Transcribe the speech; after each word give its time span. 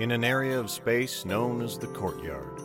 In 0.00 0.12
an 0.12 0.24
area 0.24 0.58
of 0.58 0.70
space 0.70 1.26
known 1.26 1.60
as 1.60 1.76
the 1.76 1.86
Courtyard, 1.88 2.58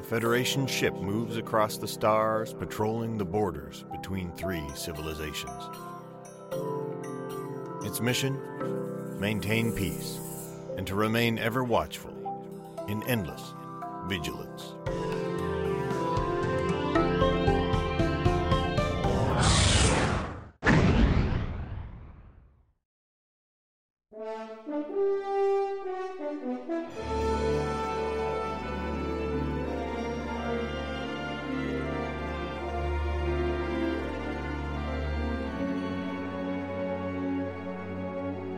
a 0.00 0.02
Federation 0.02 0.66
ship 0.66 0.94
moves 0.94 1.36
across 1.36 1.76
the 1.76 1.86
stars, 1.86 2.54
patrolling 2.54 3.18
the 3.18 3.26
borders 3.26 3.84
between 3.92 4.32
three 4.32 4.66
civilizations. 4.74 5.68
Its 7.84 8.00
mission? 8.00 8.40
Maintain 9.20 9.70
peace, 9.70 10.18
and 10.78 10.86
to 10.86 10.94
remain 10.94 11.38
ever 11.38 11.62
watchful, 11.62 12.17
in 12.88 13.02
endless 13.04 13.54
vigilance. 14.08 14.74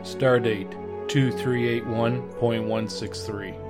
Stardate 0.03 0.73
2381.163. 1.09 3.70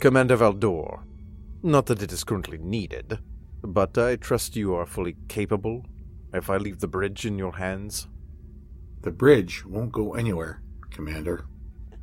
Commander 0.00 0.38
Valdor, 0.38 1.02
not 1.62 1.84
that 1.84 2.02
it 2.02 2.10
is 2.10 2.24
currently 2.24 2.56
needed, 2.56 3.18
but 3.62 3.98
I 3.98 4.16
trust 4.16 4.56
you 4.56 4.74
are 4.74 4.86
fully 4.86 5.14
capable 5.28 5.84
if 6.32 6.48
I 6.48 6.56
leave 6.56 6.80
the 6.80 6.88
bridge 6.88 7.26
in 7.26 7.36
your 7.36 7.56
hands. 7.56 8.08
The 9.02 9.10
bridge 9.10 9.66
won't 9.66 9.92
go 9.92 10.14
anywhere, 10.14 10.62
Commander. 10.90 11.44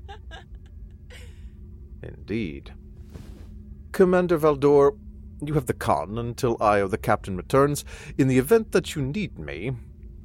Indeed. 2.04 2.72
Commander 3.94 4.38
Valdor, 4.38 4.96
you 5.44 5.56
have 5.56 5.66
the 5.66 5.74
con 5.74 6.20
until 6.20 6.56
I 6.62 6.82
or 6.82 6.90
the 6.90 7.00
captain 7.00 7.36
returns. 7.36 7.84
In 8.16 8.28
the 8.28 8.38
event 8.38 8.74
that 8.74 8.94
you 8.96 9.02
need 9.02 9.40
me, 9.40 9.72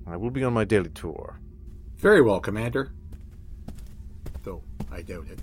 I 0.07 0.19
will 0.19 0.31
be 0.31 0.45
on 0.45 0.53
my 0.53 0.65
daily 0.65 0.91
tour. 0.91 1.41
Very 1.97 2.21
well, 2.21 2.39
Commander. 2.39 2.93
Though 4.43 4.63
I 4.91 5.01
doubt 5.01 5.29
it. 5.31 5.39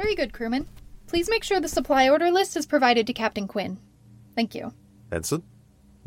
Very 0.00 0.14
good, 0.14 0.32
crewman. 0.32 0.66
Please 1.08 1.28
make 1.28 1.44
sure 1.44 1.60
the 1.60 1.68
supply 1.68 2.08
order 2.08 2.30
list 2.30 2.56
is 2.56 2.64
provided 2.64 3.06
to 3.06 3.12
Captain 3.12 3.46
Quinn. 3.46 3.78
Thank 4.34 4.54
you. 4.54 4.72
Ensign, 5.12 5.42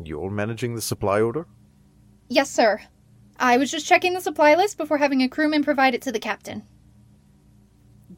you're 0.02 0.30
managing 0.30 0.74
the 0.74 0.82
supply 0.82 1.20
order? 1.20 1.46
Yes, 2.28 2.50
sir. 2.50 2.80
I 3.38 3.56
was 3.56 3.70
just 3.70 3.86
checking 3.86 4.12
the 4.12 4.20
supply 4.20 4.56
list 4.56 4.78
before 4.78 4.98
having 4.98 5.22
a 5.22 5.28
crewman 5.28 5.62
provide 5.62 5.94
it 5.94 6.02
to 6.02 6.10
the 6.10 6.18
captain. 6.18 6.64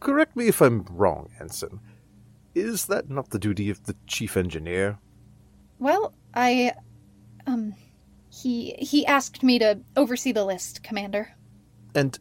Correct 0.00 0.34
me 0.34 0.48
if 0.48 0.62
I'm 0.62 0.86
wrong, 0.90 1.28
Ensign. 1.38 1.80
Is 2.54 2.86
that 2.86 3.10
not 3.10 3.28
the 3.28 3.38
duty 3.38 3.68
of 3.68 3.84
the 3.84 3.96
chief 4.06 4.34
engineer? 4.34 4.98
Well, 5.78 6.14
I 6.32 6.72
um 7.46 7.74
he 8.30 8.76
he 8.78 9.04
asked 9.04 9.42
me 9.42 9.58
to 9.58 9.80
oversee 9.94 10.32
the 10.32 10.46
list, 10.46 10.82
Commander. 10.82 11.34
And 11.94 12.18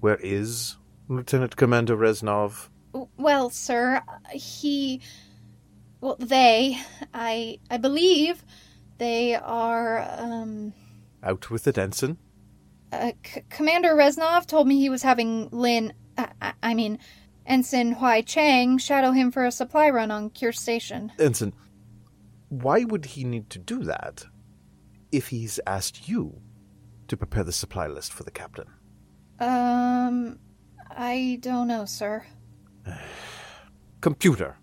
where 0.00 0.18
is 0.22 0.78
Lieutenant 1.06 1.56
Commander 1.56 1.94
Reznov? 1.94 2.70
Well, 3.16 3.50
sir, 3.50 4.02
he 4.32 5.00
well, 6.00 6.16
they 6.18 6.78
I 7.12 7.58
I 7.70 7.76
believe 7.76 8.44
they 8.98 9.34
are 9.34 10.00
um 10.18 10.72
Out 11.22 11.50
with 11.50 11.66
it, 11.66 11.76
Ensign. 11.78 12.16
uh, 12.92 13.12
C- 13.24 13.42
Commander 13.50 13.94
Reznov 13.94 14.46
told 14.46 14.66
me 14.66 14.78
he 14.78 14.88
was 14.90 15.02
having 15.02 15.48
Lin 15.50 15.92
I, 16.16 16.28
I, 16.40 16.52
I 16.62 16.74
mean 16.74 16.98
Ensign 17.46 17.94
Huai 17.96 18.24
Chang 18.26 18.78
shadow 18.78 19.10
him 19.12 19.30
for 19.30 19.44
a 19.44 19.52
supply 19.52 19.88
run 19.90 20.10
on 20.10 20.30
Cure 20.30 20.52
Station. 20.52 21.12
Ensign, 21.18 21.52
why 22.48 22.84
would 22.84 23.04
he 23.06 23.24
need 23.24 23.50
to 23.50 23.58
do 23.58 23.82
that 23.84 24.24
if 25.12 25.28
he's 25.28 25.58
asked 25.66 26.08
you 26.08 26.40
to 27.08 27.16
prepare 27.16 27.44
the 27.44 27.52
supply 27.52 27.86
list 27.86 28.12
for 28.12 28.22
the 28.22 28.30
captain? 28.30 28.66
Um 29.40 30.38
I 30.90 31.38
don't 31.40 31.68
know, 31.68 31.84
sir. 31.84 32.24
Computer, 34.00 34.56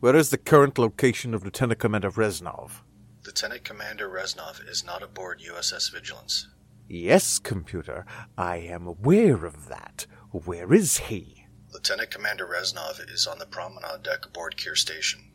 where 0.00 0.16
is 0.16 0.30
the 0.30 0.38
current 0.38 0.78
location 0.78 1.32
of 1.32 1.44
Lieutenant 1.44 1.80
Commander 1.80 2.10
Reznov? 2.10 2.82
Lieutenant 3.24 3.64
Commander 3.64 4.08
Reznov 4.08 4.60
is 4.68 4.84
not 4.84 5.02
aboard 5.02 5.40
USS 5.40 5.92
Vigilance. 5.92 6.48
Yes, 6.88 7.38
computer, 7.38 8.06
I 8.38 8.56
am 8.56 8.86
aware 8.86 9.44
of 9.44 9.68
that. 9.68 10.06
Where 10.30 10.72
is 10.72 10.98
he? 10.98 11.46
Lieutenant 11.72 12.10
Commander 12.10 12.46
Reznov 12.46 13.00
is 13.12 13.26
on 13.26 13.38
the 13.38 13.46
promenade 13.46 14.02
deck 14.02 14.26
aboard 14.26 14.56
Kier 14.56 14.76
Station. 14.76 15.32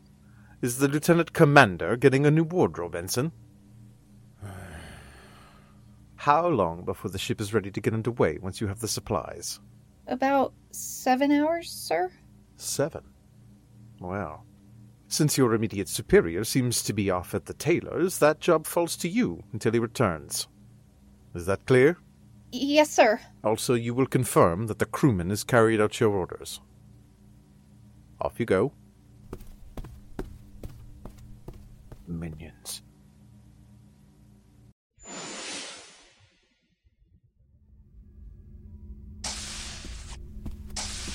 Is 0.62 0.78
the 0.78 0.88
Lieutenant 0.88 1.32
Commander 1.32 1.96
getting 1.96 2.24
a 2.24 2.30
new 2.30 2.44
wardrobe, 2.44 2.94
Ensign? 2.94 3.32
How 6.16 6.46
long 6.46 6.84
before 6.84 7.10
the 7.10 7.18
ship 7.18 7.40
is 7.40 7.52
ready 7.52 7.70
to 7.70 7.80
get 7.80 7.94
underway 7.94 8.38
once 8.38 8.60
you 8.60 8.68
have 8.68 8.80
the 8.80 8.88
supplies? 8.88 9.60
About 10.06 10.52
seven 10.70 11.30
hours, 11.30 11.70
sir? 11.70 12.10
Seven. 12.56 13.04
Well, 14.00 14.44
since 15.08 15.36
your 15.38 15.54
immediate 15.54 15.88
superior 15.88 16.44
seems 16.44 16.82
to 16.82 16.92
be 16.92 17.10
off 17.10 17.34
at 17.34 17.46
the 17.46 17.54
tailor's, 17.54 18.18
that 18.18 18.40
job 18.40 18.66
falls 18.66 18.96
to 18.96 19.08
you 19.08 19.44
until 19.52 19.72
he 19.72 19.78
returns. 19.78 20.48
Is 21.34 21.46
that 21.46 21.66
clear? 21.66 21.98
Yes, 22.50 22.90
sir. 22.90 23.20
Also, 23.44 23.74
you 23.74 23.94
will 23.94 24.06
confirm 24.06 24.66
that 24.66 24.78
the 24.78 24.86
crewman 24.86 25.30
has 25.30 25.44
carried 25.44 25.80
out 25.80 26.00
your 26.00 26.10
orders. 26.10 26.60
Off 28.20 28.38
you 28.38 28.46
go. 28.46 28.72
Minions. 32.06 32.82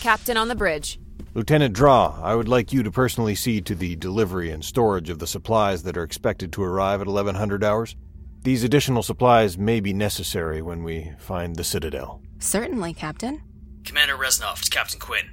Captain 0.02 0.38
on 0.38 0.48
the 0.48 0.56
bridge. 0.56 1.00
Lieutenant 1.34 1.74
Draw, 1.74 2.20
I 2.22 2.36
would 2.36 2.48
like 2.48 2.74
you 2.74 2.84
to 2.84 2.92
personally 2.92 3.36
see 3.36 3.62
to 3.62 3.76
the 3.76 3.96
delivery 3.96 4.50
and 4.52 4.64
storage 4.64 5.10
of 5.10 5.20
the 5.20 5.28
supplies 5.28 5.84
that 5.84 5.98
are 5.98 6.04
expected 6.04 6.52
to 6.54 6.64
arrive 6.64 7.02
at 7.02 7.08
1100 7.08 7.64
hours. 7.64 7.96
These 8.44 8.64
additional 8.64 9.04
supplies 9.04 9.58
may 9.58 9.80
be 9.80 9.94
necessary 9.94 10.62
when 10.62 10.84
we 10.84 11.12
find 11.20 11.56
the 11.56 11.64
Citadel. 11.64 12.22
Certainly, 12.40 12.94
Captain. 12.94 13.42
Commander 13.84 14.16
Reznov, 14.16 14.60
it's 14.60 14.70
Captain 14.70 15.00
Quinn. 15.00 15.30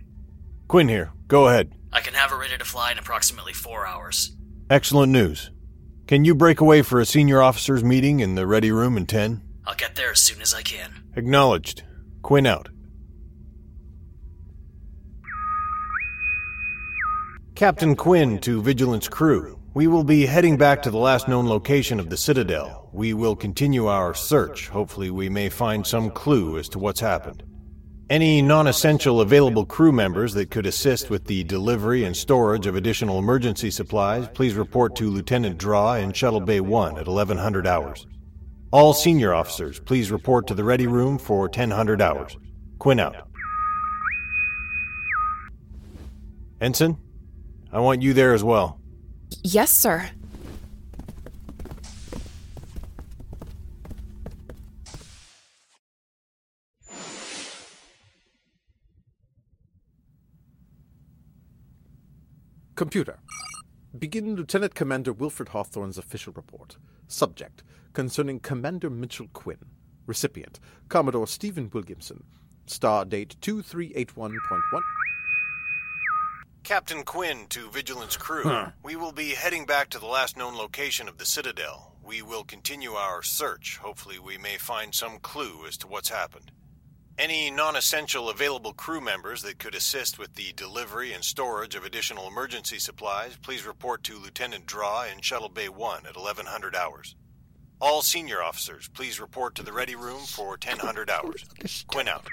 Quinn 0.69 0.89
here, 0.89 1.13
go 1.29 1.49
ahead. 1.49 1.73
I 1.93 2.01
can 2.01 2.15
have 2.15 2.31
her 2.31 2.39
ready 2.39 2.59
to 2.59 2.65
fly 2.65 2.91
in 2.93 2.99
approximately 2.99 3.53
four 3.53 3.87
hours. 3.87 4.37
Excellent 4.69 5.13
news. 5.13 5.51
Can 6.07 6.25
you 6.25 6.35
break 6.35 6.61
away 6.61 6.83
for 6.83 7.01
a 7.01 7.07
senior 7.07 7.41
officers 7.41 7.85
meeting 7.85 8.21
in 8.21 8.35
the 8.35 8.47
ready 8.47 8.73
room 8.73 8.97
in 8.97 9.07
10? 9.07 9.43
I'll 9.67 9.75
get 9.75 9.95
there 9.95 10.11
as 10.11 10.21
soon 10.21 10.43
as 10.43 10.53
I 10.53 10.63
can. 10.63 11.05
Acknowledged. 11.17 11.83
Quinn 12.23 12.47
out. 12.47 12.69
Captain 17.55 17.95
Quinn 17.95 18.41
to 18.41 18.61
Vigilance 18.61 19.07
Crew. 19.07 19.61
We 19.75 19.87
will 19.87 20.03
be 20.03 20.27
heading 20.27 20.57
back 20.57 20.83
to 20.83 20.91
the 20.91 20.99
last 20.99 21.29
known 21.29 21.47
location 21.47 22.01
of 22.01 22.11
the 22.11 22.17
Citadel. 22.17 22.91
We 22.93 23.15
will 23.15 23.37
continue 23.37 23.87
our 23.87 24.13
search. 24.13 24.69
Hopefully, 24.69 25.13
we 25.13 25.29
may 25.29 25.49
find 25.49 25.87
some 25.87 26.11
clue 26.11 26.59
as 26.59 26.69
to 26.71 26.81
what's 26.81 26.99
happened. 26.99 27.45
Any 28.11 28.43
non 28.43 28.67
essential 28.67 29.21
available 29.21 29.65
crew 29.65 29.93
members 29.93 30.35
that 30.35 30.51
could 30.51 30.67
assist 30.67 31.11
with 31.11 31.27
the 31.27 31.45
delivery 31.45 32.03
and 32.03 32.17
storage 32.17 32.67
of 32.67 32.75
additional 32.75 33.21
emergency 33.21 33.71
supplies, 33.71 34.27
please 34.35 34.55
report 34.55 34.97
to 34.97 35.09
Lieutenant 35.09 35.57
Draw 35.57 35.95
in 35.95 36.13
Shuttle 36.13 36.41
Bay 36.41 36.59
1 36.59 36.99
at 36.99 37.07
1100 37.07 37.69
hours. 37.69 38.05
All 38.73 38.93
senior 38.93 39.33
officers, 39.33 39.79
please 39.79 40.11
report 40.11 40.49
to 40.49 40.55
the 40.55 40.65
ready 40.65 40.89
room 40.89 41.19
for 41.19 41.43
1000 41.43 42.03
hours. 42.03 42.37
Quinn 42.81 42.99
out. 42.99 43.29
Ensign, 46.61 46.97
I 47.75 47.81
want 47.81 48.03
you 48.03 48.15
there 48.15 48.33
as 48.33 48.45
well. 48.45 48.79
Yes, 49.43 49.73
sir. 49.73 50.09
Computer. 62.77 63.19
Begin 63.99 64.37
Lieutenant 64.37 64.77
Commander 64.77 65.13
Wilfred 65.13 65.49
Hawthorne's 65.49 65.99
official 65.99 66.33
report. 66.33 66.77
Subject. 67.09 67.65
Concerning 67.93 68.39
Commander 68.39 68.89
Mitchell 68.89 69.27
Quinn. 69.33 69.59
Recipient. 70.07 70.61
Commodore 70.89 71.27
Stephen 71.27 71.69
Williamson. 71.73 72.23
Star 72.67 73.05
date 73.05 73.35
2381.1. 73.41 74.61
Captain 76.65 77.03
Quinn 77.03 77.47
to 77.51 77.69
Vigilance 77.69 78.17
Crew. 78.17 78.51
We 78.83 78.97
will 78.97 79.13
be 79.13 79.35
heading 79.35 79.67
back 79.67 79.91
to 79.91 79.99
the 79.99 80.07
last 80.07 80.35
known 80.35 80.57
location 80.57 81.09
of 81.09 81.19
the 81.19 81.27
Citadel. 81.27 81.93
We 82.03 82.23
will 82.23 82.43
continue 82.43 82.93
our 82.93 83.23
search. 83.23 83.77
Hopefully, 83.77 84.19
we 84.19 84.39
may 84.39 84.57
find 84.57 84.95
some 84.95 85.19
clue 85.19 85.67
as 85.69 85.77
to 85.79 85.87
what's 85.87 86.09
happened. 86.09 86.53
Any 87.19 87.51
non 87.51 87.77
essential 87.77 88.31
available 88.31 88.73
crew 88.73 89.03
members 89.03 89.43
that 89.43 89.59
could 89.59 89.75
assist 89.75 90.19
with 90.19 90.37
the 90.37 90.55
delivery 90.57 91.13
and 91.13 91.23
storage 91.23 91.75
of 91.75 91.85
additional 91.85 92.27
emergency 92.27 92.79
supplies, 92.79 93.37
please 93.37 93.67
report 93.67 94.03
to 94.05 94.19
Lieutenant 94.19 94.65
Draw 94.65 95.05
in 95.13 95.21
Shuttle 95.21 95.51
Bay 95.51 95.69
1 95.69 96.07
at 96.07 96.17
1100 96.17 96.75
hours. 96.75 97.15
All 97.79 98.01
senior 98.01 98.43
officers, 98.43 98.89
please 98.89 99.21
report 99.21 99.55
to 99.57 99.63
the 99.63 99.73
ready 99.73 99.97
room 99.97 100.21
for 100.21 100.57
1000 100.65 101.11
hours. 101.11 101.45
Quinn 101.89 102.09
out. 102.09 102.27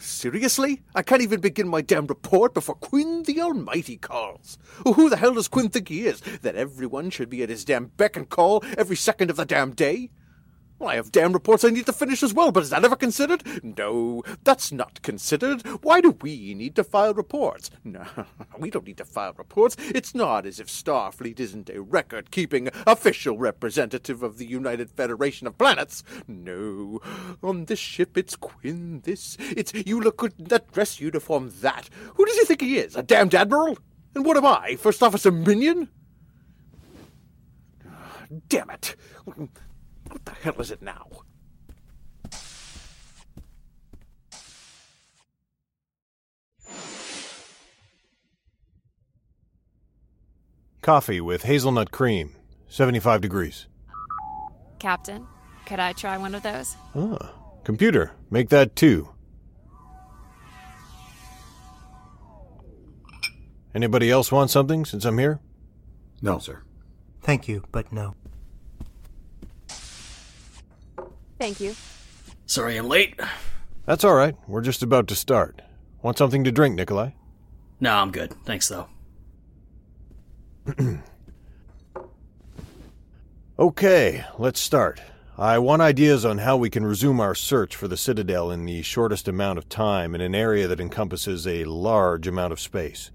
Seriously? 0.00 0.80
I 0.94 1.02
can't 1.02 1.20
even 1.20 1.42
begin 1.42 1.68
my 1.68 1.82
damn 1.82 2.06
report 2.06 2.54
before 2.54 2.74
Quinn 2.76 3.22
the 3.24 3.38
Almighty 3.42 3.98
calls. 3.98 4.56
Who 4.86 5.10
the 5.10 5.18
hell 5.18 5.34
does 5.34 5.46
Quinn 5.46 5.68
think 5.68 5.88
he 5.88 6.06
is? 6.06 6.22
That 6.40 6.56
everyone 6.56 7.10
should 7.10 7.28
be 7.28 7.42
at 7.42 7.50
his 7.50 7.66
damn 7.66 7.86
beck 7.86 8.16
and 8.16 8.26
call 8.26 8.64
every 8.78 8.96
second 8.96 9.28
of 9.28 9.36
the 9.36 9.44
damn 9.44 9.72
day? 9.72 10.10
Well, 10.80 10.88
I 10.88 10.94
have 10.94 11.12
damn 11.12 11.34
reports 11.34 11.62
I 11.62 11.68
need 11.68 11.84
to 11.86 11.92
finish 11.92 12.22
as 12.22 12.32
well, 12.32 12.52
but 12.52 12.62
is 12.62 12.70
that 12.70 12.82
ever 12.86 12.96
considered? 12.96 13.42
No, 13.62 14.22
that's 14.44 14.72
not 14.72 15.02
considered. 15.02 15.60
Why 15.82 16.00
do 16.00 16.16
we 16.22 16.54
need 16.54 16.74
to 16.76 16.84
file 16.84 17.12
reports? 17.12 17.70
No, 17.84 18.06
we 18.58 18.70
don't 18.70 18.86
need 18.86 18.98
to 18.98 19.04
file 19.04 19.34
reports. 19.36 19.76
It's 19.78 20.14
not 20.14 20.46
as 20.46 20.60
if 20.60 20.68
Starfleet 20.68 21.40
isn't 21.40 21.68
a 21.68 21.82
record 21.82 22.30
keeping 22.30 22.68
official 22.86 23.36
representative 23.36 24.22
of 24.22 24.38
the 24.38 24.46
United 24.46 24.90
Federation 24.90 25.46
of 25.46 25.58
Planets. 25.58 26.02
No, 26.28 27.00
on 27.42 27.64
this 27.66 27.78
ship 27.80 28.16
it's 28.16 28.36
Quinn 28.36 29.00
this, 29.04 29.36
it's 29.40 29.74
you 29.74 30.00
look 30.00 30.18
good 30.18 30.34
in 30.38 30.44
that 30.46 30.72
dress 30.72 31.00
uniform 31.00 31.52
that. 31.60 31.90
Who 32.14 32.24
does 32.24 32.38
he 32.38 32.44
think 32.44 32.60
he 32.62 32.78
is? 32.78 32.96
A 32.96 33.02
damned 33.02 33.34
admiral? 33.34 33.76
And 34.14 34.24
what 34.24 34.36
am 34.36 34.46
I, 34.46 34.76
first 34.76 35.02
officer 35.02 35.32
minion? 35.32 35.88
Ah, 37.86 38.22
damn 38.48 38.70
it. 38.70 38.94
What 40.10 40.24
the 40.24 40.32
hell 40.32 40.60
is 40.60 40.70
it 40.70 40.82
now? 40.82 41.06
Coffee 50.82 51.20
with 51.20 51.42
hazelnut 51.42 51.90
cream, 51.90 52.34
75 52.68 53.20
degrees. 53.20 53.66
Captain, 54.78 55.26
could 55.66 55.78
I 55.78 55.92
try 55.92 56.16
one 56.16 56.34
of 56.34 56.42
those? 56.42 56.74
Ah, 56.94 57.32
computer, 57.64 58.12
make 58.30 58.48
that 58.48 58.74
two. 58.74 59.10
Anybody 63.74 64.10
else 64.10 64.32
want 64.32 64.50
something 64.50 64.84
since 64.84 65.04
I'm 65.04 65.18
here? 65.18 65.38
No, 66.22 66.38
sir. 66.38 66.62
Thank 67.22 67.46
you, 67.46 67.64
but 67.70 67.92
no. 67.92 68.14
Thank 71.40 71.58
you. 71.58 71.74
Sorry 72.46 72.76
I'm 72.76 72.86
late. 72.86 73.18
That's 73.86 74.04
all 74.04 74.14
right. 74.14 74.36
We're 74.46 74.60
just 74.60 74.82
about 74.82 75.08
to 75.08 75.16
start. 75.16 75.62
Want 76.02 76.18
something 76.18 76.44
to 76.44 76.52
drink, 76.52 76.76
Nikolai? 76.76 77.12
No, 77.80 77.94
I'm 77.94 78.12
good. 78.12 78.32
Thanks, 78.44 78.68
though. 78.68 78.88
Okay, 83.58 84.24
let's 84.38 84.58
start. 84.58 85.02
I 85.36 85.58
want 85.58 85.82
ideas 85.82 86.24
on 86.24 86.38
how 86.38 86.56
we 86.56 86.70
can 86.70 86.86
resume 86.86 87.20
our 87.20 87.34
search 87.34 87.76
for 87.76 87.88
the 87.88 87.96
Citadel 87.98 88.50
in 88.50 88.64
the 88.64 88.80
shortest 88.80 89.28
amount 89.28 89.58
of 89.58 89.68
time 89.68 90.14
in 90.14 90.22
an 90.22 90.34
area 90.34 90.66
that 90.66 90.80
encompasses 90.80 91.46
a 91.46 91.64
large 91.64 92.26
amount 92.26 92.54
of 92.54 92.58
space. 92.58 93.10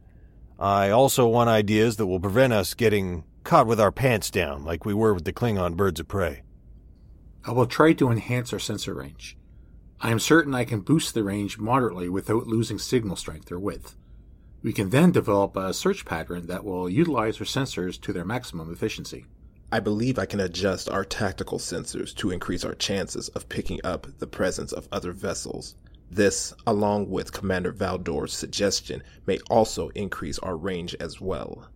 I 0.60 0.92
also 0.92 1.26
want 1.28 1.50
ideas 1.50 1.98
that 1.98 2.06
will 2.06 2.20
prevent 2.20 2.54
us 2.54 2.76
getting 2.76 3.24
caught 3.44 3.66
with 3.66 3.80
our 3.80 3.92
pants 3.92 4.30
down 4.30 4.64
like 4.64 4.86
we 4.86 4.94
were 4.94 5.16
with 5.16 5.26
the 5.26 5.34
Klingon 5.34 5.76
birds 5.76 6.00
of 6.00 6.08
prey. 6.08 6.44
I 7.48 7.52
will 7.52 7.68
try 7.68 7.94
to 7.94 8.10
enhance 8.10 8.52
our 8.54 8.60
sensor 8.60 8.96
range. 8.96 9.38
I 10.02 10.10
am 10.10 10.18
certain 10.18 10.56
I 10.56 10.66
can 10.66 10.80
boost 10.80 11.14
the 11.14 11.24
range 11.24 11.60
moderately 11.60 12.10
without 12.10 12.48
losing 12.48 12.80
signal 12.80 13.16
strength 13.16 13.52
or 13.52 13.60
width. 13.60 13.96
We 14.64 14.74
can 14.74 14.90
then 14.90 15.12
develop 15.12 15.56
a 15.56 15.72
search 15.72 16.06
pattern 16.06 16.48
that 16.48 16.66
will 16.66 16.90
utilize 16.90 17.40
our 17.40 17.46
sensors 17.46 18.02
to 18.02 18.12
their 18.12 18.26
maximum 18.26 18.74
efficiency. 18.74 19.28
I 19.72 19.80
believe 19.80 20.18
I 20.18 20.26
can 20.26 20.40
adjust 20.40 20.90
our 20.90 21.06
tactical 21.06 21.60
sensors 21.60 22.16
to 22.16 22.32
increase 22.32 22.66
our 22.66 22.74
chances 22.74 23.30
of 23.30 23.48
picking 23.48 23.80
up 23.84 24.08
the 24.18 24.26
presence 24.26 24.72
of 24.72 24.88
other 24.92 25.12
vessels. 25.12 25.76
This, 26.10 26.52
along 26.66 27.12
with 27.12 27.32
Commander 27.32 27.72
Valdor's 27.72 28.34
suggestion, 28.34 29.04
may 29.28 29.38
also 29.52 29.90
increase 29.90 30.40
our 30.40 30.58
range 30.58 30.96
as 31.00 31.22
well. 31.22 31.68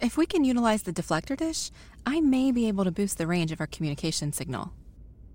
If 0.00 0.16
we 0.16 0.26
can 0.26 0.44
utilize 0.44 0.82
the 0.82 0.92
deflector 0.92 1.36
dish, 1.36 1.70
I 2.04 2.20
may 2.20 2.50
be 2.50 2.66
able 2.66 2.82
to 2.82 2.90
boost 2.90 3.16
the 3.18 3.28
range 3.28 3.52
of 3.52 3.60
our 3.60 3.68
communication 3.68 4.32
signal. 4.32 4.72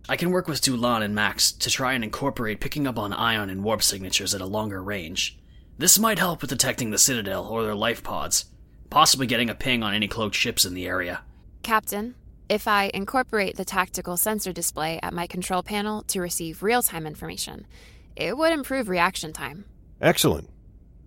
I 0.07 0.15
can 0.15 0.31
work 0.31 0.47
with 0.47 0.61
Dulan 0.61 1.03
and 1.03 1.13
Max 1.13 1.51
to 1.51 1.69
try 1.69 1.93
and 1.93 2.03
incorporate 2.03 2.59
picking 2.59 2.87
up 2.87 2.97
on 2.97 3.13
ion 3.13 3.49
and 3.49 3.63
warp 3.63 3.83
signatures 3.83 4.33
at 4.33 4.41
a 4.41 4.45
longer 4.45 4.81
range. 4.81 5.37
This 5.77 5.99
might 5.99 6.19
help 6.19 6.41
with 6.41 6.49
detecting 6.49 6.91
the 6.91 6.97
Citadel 6.97 7.45
or 7.45 7.63
their 7.63 7.75
life 7.75 8.03
pods, 8.03 8.45
possibly 8.89 9.27
getting 9.27 9.49
a 9.49 9.55
ping 9.55 9.83
on 9.83 9.93
any 9.93 10.07
cloaked 10.07 10.35
ships 10.35 10.65
in 10.65 10.73
the 10.73 10.87
area. 10.87 11.21
Captain, 11.63 12.15
if 12.49 12.67
I 12.67 12.89
incorporate 12.93 13.55
the 13.55 13.65
tactical 13.65 14.17
sensor 14.17 14.51
display 14.51 14.99
at 15.03 15.13
my 15.13 15.27
control 15.27 15.61
panel 15.61 16.01
to 16.03 16.19
receive 16.19 16.63
real 16.63 16.81
time 16.81 17.05
information, 17.05 17.67
it 18.15 18.37
would 18.37 18.51
improve 18.51 18.89
reaction 18.89 19.31
time. 19.31 19.65
Excellent. 20.01 20.49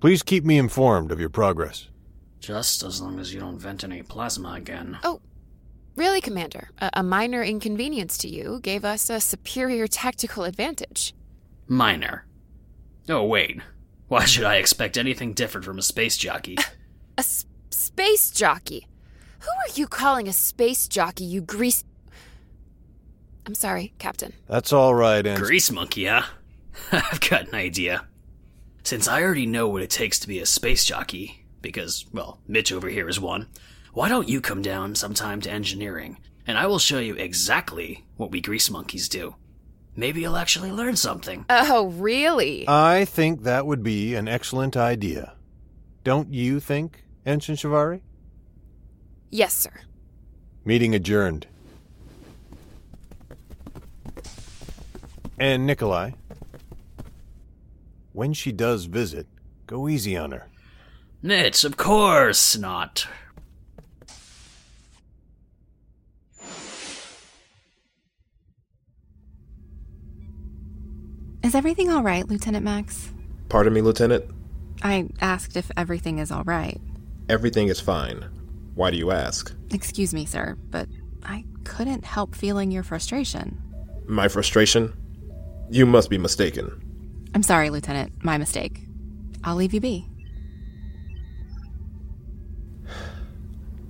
Please 0.00 0.22
keep 0.22 0.44
me 0.44 0.58
informed 0.58 1.10
of 1.10 1.20
your 1.20 1.28
progress. 1.28 1.88
Just 2.40 2.82
as 2.82 3.00
long 3.00 3.18
as 3.18 3.34
you 3.34 3.40
don't 3.40 3.58
vent 3.58 3.84
any 3.84 4.02
plasma 4.02 4.54
again. 4.54 4.98
Oh, 5.04 5.20
really, 5.96 6.20
Commander? 6.20 6.70
A, 6.80 6.90
a 6.94 7.02
minor 7.02 7.42
inconvenience 7.42 8.16
to 8.18 8.28
you 8.28 8.60
gave 8.62 8.84
us 8.84 9.10
a 9.10 9.20
superior 9.20 9.86
tactical 9.86 10.44
advantage. 10.44 11.14
Minor. 11.68 12.26
Oh, 13.08 13.24
wait. 13.24 13.60
Why 14.08 14.24
should 14.24 14.44
I 14.44 14.56
expect 14.56 14.96
anything 14.98 15.32
different 15.32 15.64
from 15.64 15.78
a 15.78 15.82
space 15.82 16.16
jockey? 16.16 16.56
A 17.18 17.20
s- 17.20 17.46
space 17.70 18.30
jockey? 18.30 18.86
Who 19.40 19.48
are 19.48 19.74
you 19.74 19.86
calling 19.86 20.28
a 20.28 20.32
space 20.32 20.86
jockey, 20.88 21.24
you 21.24 21.40
grease. 21.40 21.84
I'm 23.44 23.54
sorry, 23.54 23.92
Captain. 23.98 24.32
That's 24.48 24.72
all 24.72 24.94
right, 24.94 25.26
and 25.26 25.38
Grease 25.42 25.70
monkey, 25.70 26.06
huh? 26.06 26.22
I've 26.92 27.20
got 27.20 27.48
an 27.48 27.54
idea. 27.54 28.06
Since 28.84 29.08
I 29.08 29.22
already 29.22 29.46
know 29.46 29.68
what 29.68 29.82
it 29.82 29.90
takes 29.90 30.18
to 30.20 30.28
be 30.28 30.38
a 30.38 30.46
space 30.46 30.84
jockey, 30.84 31.44
because, 31.60 32.06
well, 32.12 32.38
Mitch 32.46 32.72
over 32.72 32.88
here 32.88 33.08
is 33.08 33.18
one, 33.20 33.48
why 33.92 34.08
don't 34.08 34.28
you 34.28 34.40
come 34.40 34.62
down 34.62 34.94
sometime 34.94 35.40
to 35.42 35.50
engineering, 35.50 36.18
and 36.46 36.56
I 36.58 36.66
will 36.66 36.78
show 36.78 36.98
you 36.98 37.14
exactly 37.14 38.04
what 38.16 38.30
we 38.30 38.40
grease 38.40 38.70
monkeys 38.70 39.08
do. 39.08 39.34
Maybe 39.94 40.22
you'll 40.22 40.36
actually 40.38 40.72
learn 40.72 40.96
something. 40.96 41.44
Oh, 41.50 41.88
really? 41.88 42.66
I 42.66 43.04
think 43.04 43.42
that 43.42 43.66
would 43.66 43.82
be 43.82 44.14
an 44.14 44.26
excellent 44.28 44.76
idea. 44.76 45.34
Don't 46.04 46.32
you 46.32 46.58
think, 46.60 47.04
Ensign 47.26 47.56
Shivari? 47.56 48.00
yes, 49.30 49.54
sir. 49.54 49.72
Meeting 50.64 50.94
adjourned. 50.94 51.46
And 55.38 55.66
Nikolai, 55.66 56.12
when 58.12 58.32
she 58.32 58.52
does 58.52 58.84
visit, 58.84 59.26
go 59.66 59.88
easy 59.88 60.16
on 60.16 60.30
her. 60.32 60.48
Mitch, 61.22 61.64
of 61.64 61.76
course 61.76 62.56
not. 62.56 63.06
Is 71.52 71.56
everything 71.56 71.90
all 71.90 72.02
right, 72.02 72.26
Lieutenant 72.26 72.64
Max? 72.64 73.12
Pardon 73.50 73.74
me, 73.74 73.82
Lieutenant? 73.82 74.24
I 74.82 75.10
asked 75.20 75.54
if 75.54 75.70
everything 75.76 76.18
is 76.18 76.30
all 76.30 76.44
right. 76.44 76.80
Everything 77.28 77.68
is 77.68 77.78
fine. 77.78 78.24
Why 78.74 78.90
do 78.90 78.96
you 78.96 79.10
ask? 79.10 79.54
Excuse 79.70 80.14
me, 80.14 80.24
sir, 80.24 80.56
but 80.70 80.88
I 81.24 81.44
couldn't 81.64 82.06
help 82.06 82.34
feeling 82.34 82.70
your 82.70 82.82
frustration. 82.82 83.60
My 84.06 84.28
frustration? 84.28 84.94
You 85.68 85.84
must 85.84 86.08
be 86.08 86.16
mistaken. 86.16 87.28
I'm 87.34 87.42
sorry, 87.42 87.68
Lieutenant. 87.68 88.24
My 88.24 88.38
mistake. 88.38 88.86
I'll 89.44 89.56
leave 89.56 89.74
you 89.74 89.80
be. 89.82 90.08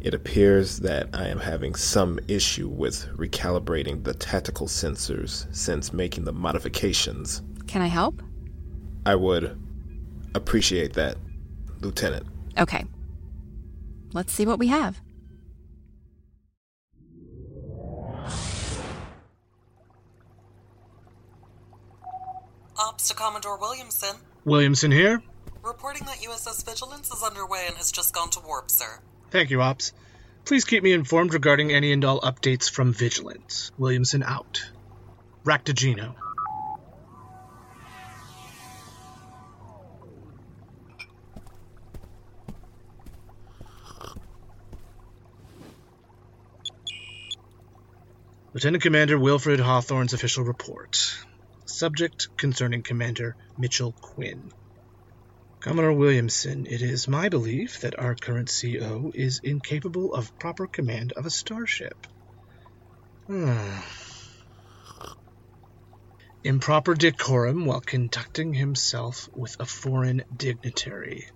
It 0.00 0.14
appears 0.14 0.81
that 0.81 1.11
I 1.12 1.28
am 1.28 1.38
having 1.38 1.76
some 1.76 2.19
issue 2.26 2.66
with 2.66 3.07
recalibrating 3.16 4.02
the 4.02 4.14
tactical 4.14 4.66
sensors 4.66 5.47
since 5.54 5.92
making 5.92 6.25
the 6.25 6.33
modifications. 6.33 7.42
Can 7.73 7.81
I 7.81 7.87
help? 7.87 8.23
I 9.07 9.14
would 9.14 9.59
appreciate 10.35 10.93
that, 10.93 11.17
Lieutenant. 11.81 12.26
Okay. 12.59 12.85
Let's 14.12 14.31
see 14.31 14.45
what 14.45 14.59
we 14.59 14.67
have. 14.67 15.00
Ops 22.79 23.09
to 23.09 23.14
Commodore 23.14 23.59
Williamson. 23.59 24.17
Williamson 24.45 24.91
here. 24.91 25.23
Reporting 25.62 26.05
that 26.05 26.19
USS 26.19 26.67
Vigilance 26.67 27.11
is 27.11 27.23
underway 27.23 27.64
and 27.69 27.76
has 27.79 27.91
just 27.91 28.12
gone 28.12 28.29
to 28.33 28.41
warp, 28.41 28.71
sir. 28.71 29.00
Thank 29.31 29.49
you, 29.49 29.62
Ops. 29.62 29.95
Please 30.45 30.67
keep 30.67 30.83
me 30.83 30.93
informed 30.93 31.33
regarding 31.33 31.73
any 31.73 31.91
and 31.95 32.05
all 32.05 32.21
updates 32.21 32.71
from 32.71 32.93
Vigilance. 32.93 33.73
Williamson 33.79 34.23
out. 34.23 34.61
Raktajino. 35.47 36.17
Lieutenant 48.54 48.82
Commander 48.82 49.18
Wilfred 49.18 49.61
Hawthorne's 49.61 50.12
official 50.12 50.44
report. 50.44 50.99
Subject 51.64 52.28
concerning 52.37 52.82
Commander 52.82 53.35
Mitchell 53.56 53.92
Quinn. 53.92 54.52
Commodore 55.61 55.94
Williamson, 55.94 56.66
it 56.66 56.82
is 56.82 57.09
my 57.09 57.30
belief 57.30 57.80
that 57.80 57.99
our 57.99 58.14
current 58.14 58.54
CO 58.61 59.11
is 59.14 59.40
incapable 59.42 60.12
of 60.12 60.38
proper 60.38 60.66
command 60.66 61.12
of 61.12 61.25
a 61.25 61.30
starship. 61.30 62.06
Hmm. 63.26 63.78
Improper 66.44 66.94
decorum 66.94 67.64
while 67.64 67.80
conducting 67.80 68.52
himself 68.52 69.30
with 69.35 69.56
a 69.61 69.64
foreign 69.64 70.25
dignitary. 70.37 71.26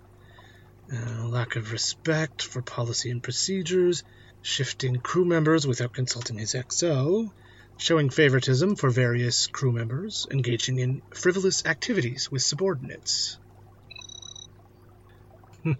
Uh, 0.93 1.27
lack 1.29 1.55
of 1.55 1.71
respect 1.71 2.43
for 2.43 2.61
policy 2.61 3.09
and 3.09 3.23
procedures, 3.23 4.03
shifting 4.47 4.95
crew 4.95 5.25
members 5.25 5.67
without 5.67 5.93
consulting 5.93 6.37
his 6.37 6.53
XO, 6.53 7.29
showing 7.77 8.09
favoritism 8.09 8.77
for 8.77 8.89
various 8.89 9.47
crew 9.47 9.73
members, 9.73 10.25
engaging 10.31 10.79
in 10.79 11.01
frivolous 11.11 11.65
activities 11.65 12.31
with 12.31 12.41
subordinates. 12.41 13.37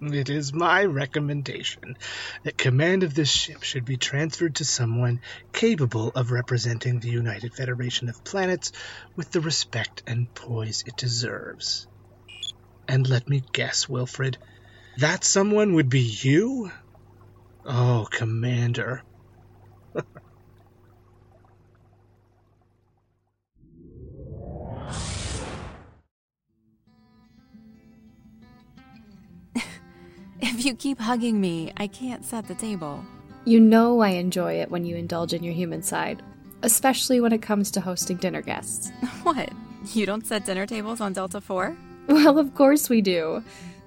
it 0.00 0.30
is 0.30 0.54
my 0.54 0.82
recommendation 0.86 1.96
that 2.42 2.56
command 2.56 3.02
of 3.02 3.12
this 3.12 3.28
ship 3.28 3.62
should 3.62 3.84
be 3.84 3.98
transferred 3.98 4.54
to 4.54 4.64
someone 4.64 5.20
capable 5.52 6.08
of 6.14 6.32
representing 6.32 7.00
the 7.00 7.10
United 7.10 7.54
Federation 7.54 8.08
of 8.08 8.24
Planets 8.24 8.72
with 9.14 9.30
the 9.30 9.42
respect 9.42 10.02
and 10.06 10.32
poise 10.34 10.84
it 10.86 10.96
deserves. 10.96 11.86
And 12.88 13.06
let 13.06 13.28
me 13.28 13.42
guess, 13.52 13.86
Wilfred, 13.86 14.38
that 14.96 15.22
someone 15.22 15.74
would 15.74 15.90
be 15.90 16.00
you? 16.00 16.70
Oh, 17.66 18.06
Commander. 18.10 19.02
If 30.40 30.64
you 30.64 30.74
keep 30.74 30.98
hugging 30.98 31.40
me, 31.40 31.72
I 31.76 31.86
can't 31.86 32.24
set 32.24 32.46
the 32.48 32.54
table. 32.54 33.04
You 33.44 33.60
know 33.60 34.00
I 34.00 34.10
enjoy 34.10 34.54
it 34.60 34.70
when 34.70 34.84
you 34.84 34.96
indulge 34.96 35.32
in 35.32 35.42
your 35.42 35.54
human 35.54 35.82
side, 35.82 36.22
especially 36.62 37.20
when 37.20 37.32
it 37.32 37.42
comes 37.42 37.70
to 37.72 37.80
hosting 37.80 38.16
dinner 38.18 38.42
guests. 38.42 38.90
What? 39.22 39.50
You 39.92 40.04
don't 40.06 40.26
set 40.26 40.44
dinner 40.44 40.66
tables 40.66 41.00
on 41.00 41.12
Delta 41.14 41.40
4? 41.40 41.76
Well, 42.08 42.38
of 42.38 42.54
course 42.54 42.90
we 42.90 43.00
do, 43.00 43.42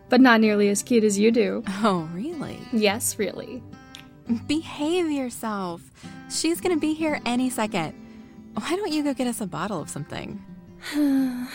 but 0.10 0.22
not 0.22 0.42
nearly 0.42 0.70
as 0.70 0.84
cute 0.84 1.04
as 1.04 1.18
you 1.18 1.32
do. 1.32 1.64
Oh, 1.84 2.10
really? 2.14 2.60
Yes, 2.72 3.20
really. 3.20 3.64
Behave 4.48 5.12
yourself. 5.12 5.82
She's 6.30 6.62
gonna 6.62 6.78
be 6.78 6.94
here 6.94 7.20
any 7.26 7.50
second. 7.50 7.94
Why 8.54 8.76
don't 8.76 8.92
you 8.92 9.04
go 9.04 9.14
get 9.14 9.28
us 9.28 9.42
a 9.42 9.48
bottle 9.48 9.82
of 9.82 9.90
something? 9.90 10.44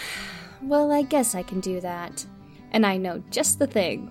well, 0.63 0.93
I 0.93 1.03
guess 1.03 1.35
I 1.35 1.43
can 1.43 1.61
do 1.61 1.81
that. 1.81 2.25
And 2.71 2.87
I 2.87 2.97
know 2.97 3.23
just 3.31 3.59
the 3.59 3.67
thing. 3.67 4.11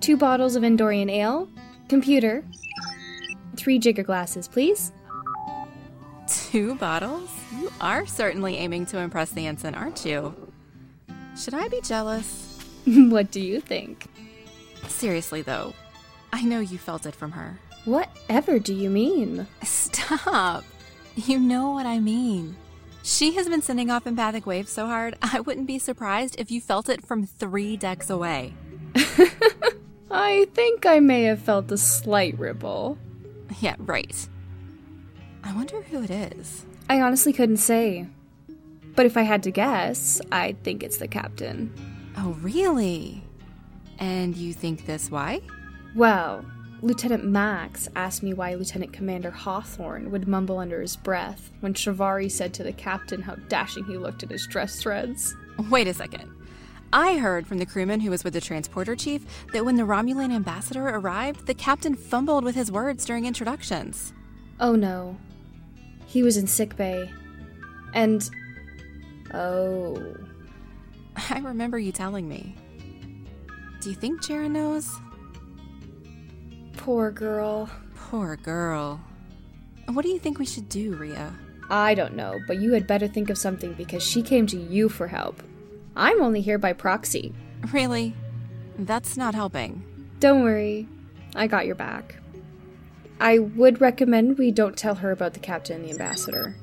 Two 0.00 0.16
bottles 0.16 0.56
of 0.56 0.62
Andorian 0.62 1.10
ale. 1.10 1.48
Computer. 1.88 2.44
Three 3.56 3.78
jigger 3.78 4.02
glasses, 4.02 4.48
please. 4.48 4.92
Two 6.26 6.74
bottles? 6.74 7.30
You 7.58 7.70
are 7.80 8.04
certainly 8.06 8.56
aiming 8.56 8.86
to 8.86 8.98
impress 8.98 9.30
the 9.30 9.46
ensign, 9.46 9.74
aren't 9.74 10.04
you? 10.04 10.51
Should 11.36 11.54
I 11.54 11.68
be 11.68 11.80
jealous? 11.80 12.58
what 12.86 13.30
do 13.30 13.40
you 13.40 13.60
think? 13.60 14.06
Seriously, 14.88 15.42
though, 15.42 15.72
I 16.32 16.42
know 16.42 16.60
you 16.60 16.78
felt 16.78 17.06
it 17.06 17.14
from 17.14 17.32
her. 17.32 17.58
Whatever 17.84 18.58
do 18.58 18.74
you 18.74 18.90
mean? 18.90 19.46
Stop! 19.62 20.64
You 21.16 21.38
know 21.38 21.70
what 21.70 21.86
I 21.86 21.98
mean. 21.98 22.56
She 23.02 23.32
has 23.34 23.48
been 23.48 23.62
sending 23.62 23.90
off 23.90 24.06
empathic 24.06 24.46
waves 24.46 24.70
so 24.70 24.86
hard, 24.86 25.16
I 25.20 25.40
wouldn't 25.40 25.66
be 25.66 25.78
surprised 25.78 26.36
if 26.38 26.50
you 26.50 26.60
felt 26.60 26.88
it 26.88 27.04
from 27.04 27.26
three 27.26 27.76
decks 27.76 28.10
away. 28.10 28.54
I 30.10 30.46
think 30.52 30.86
I 30.86 31.00
may 31.00 31.24
have 31.24 31.40
felt 31.40 31.72
a 31.72 31.78
slight 31.78 32.38
ripple. 32.38 32.98
Yeah, 33.60 33.74
right. 33.78 34.28
I 35.42 35.52
wonder 35.54 35.82
who 35.82 36.02
it 36.02 36.10
is. 36.10 36.64
I 36.88 37.00
honestly 37.00 37.32
couldn't 37.32 37.56
say. 37.56 38.06
But 38.94 39.06
if 39.06 39.16
I 39.16 39.22
had 39.22 39.42
to 39.44 39.50
guess, 39.50 40.20
I'd 40.30 40.62
think 40.62 40.82
it's 40.82 40.98
the 40.98 41.08
captain. 41.08 41.72
Oh, 42.16 42.36
really? 42.42 43.24
And 43.98 44.36
you 44.36 44.52
think 44.52 44.84
this 44.84 45.10
why? 45.10 45.40
Well, 45.94 46.44
Lieutenant 46.82 47.24
Max 47.24 47.88
asked 47.94 48.22
me 48.22 48.34
why 48.34 48.54
Lieutenant 48.54 48.92
Commander 48.92 49.30
Hawthorne 49.30 50.10
would 50.10 50.26
mumble 50.26 50.58
under 50.58 50.80
his 50.80 50.96
breath 50.96 51.50
when 51.60 51.74
Shivari 51.74 52.30
said 52.30 52.52
to 52.54 52.64
the 52.64 52.72
captain 52.72 53.22
how 53.22 53.36
dashing 53.48 53.84
he 53.84 53.96
looked 53.96 54.22
in 54.24 54.28
his 54.28 54.46
dress 54.46 54.80
threads. 54.80 55.34
Wait 55.70 55.86
a 55.86 55.94
second. 55.94 56.30
I 56.92 57.16
heard 57.16 57.46
from 57.46 57.58
the 57.58 57.66
crewman 57.66 58.00
who 58.00 58.10
was 58.10 58.24
with 58.24 58.34
the 58.34 58.40
transporter 58.40 58.94
chief 58.96 59.24
that 59.52 59.64
when 59.64 59.76
the 59.76 59.84
Romulan 59.84 60.34
ambassador 60.34 60.88
arrived, 60.88 61.46
the 61.46 61.54
captain 61.54 61.94
fumbled 61.94 62.44
with 62.44 62.54
his 62.54 62.70
words 62.70 63.04
during 63.04 63.24
introductions. 63.24 64.12
Oh 64.60 64.74
no. 64.74 65.16
He 66.04 66.22
was 66.22 66.36
in 66.36 66.46
sickbay. 66.46 67.10
And. 67.94 68.28
Oh. 69.34 70.16
I 71.30 71.38
remember 71.38 71.78
you 71.78 71.92
telling 71.92 72.28
me. 72.28 72.56
Do 73.80 73.90
you 73.90 73.96
think 73.96 74.22
Jera 74.22 74.50
knows? 74.50 74.90
Poor 76.76 77.10
girl. 77.10 77.70
Poor 77.94 78.36
girl. 78.36 79.00
What 79.88 80.04
do 80.04 80.10
you 80.10 80.18
think 80.18 80.38
we 80.38 80.46
should 80.46 80.68
do, 80.68 80.94
Ria? 80.94 81.34
I 81.70 81.94
don't 81.94 82.14
know, 82.14 82.40
but 82.46 82.58
you 82.58 82.72
had 82.72 82.86
better 82.86 83.08
think 83.08 83.30
of 83.30 83.38
something 83.38 83.72
because 83.74 84.02
she 84.02 84.22
came 84.22 84.46
to 84.48 84.58
you 84.58 84.88
for 84.88 85.06
help. 85.06 85.42
I'm 85.96 86.22
only 86.22 86.40
here 86.40 86.58
by 86.58 86.72
proxy. 86.72 87.34
Really? 87.72 88.14
That's 88.78 89.16
not 89.16 89.34
helping. 89.34 89.82
Don't 90.18 90.42
worry. 90.42 90.88
I 91.34 91.46
got 91.46 91.66
your 91.66 91.74
back. 91.74 92.16
I 93.20 93.38
would 93.38 93.80
recommend 93.80 94.38
we 94.38 94.50
don't 94.50 94.76
tell 94.76 94.96
her 94.96 95.12
about 95.12 95.34
the 95.34 95.40
captain 95.40 95.76
and 95.76 95.84
the 95.84 95.90
ambassador. 95.90 96.56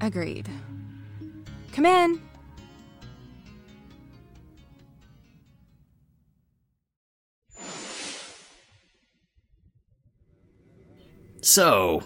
Agreed. 0.00 0.48
Come 1.74 1.86
in. 1.86 2.22
So, 11.40 12.04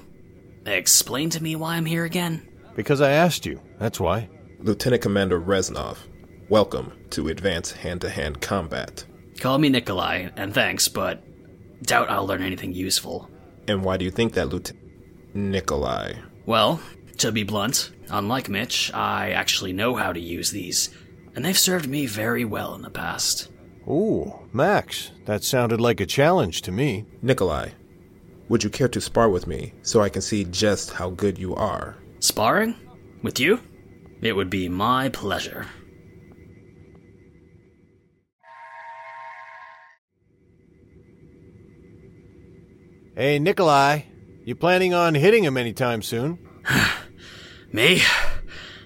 explain 0.64 1.28
to 1.30 1.42
me 1.42 1.54
why 1.54 1.76
I'm 1.76 1.84
here 1.84 2.06
again? 2.06 2.48
Because 2.76 3.02
I 3.02 3.10
asked 3.10 3.44
you, 3.44 3.60
that's 3.78 4.00
why. 4.00 4.30
Lieutenant 4.60 5.02
Commander 5.02 5.38
Reznov, 5.38 5.98
welcome 6.48 6.90
to 7.10 7.28
Advanced 7.28 7.76
Hand 7.76 8.00
to 8.00 8.08
Hand 8.08 8.40
Combat. 8.40 9.04
Call 9.38 9.58
me 9.58 9.68
Nikolai, 9.68 10.30
and 10.36 10.54
thanks, 10.54 10.88
but 10.88 11.22
doubt 11.82 12.08
I'll 12.08 12.26
learn 12.26 12.42
anything 12.42 12.72
useful. 12.72 13.28
And 13.68 13.84
why 13.84 13.98
do 13.98 14.06
you 14.06 14.10
think 14.10 14.32
that, 14.32 14.48
Lieutenant 14.48 14.82
Nikolai? 15.34 16.14
Well, 16.46 16.80
to 17.18 17.32
be 17.32 17.42
blunt, 17.42 17.90
unlike 18.10 18.48
Mitch, 18.48 18.92
I 18.94 19.30
actually 19.30 19.72
know 19.72 19.94
how 19.94 20.12
to 20.12 20.20
use 20.20 20.50
these, 20.50 20.90
and 21.34 21.44
they've 21.44 21.58
served 21.58 21.88
me 21.88 22.06
very 22.06 22.44
well 22.44 22.74
in 22.74 22.82
the 22.82 22.90
past. 22.90 23.50
Ooh, 23.88 24.38
Max, 24.52 25.10
that 25.24 25.44
sounded 25.44 25.80
like 25.80 26.00
a 26.00 26.06
challenge 26.06 26.62
to 26.62 26.72
me. 26.72 27.06
Nikolai, 27.22 27.70
would 28.48 28.62
you 28.62 28.70
care 28.70 28.88
to 28.88 29.00
spar 29.00 29.28
with 29.28 29.46
me 29.46 29.74
so 29.82 30.00
I 30.00 30.08
can 30.08 30.22
see 30.22 30.44
just 30.44 30.92
how 30.92 31.10
good 31.10 31.38
you 31.38 31.54
are? 31.54 31.96
Sparring? 32.20 32.74
With 33.22 33.40
you? 33.40 33.60
It 34.20 34.34
would 34.34 34.50
be 34.50 34.68
my 34.68 35.08
pleasure. 35.08 35.66
Hey, 43.16 43.38
Nikolai, 43.40 44.02
you 44.44 44.54
planning 44.54 44.94
on 44.94 45.14
hitting 45.14 45.42
him 45.44 45.56
anytime 45.56 46.02
soon? 46.02 46.38
Me? 47.70 48.02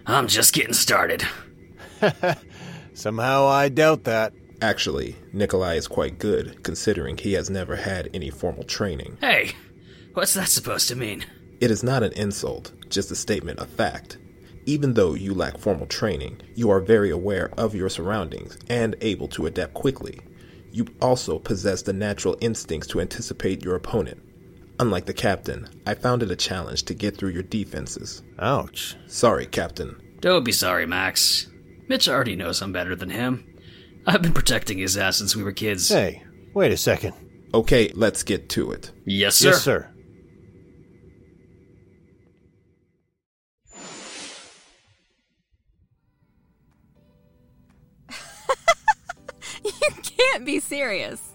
I'm 0.06 0.26
just 0.26 0.52
getting 0.52 0.72
started. 0.72 1.22
Somehow 2.94 3.46
I 3.46 3.68
doubt 3.68 4.04
that. 4.04 4.32
Actually, 4.60 5.16
Nikolai 5.32 5.74
is 5.74 5.88
quite 5.88 6.18
good, 6.18 6.62
considering 6.64 7.16
he 7.16 7.32
has 7.34 7.48
never 7.48 7.76
had 7.76 8.10
any 8.12 8.30
formal 8.30 8.64
training. 8.64 9.18
Hey, 9.20 9.52
what's 10.14 10.34
that 10.34 10.48
supposed 10.48 10.88
to 10.88 10.96
mean? 10.96 11.24
It 11.60 11.70
is 11.70 11.84
not 11.84 12.02
an 12.02 12.12
insult, 12.12 12.72
just 12.88 13.10
a 13.10 13.16
statement 13.16 13.60
of 13.60 13.68
fact. 13.68 14.18
Even 14.66 14.94
though 14.94 15.14
you 15.14 15.34
lack 15.34 15.58
formal 15.58 15.86
training, 15.86 16.40
you 16.54 16.70
are 16.70 16.80
very 16.80 17.10
aware 17.10 17.50
of 17.56 17.74
your 17.74 17.88
surroundings 17.88 18.58
and 18.68 18.96
able 19.00 19.28
to 19.28 19.46
adapt 19.46 19.74
quickly. 19.74 20.20
You 20.72 20.86
also 21.00 21.38
possess 21.38 21.82
the 21.82 21.92
natural 21.92 22.36
instincts 22.40 22.88
to 22.88 23.00
anticipate 23.00 23.64
your 23.64 23.76
opponent. 23.76 24.22
Unlike 24.82 25.06
the 25.06 25.14
captain, 25.14 25.68
I 25.86 25.94
found 25.94 26.24
it 26.24 26.32
a 26.32 26.34
challenge 26.34 26.82
to 26.86 26.94
get 26.94 27.16
through 27.16 27.28
your 27.28 27.44
defenses. 27.44 28.24
Ouch. 28.40 28.96
Sorry, 29.06 29.46
Captain. 29.46 29.94
Don't 30.18 30.42
be 30.44 30.50
sorry, 30.50 30.86
Max. 30.86 31.46
Mitch 31.86 32.08
already 32.08 32.34
knows 32.34 32.60
I'm 32.60 32.72
better 32.72 32.96
than 32.96 33.10
him. 33.10 33.46
I've 34.08 34.22
been 34.22 34.32
protecting 34.32 34.78
his 34.78 34.96
ass 34.96 35.18
since 35.18 35.36
we 35.36 35.44
were 35.44 35.52
kids. 35.52 35.88
Hey, 35.88 36.24
wait 36.52 36.72
a 36.72 36.76
second. 36.76 37.14
Okay, 37.54 37.92
let's 37.94 38.24
get 38.24 38.48
to 38.48 38.72
it. 38.72 38.90
Yes, 39.04 39.36
sir. 39.36 39.50
Yes, 39.50 39.62
sir. 39.62 39.88
you 49.64 49.72
can't 50.02 50.44
be 50.44 50.58
serious. 50.58 51.31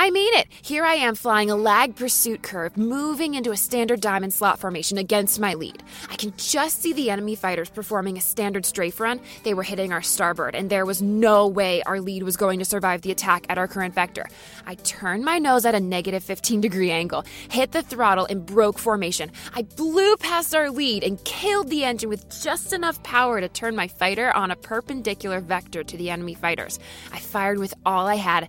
I 0.00 0.10
mean 0.10 0.32
it. 0.34 0.46
Here 0.62 0.84
I 0.84 0.94
am 0.94 1.16
flying 1.16 1.50
a 1.50 1.56
lag 1.56 1.96
pursuit 1.96 2.44
curve, 2.44 2.76
moving 2.76 3.34
into 3.34 3.50
a 3.50 3.56
standard 3.56 4.00
diamond 4.00 4.32
slot 4.32 4.60
formation 4.60 4.96
against 4.96 5.40
my 5.40 5.54
lead. 5.54 5.82
I 6.08 6.14
can 6.14 6.32
just 6.36 6.80
see 6.80 6.92
the 6.92 7.10
enemy 7.10 7.34
fighters 7.34 7.68
performing 7.68 8.16
a 8.16 8.20
standard 8.20 8.64
strafe 8.64 9.00
run. 9.00 9.18
They 9.42 9.54
were 9.54 9.64
hitting 9.64 9.92
our 9.92 10.00
starboard, 10.00 10.54
and 10.54 10.70
there 10.70 10.86
was 10.86 11.02
no 11.02 11.48
way 11.48 11.82
our 11.82 12.00
lead 12.00 12.22
was 12.22 12.36
going 12.36 12.60
to 12.60 12.64
survive 12.64 13.02
the 13.02 13.10
attack 13.10 13.44
at 13.48 13.58
our 13.58 13.66
current 13.66 13.92
vector. 13.92 14.24
I 14.66 14.76
turned 14.76 15.24
my 15.24 15.40
nose 15.40 15.64
at 15.64 15.74
a 15.74 15.80
negative 15.80 16.22
15 16.22 16.60
degree 16.60 16.92
angle, 16.92 17.24
hit 17.50 17.72
the 17.72 17.82
throttle, 17.82 18.26
and 18.30 18.46
broke 18.46 18.78
formation. 18.78 19.32
I 19.52 19.62
blew 19.62 20.16
past 20.18 20.54
our 20.54 20.70
lead 20.70 21.02
and 21.02 21.24
killed 21.24 21.70
the 21.70 21.82
engine 21.82 22.08
with 22.08 22.40
just 22.40 22.72
enough 22.72 23.02
power 23.02 23.40
to 23.40 23.48
turn 23.48 23.74
my 23.74 23.88
fighter 23.88 24.32
on 24.32 24.52
a 24.52 24.56
perpendicular 24.56 25.40
vector 25.40 25.82
to 25.82 25.96
the 25.96 26.10
enemy 26.10 26.34
fighters. 26.34 26.78
I 27.12 27.18
fired 27.18 27.58
with 27.58 27.74
all 27.84 28.06
I 28.06 28.14
had 28.14 28.48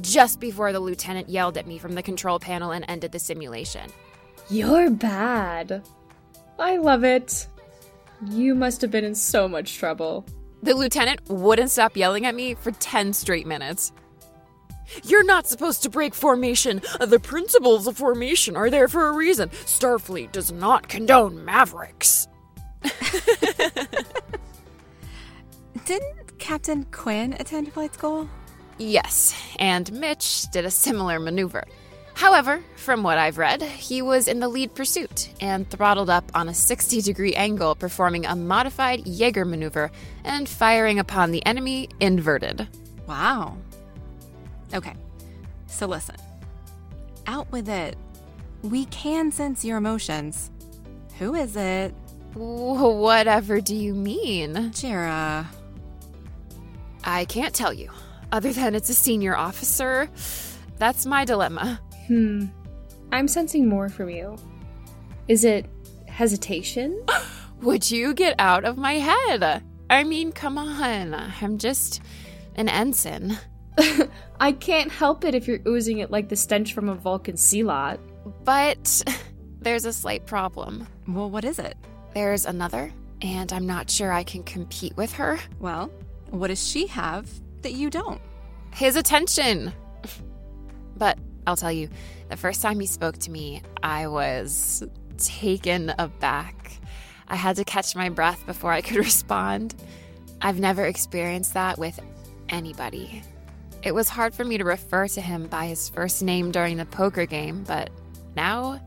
just 0.00 0.40
before 0.40 0.72
the 0.72 0.80
lieutenant 0.80 1.28
yelled 1.28 1.58
at 1.58 1.66
me 1.66 1.78
from 1.78 1.94
the 1.94 2.02
control 2.02 2.38
panel 2.38 2.70
and 2.70 2.84
ended 2.88 3.12
the 3.12 3.18
simulation. 3.18 3.90
You're 4.50 4.90
bad. 4.90 5.82
I 6.58 6.76
love 6.76 7.04
it. 7.04 7.46
You 8.30 8.54
must 8.54 8.80
have 8.82 8.90
been 8.90 9.04
in 9.04 9.14
so 9.14 9.48
much 9.48 9.76
trouble. 9.76 10.24
The 10.62 10.74
lieutenant 10.74 11.20
wouldn't 11.28 11.70
stop 11.70 11.96
yelling 11.96 12.26
at 12.26 12.34
me 12.34 12.54
for 12.54 12.72
10 12.72 13.12
straight 13.12 13.46
minutes. 13.46 13.92
You're 15.04 15.24
not 15.24 15.46
supposed 15.46 15.82
to 15.82 15.90
break 15.90 16.14
formation. 16.14 16.80
The 17.00 17.20
principles 17.20 17.86
of 17.86 17.96
formation 17.96 18.56
are 18.56 18.70
there 18.70 18.88
for 18.88 19.08
a 19.08 19.12
reason. 19.12 19.50
Starfleet 19.50 20.32
does 20.32 20.50
not 20.50 20.88
condone 20.88 21.44
mavericks. 21.44 22.26
Didn't 25.84 26.38
Captain 26.38 26.84
Quinn 26.90 27.34
attend 27.38 27.72
flight 27.72 27.94
school? 27.94 28.28
Yes, 28.78 29.34
and 29.58 29.92
Mitch 29.92 30.48
did 30.52 30.64
a 30.64 30.70
similar 30.70 31.18
maneuver. 31.18 31.64
However, 32.14 32.62
from 32.76 33.02
what 33.02 33.18
I've 33.18 33.38
read, 33.38 33.62
he 33.62 34.02
was 34.02 34.26
in 34.28 34.40
the 34.40 34.48
lead 34.48 34.74
pursuit 34.74 35.30
and 35.40 35.68
throttled 35.68 36.10
up 36.10 36.30
on 36.34 36.48
a 36.48 36.54
60 36.54 37.00
degree 37.02 37.34
angle, 37.34 37.74
performing 37.74 38.26
a 38.26 38.34
modified 38.34 39.06
Jaeger 39.06 39.44
maneuver 39.44 39.90
and 40.24 40.48
firing 40.48 40.98
upon 40.98 41.30
the 41.30 41.44
enemy 41.46 41.88
inverted. 42.00 42.66
Wow. 43.06 43.56
Okay, 44.74 44.94
so 45.66 45.86
listen. 45.86 46.16
Out 47.26 47.50
with 47.52 47.68
it. 47.68 47.96
We 48.62 48.86
can 48.86 49.30
sense 49.30 49.64
your 49.64 49.76
emotions. 49.76 50.50
Who 51.18 51.34
is 51.34 51.56
it? 51.56 51.94
Whatever 52.34 53.60
do 53.60 53.74
you 53.74 53.94
mean? 53.94 54.54
Jira. 54.72 55.46
I 57.04 57.24
can't 57.24 57.54
tell 57.54 57.72
you 57.72 57.90
other 58.32 58.52
than 58.52 58.74
it's 58.74 58.90
a 58.90 58.94
senior 58.94 59.36
officer. 59.36 60.08
That's 60.78 61.06
my 61.06 61.24
dilemma. 61.24 61.80
Hmm. 62.06 62.46
I'm 63.12 63.28
sensing 63.28 63.68
more 63.68 63.88
from 63.88 64.10
you. 64.10 64.36
Is 65.28 65.44
it 65.44 65.66
hesitation? 66.06 67.02
Would 67.62 67.90
you 67.90 68.14
get 68.14 68.34
out 68.38 68.64
of 68.64 68.76
my 68.76 68.94
head? 68.94 69.62
I 69.90 70.04
mean, 70.04 70.32
come 70.32 70.58
on. 70.58 71.14
I'm 71.14 71.58
just 71.58 72.02
an 72.54 72.68
ensign. 72.68 73.38
I 74.40 74.52
can't 74.52 74.90
help 74.90 75.24
it 75.24 75.34
if 75.34 75.48
you're 75.48 75.60
oozing 75.66 75.98
it 75.98 76.10
like 76.10 76.28
the 76.28 76.36
stench 76.36 76.72
from 76.72 76.88
a 76.88 76.94
Vulcan 76.94 77.36
sehlat. 77.36 77.98
But 78.44 79.02
there's 79.60 79.84
a 79.84 79.92
slight 79.92 80.26
problem. 80.26 80.86
Well, 81.06 81.30
what 81.30 81.44
is 81.44 81.58
it? 81.58 81.76
There's 82.14 82.46
another, 82.46 82.92
and 83.22 83.52
I'm 83.52 83.66
not 83.66 83.90
sure 83.90 84.12
I 84.12 84.22
can 84.22 84.42
compete 84.42 84.96
with 84.96 85.12
her. 85.14 85.38
Well, 85.58 85.90
what 86.30 86.48
does 86.48 86.66
she 86.66 86.86
have 86.88 87.28
that 87.62 87.72
you 87.72 87.90
don't? 87.90 88.20
His 88.72 88.96
attention. 88.96 89.72
but 90.96 91.18
I'll 91.46 91.56
tell 91.56 91.72
you, 91.72 91.88
the 92.28 92.36
first 92.36 92.60
time 92.62 92.78
he 92.80 92.86
spoke 92.86 93.18
to 93.18 93.30
me, 93.30 93.62
I 93.82 94.06
was 94.08 94.82
taken 95.16 95.94
aback. 95.98 96.72
I 97.26 97.36
had 97.36 97.56
to 97.56 97.64
catch 97.64 97.94
my 97.94 98.08
breath 98.08 98.44
before 98.46 98.72
I 98.72 98.80
could 98.80 98.96
respond. 99.08 99.74
I've 100.40 100.60
never 100.60 100.84
experienced 100.84 101.54
that 101.54 101.78
with 101.78 101.98
anybody. 102.48 103.22
It 103.82 103.94
was 103.94 104.08
hard 104.08 104.34
for 104.34 104.44
me 104.44 104.58
to 104.58 104.64
refer 104.64 105.08
to 105.08 105.20
him 105.20 105.46
by 105.46 105.66
his 105.66 105.88
first 105.88 106.22
name 106.22 106.50
during 106.50 106.76
the 106.76 106.86
poker 106.86 107.26
game, 107.26 107.64
but 107.64 107.90
now 108.34 108.80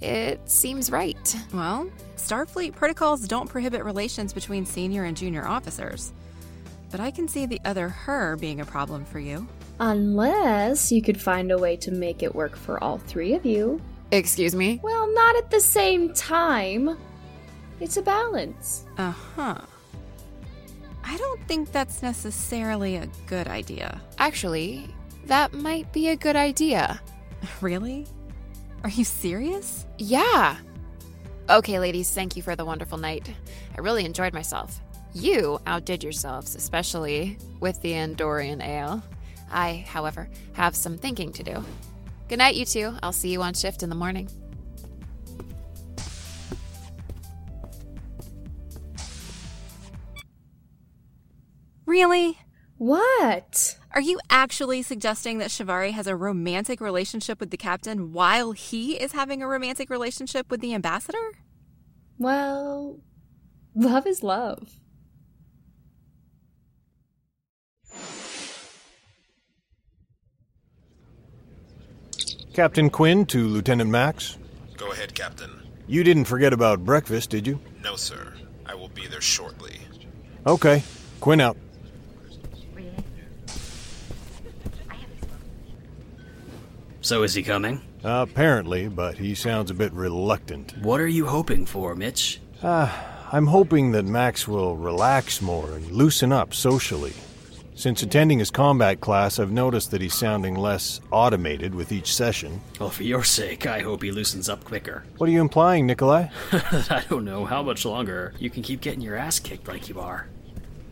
it 0.00 0.48
seems 0.48 0.90
right. 0.90 1.36
Well, 1.52 1.90
Starfleet 2.16 2.74
protocols 2.74 3.26
don't 3.26 3.48
prohibit 3.48 3.84
relations 3.84 4.32
between 4.32 4.66
senior 4.66 5.04
and 5.04 5.16
junior 5.16 5.46
officers. 5.46 6.12
But 6.90 7.00
I 7.00 7.10
can 7.10 7.28
see 7.28 7.46
the 7.46 7.60
other 7.64 7.88
her 7.88 8.36
being 8.36 8.60
a 8.60 8.64
problem 8.64 9.04
for 9.04 9.18
you. 9.18 9.46
Unless 9.80 10.90
you 10.90 11.02
could 11.02 11.20
find 11.20 11.52
a 11.52 11.58
way 11.58 11.76
to 11.78 11.90
make 11.90 12.22
it 12.22 12.34
work 12.34 12.56
for 12.56 12.82
all 12.82 12.98
three 12.98 13.34
of 13.34 13.44
you. 13.44 13.80
Excuse 14.10 14.54
me? 14.54 14.80
Well, 14.82 15.12
not 15.12 15.36
at 15.36 15.50
the 15.50 15.60
same 15.60 16.12
time. 16.14 16.96
It's 17.80 17.96
a 17.96 18.02
balance. 18.02 18.84
Uh 18.96 19.10
huh. 19.10 19.58
I 21.04 21.16
don't 21.16 21.40
think 21.46 21.72
that's 21.72 22.02
necessarily 22.02 22.96
a 22.96 23.08
good 23.26 23.48
idea. 23.48 24.00
Actually, 24.18 24.88
that 25.26 25.52
might 25.52 25.92
be 25.92 26.08
a 26.08 26.16
good 26.16 26.36
idea. 26.36 27.00
Really? 27.60 28.04
Are 28.82 28.90
you 28.90 29.04
serious? 29.04 29.86
Yeah. 29.98 30.56
Okay, 31.48 31.78
ladies, 31.78 32.10
thank 32.10 32.36
you 32.36 32.42
for 32.42 32.56
the 32.56 32.64
wonderful 32.64 32.98
night. 32.98 33.32
I 33.76 33.80
really 33.80 34.04
enjoyed 34.04 34.32
myself. 34.34 34.80
You 35.14 35.60
outdid 35.66 36.02
yourselves, 36.02 36.54
especially 36.54 37.38
with 37.60 37.80
the 37.80 37.92
Andorian 37.92 38.64
ale. 38.64 39.02
I, 39.50 39.84
however, 39.88 40.28
have 40.52 40.76
some 40.76 40.98
thinking 40.98 41.32
to 41.32 41.42
do. 41.42 41.64
Good 42.28 42.38
night, 42.38 42.54
you 42.54 42.64
two. 42.64 42.94
I'll 43.02 43.12
see 43.12 43.30
you 43.30 43.42
on 43.42 43.54
shift 43.54 43.82
in 43.82 43.88
the 43.88 43.94
morning. 43.94 44.28
Really? 51.86 52.38
What? 52.76 53.78
Are 53.92 54.00
you 54.02 54.20
actually 54.28 54.82
suggesting 54.82 55.38
that 55.38 55.48
Shivari 55.48 55.92
has 55.92 56.06
a 56.06 56.14
romantic 56.14 56.80
relationship 56.80 57.40
with 57.40 57.50
the 57.50 57.56
captain 57.56 58.12
while 58.12 58.52
he 58.52 58.92
is 59.00 59.12
having 59.12 59.42
a 59.42 59.48
romantic 59.48 59.88
relationship 59.88 60.50
with 60.50 60.60
the 60.60 60.74
ambassador? 60.74 61.38
Well, 62.18 63.00
love 63.74 64.06
is 64.06 64.22
love. 64.22 64.78
Captain 72.58 72.90
Quinn 72.90 73.24
to 73.26 73.46
Lieutenant 73.46 73.88
Max. 73.88 74.36
Go 74.76 74.90
ahead, 74.90 75.14
Captain. 75.14 75.62
You 75.86 76.02
didn't 76.02 76.24
forget 76.24 76.52
about 76.52 76.84
breakfast, 76.84 77.30
did 77.30 77.46
you? 77.46 77.60
No, 77.84 77.94
sir. 77.94 78.32
I 78.66 78.74
will 78.74 78.88
be 78.88 79.06
there 79.06 79.20
shortly. 79.20 79.78
Okay. 80.44 80.82
Quinn 81.20 81.40
out. 81.40 81.56
So 87.00 87.22
is 87.22 87.32
he 87.32 87.44
coming? 87.44 87.80
Uh, 88.02 88.26
apparently, 88.28 88.88
but 88.88 89.18
he 89.18 89.36
sounds 89.36 89.70
a 89.70 89.74
bit 89.74 89.92
reluctant. 89.92 90.76
What 90.78 90.98
are 90.98 91.06
you 91.06 91.26
hoping 91.26 91.64
for, 91.64 91.94
Mitch? 91.94 92.40
Uh, 92.60 92.92
I'm 93.30 93.46
hoping 93.46 93.92
that 93.92 94.04
Max 94.04 94.48
will 94.48 94.74
relax 94.74 95.40
more 95.40 95.74
and 95.74 95.92
loosen 95.92 96.32
up 96.32 96.52
socially. 96.52 97.12
Since 97.78 98.02
attending 98.02 98.40
his 98.40 98.50
combat 98.50 99.00
class, 99.00 99.38
I've 99.38 99.52
noticed 99.52 99.92
that 99.92 100.00
he's 100.00 100.12
sounding 100.12 100.56
less 100.56 101.00
automated 101.12 101.76
with 101.76 101.92
each 101.92 102.12
session. 102.12 102.60
Well, 102.80 102.90
for 102.90 103.04
your 103.04 103.22
sake, 103.22 103.68
I 103.68 103.78
hope 103.82 104.02
he 104.02 104.10
loosens 104.10 104.48
up 104.48 104.64
quicker. 104.64 105.04
What 105.16 105.28
are 105.28 105.32
you 105.32 105.40
implying, 105.40 105.86
Nikolai? 105.86 106.26
I 106.52 107.04
don't 107.08 107.24
know 107.24 107.44
how 107.44 107.62
much 107.62 107.84
longer 107.84 108.34
you 108.40 108.50
can 108.50 108.64
keep 108.64 108.80
getting 108.80 109.00
your 109.00 109.14
ass 109.14 109.38
kicked 109.38 109.68
like 109.68 109.88
you 109.88 110.00
are. 110.00 110.26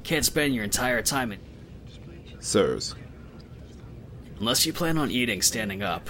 Can't 0.05 0.25
spend 0.25 0.55
your 0.55 0.63
entire 0.63 1.03
time 1.03 1.33
in. 1.33 1.41
Sirs, 2.39 2.95
Unless 4.39 4.65
you 4.65 4.73
plan 4.73 4.97
on 4.97 5.11
eating 5.11 5.43
standing 5.43 5.83
up. 5.83 6.09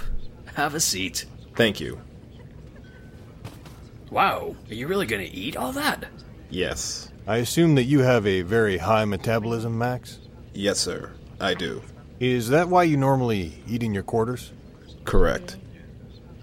Have 0.53 0.75
a 0.75 0.79
seat. 0.79 1.25
thank 1.55 1.79
you. 1.79 1.99
Wow, 4.11 4.55
are 4.69 4.75
you 4.75 4.85
really 4.85 5.07
gonna 5.07 5.27
eat 5.31 5.57
all 5.57 5.71
that? 5.71 6.05
Yes. 6.51 7.11
I 7.25 7.37
assume 7.37 7.73
that 7.75 7.85
you 7.85 8.01
have 8.01 8.27
a 8.27 8.43
very 8.43 8.77
high 8.77 9.05
metabolism, 9.05 9.75
Max? 9.75 10.19
Yes, 10.57 10.79
sir. 10.79 11.11
I 11.39 11.53
do. 11.53 11.83
Is 12.19 12.49
that 12.49 12.67
why 12.67 12.81
you 12.81 12.97
normally 12.97 13.61
eat 13.67 13.83
in 13.83 13.93
your 13.93 14.01
quarters? 14.01 14.53
Correct. 15.03 15.55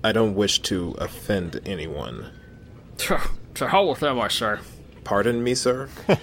I 0.05 0.13
don't 0.13 0.37
wish 0.37 0.61
to 0.63 0.95
offend 0.99 1.61
anyone. 1.67 2.31
To 2.99 3.69
hell 3.69 3.89
with 3.89 3.99
them, 3.99 4.21
I 4.21 4.29
sir. 4.29 4.61
Pardon 5.03 5.43
me, 5.43 5.57
sir? 5.57 5.89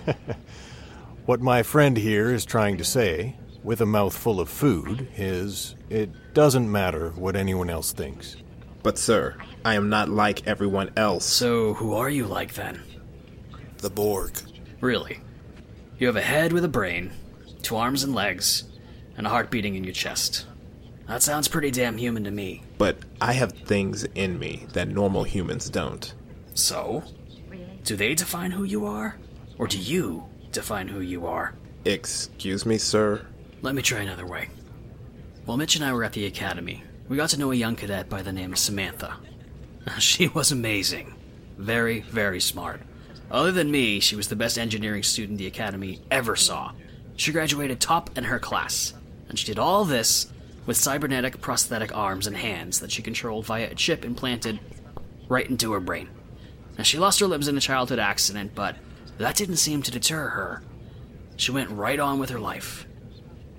What 1.25 1.41
my 1.41 1.63
friend 1.63 1.97
here 1.97 2.33
is 2.33 2.45
trying 2.45 2.77
to 2.77 2.83
say, 2.83 3.35
with 3.63 3.79
a 3.79 3.85
mouthful 3.85 4.39
of 4.39 4.49
food, 4.49 5.07
is 5.15 5.75
it 5.89 6.09
doesn't 6.33 6.71
matter 6.71 7.11
what 7.11 7.35
anyone 7.35 7.69
else 7.69 7.91
thinks. 7.91 8.37
But, 8.81 8.97
sir, 8.97 9.35
I 9.63 9.75
am 9.75 9.89
not 9.89 10.09
like 10.09 10.47
everyone 10.47 10.91
else. 10.97 11.25
So, 11.25 11.75
who 11.75 11.93
are 11.93 12.09
you 12.09 12.25
like 12.25 12.53
then? 12.55 12.81
The 13.77 13.91
Borg. 13.91 14.31
Really? 14.79 15.19
You 15.99 16.07
have 16.07 16.15
a 16.15 16.21
head 16.21 16.53
with 16.53 16.65
a 16.65 16.69
brain, 16.69 17.11
two 17.61 17.75
arms 17.77 18.03
and 18.03 18.13
legs, 18.13 18.65
and 19.17 19.25
a 19.25 19.29
heart 19.29 19.49
beating 19.51 19.75
in 19.75 19.83
your 19.83 19.93
chest. 19.93 20.45
That 21.07 21.21
sounds 21.21 21.47
pretty 21.47 21.71
damn 21.71 21.97
human 21.97 22.23
to 22.23 22.31
me. 22.31 22.63
But 22.77 22.97
I 23.19 23.33
have 23.33 23.51
things 23.51 24.03
in 24.15 24.39
me 24.39 24.67
that 24.73 24.87
normal 24.87 25.23
humans 25.23 25.69
don't. 25.69 26.13
So? 26.53 27.03
Do 27.83 27.95
they 27.95 28.15
define 28.15 28.51
who 28.51 28.63
you 28.63 28.85
are? 28.85 29.17
Or 29.57 29.67
do 29.67 29.77
you 29.77 30.25
define 30.51 30.87
who 30.87 31.01
you 31.01 31.25
are? 31.25 31.53
Excuse 31.85 32.65
me, 32.65 32.77
sir? 32.77 33.25
Let 33.61 33.75
me 33.75 33.81
try 33.81 34.01
another 34.01 34.25
way. 34.25 34.49
While 35.45 35.57
Mitch 35.57 35.75
and 35.75 35.83
I 35.83 35.93
were 35.93 36.03
at 36.03 36.13
the 36.13 36.25
academy, 36.25 36.83
we 37.07 37.17
got 37.17 37.29
to 37.31 37.39
know 37.39 37.51
a 37.51 37.55
young 37.55 37.75
cadet 37.75 38.07
by 38.09 38.21
the 38.21 38.31
name 38.31 38.53
of 38.53 38.59
Samantha. 38.59 39.15
She 39.99 40.27
was 40.27 40.51
amazing. 40.51 41.15
Very, 41.57 42.01
very 42.01 42.39
smart. 42.39 42.81
Other 43.31 43.51
than 43.51 43.71
me, 43.71 43.99
she 43.99 44.15
was 44.15 44.27
the 44.27 44.35
best 44.35 44.57
engineering 44.57 45.03
student 45.03 45.39
the 45.39 45.47
academy 45.47 46.01
ever 46.11 46.35
saw. 46.35 46.71
She 47.21 47.31
graduated 47.31 47.79
top 47.79 48.17
in 48.17 48.23
her 48.23 48.39
class, 48.39 48.95
and 49.29 49.37
she 49.37 49.45
did 49.45 49.59
all 49.59 49.85
this 49.85 50.31
with 50.65 50.75
cybernetic 50.75 51.39
prosthetic 51.39 51.95
arms 51.95 52.25
and 52.25 52.35
hands 52.35 52.79
that 52.79 52.91
she 52.91 53.03
controlled 53.03 53.45
via 53.45 53.69
a 53.69 53.75
chip 53.75 54.03
implanted 54.03 54.59
right 55.29 55.47
into 55.47 55.71
her 55.73 55.79
brain. 55.79 56.09
Now, 56.79 56.83
she 56.83 56.97
lost 56.97 57.19
her 57.19 57.27
limbs 57.27 57.47
in 57.47 57.55
a 57.55 57.61
childhood 57.61 57.99
accident, 57.99 58.55
but 58.55 58.75
that 59.19 59.35
didn't 59.35 59.57
seem 59.57 59.83
to 59.83 59.91
deter 59.91 60.29
her. 60.29 60.63
She 61.35 61.51
went 61.51 61.69
right 61.69 61.99
on 61.99 62.17
with 62.17 62.31
her 62.31 62.39
life. 62.39 62.87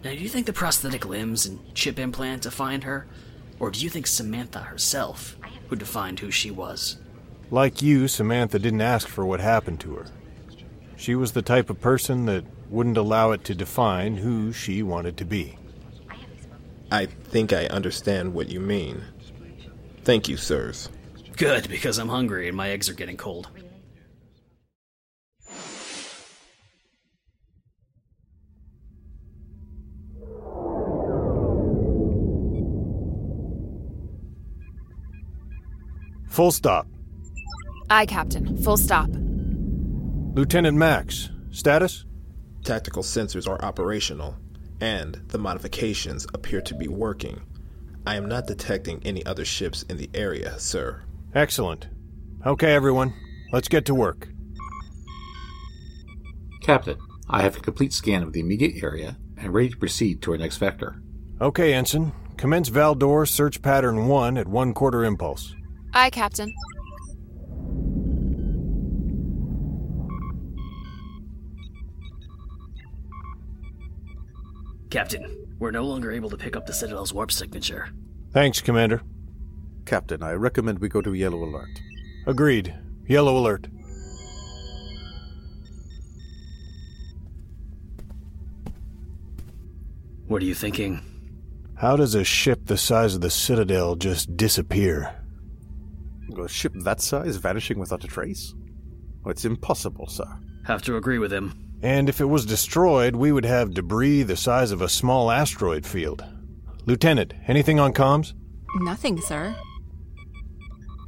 Now, 0.02 0.10
do 0.10 0.16
you 0.16 0.28
think 0.28 0.46
the 0.46 0.52
prosthetic 0.52 1.06
limbs 1.06 1.46
and 1.46 1.72
chip 1.72 2.00
implant 2.00 2.42
defined 2.42 2.82
her? 2.82 3.06
Or 3.60 3.70
do 3.70 3.78
you 3.78 3.90
think 3.90 4.08
Samantha 4.08 4.58
herself 4.58 5.36
who 5.68 5.76
defined 5.76 6.18
who 6.18 6.32
she 6.32 6.50
was? 6.50 6.98
Like 7.48 7.80
you, 7.80 8.08
Samantha 8.08 8.58
didn't 8.58 8.80
ask 8.80 9.06
for 9.06 9.24
what 9.24 9.38
happened 9.38 9.78
to 9.82 9.94
her. 9.94 10.06
She 10.96 11.14
was 11.14 11.30
the 11.30 11.42
type 11.42 11.70
of 11.70 11.80
person 11.80 12.26
that 12.26 12.44
wouldn't 12.72 12.96
allow 12.96 13.32
it 13.32 13.44
to 13.44 13.54
define 13.54 14.16
who 14.16 14.50
she 14.50 14.82
wanted 14.82 15.18
to 15.18 15.26
be. 15.26 15.58
I 16.90 17.04
think 17.04 17.52
I 17.52 17.66
understand 17.66 18.32
what 18.32 18.48
you 18.48 18.60
mean. 18.60 19.04
Thank 20.04 20.26
you, 20.26 20.38
sirs. 20.38 20.88
Good, 21.36 21.68
because 21.68 21.98
I'm 21.98 22.08
hungry 22.08 22.48
and 22.48 22.56
my 22.56 22.70
eggs 22.70 22.88
are 22.88 22.94
getting 22.94 23.18
cold. 23.18 23.48
Full 36.28 36.50
stop. 36.50 36.86
Aye, 37.90 38.06
Captain. 38.06 38.56
Full 38.62 38.78
stop. 38.78 39.10
Lieutenant 40.34 40.78
Max, 40.78 41.28
status? 41.50 42.06
Tactical 42.64 43.02
sensors 43.02 43.48
are 43.48 43.62
operational, 43.64 44.36
and 44.80 45.20
the 45.28 45.38
modifications 45.38 46.26
appear 46.32 46.60
to 46.62 46.74
be 46.74 46.88
working. 46.88 47.40
I 48.06 48.16
am 48.16 48.28
not 48.28 48.46
detecting 48.46 49.00
any 49.04 49.24
other 49.26 49.44
ships 49.44 49.82
in 49.84 49.96
the 49.96 50.10
area, 50.14 50.58
sir. 50.58 51.02
Excellent. 51.34 51.88
Okay, 52.44 52.72
everyone, 52.74 53.14
let's 53.52 53.68
get 53.68 53.84
to 53.86 53.94
work. 53.94 54.28
Captain, 56.62 56.98
I 57.28 57.42
have 57.42 57.56
a 57.56 57.60
complete 57.60 57.92
scan 57.92 58.22
of 58.22 58.32
the 58.32 58.40
immediate 58.40 58.82
area 58.82 59.16
and 59.36 59.52
ready 59.52 59.70
to 59.70 59.76
proceed 59.76 60.22
to 60.22 60.32
our 60.32 60.38
next 60.38 60.58
vector. 60.58 61.02
Okay, 61.40 61.74
Ensign. 61.74 62.12
Commence 62.36 62.70
Valdor 62.70 63.28
search 63.28 63.62
pattern 63.62 64.08
1 64.08 64.36
at 64.36 64.48
one 64.48 64.74
quarter 64.74 65.04
impulse. 65.04 65.54
Aye, 65.94 66.10
Captain. 66.10 66.52
Captain, 74.92 75.48
we're 75.58 75.70
no 75.70 75.86
longer 75.86 76.12
able 76.12 76.28
to 76.28 76.36
pick 76.36 76.54
up 76.54 76.66
the 76.66 76.72
Citadel's 76.74 77.14
warp 77.14 77.32
signature. 77.32 77.88
Thanks, 78.32 78.60
Commander. 78.60 79.00
Captain, 79.86 80.22
I 80.22 80.32
recommend 80.32 80.80
we 80.80 80.90
go 80.90 81.00
to 81.00 81.14
yellow 81.14 81.42
alert. 81.42 81.80
Agreed. 82.26 82.74
Yellow 83.06 83.38
alert. 83.38 83.68
What 90.26 90.42
are 90.42 90.44
you 90.44 90.54
thinking? 90.54 91.00
How 91.74 91.96
does 91.96 92.14
a 92.14 92.22
ship 92.22 92.66
the 92.66 92.76
size 92.76 93.14
of 93.14 93.22
the 93.22 93.30
Citadel 93.30 93.96
just 93.96 94.36
disappear? 94.36 95.14
A 96.38 96.46
ship 96.46 96.74
that 96.84 97.00
size 97.00 97.36
vanishing 97.36 97.78
without 97.78 98.04
a 98.04 98.08
trace? 98.08 98.52
Oh, 99.24 99.30
it's 99.30 99.46
impossible, 99.46 100.06
sir. 100.06 100.28
Have 100.66 100.82
to 100.82 100.98
agree 100.98 101.18
with 101.18 101.32
him. 101.32 101.71
And 101.82 102.08
if 102.08 102.20
it 102.20 102.26
was 102.26 102.46
destroyed, 102.46 103.16
we 103.16 103.32
would 103.32 103.44
have 103.44 103.74
debris 103.74 104.22
the 104.22 104.36
size 104.36 104.70
of 104.70 104.80
a 104.80 104.88
small 104.88 105.30
asteroid 105.30 105.84
field. 105.84 106.24
Lieutenant, 106.86 107.34
anything 107.48 107.80
on 107.80 107.92
comms? 107.92 108.34
Nothing, 108.76 109.20
sir. 109.20 109.54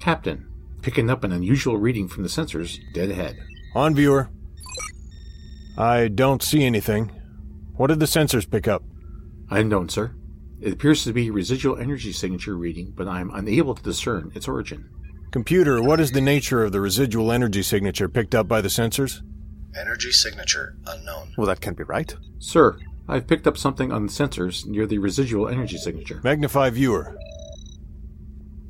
Captain, 0.00 0.46
picking 0.82 1.08
up 1.08 1.22
an 1.22 1.32
unusual 1.32 1.78
reading 1.78 2.08
from 2.08 2.24
the 2.24 2.28
sensors 2.28 2.78
dead 2.92 3.10
ahead. 3.10 3.38
On 3.74 3.94
viewer. 3.94 4.28
I 5.78 6.08
don't 6.08 6.42
see 6.42 6.64
anything. 6.64 7.10
What 7.76 7.88
did 7.88 8.00
the 8.00 8.06
sensors 8.06 8.48
pick 8.48 8.68
up? 8.68 8.82
Unknown, 9.50 9.88
sir. 9.88 10.14
It 10.60 10.72
appears 10.72 11.04
to 11.04 11.12
be 11.12 11.30
residual 11.30 11.76
energy 11.76 12.12
signature 12.12 12.56
reading, 12.56 12.92
but 12.96 13.08
I 13.08 13.20
am 13.20 13.30
unable 13.32 13.74
to 13.74 13.82
discern 13.82 14.32
its 14.34 14.48
origin. 14.48 14.88
Computer, 15.30 15.82
what 15.82 16.00
is 16.00 16.12
the 16.12 16.20
nature 16.20 16.62
of 16.64 16.72
the 16.72 16.80
residual 16.80 17.32
energy 17.32 17.62
signature 17.62 18.08
picked 18.08 18.34
up 18.34 18.46
by 18.46 18.60
the 18.60 18.68
sensors? 18.68 19.20
Energy 19.76 20.12
signature 20.12 20.76
unknown. 20.87 21.34
Well, 21.37 21.46
that 21.46 21.60
can't 21.60 21.76
be 21.76 21.84
right. 21.84 22.14
Sir, 22.38 22.78
I've 23.08 23.26
picked 23.26 23.46
up 23.46 23.58
something 23.58 23.92
on 23.92 24.06
the 24.06 24.12
sensors 24.12 24.66
near 24.66 24.87
the 24.87 24.98
residual 24.98 25.48
energy 25.48 25.76
signature. 25.76 26.20
Magnify 26.22 26.70
viewer. 26.70 27.16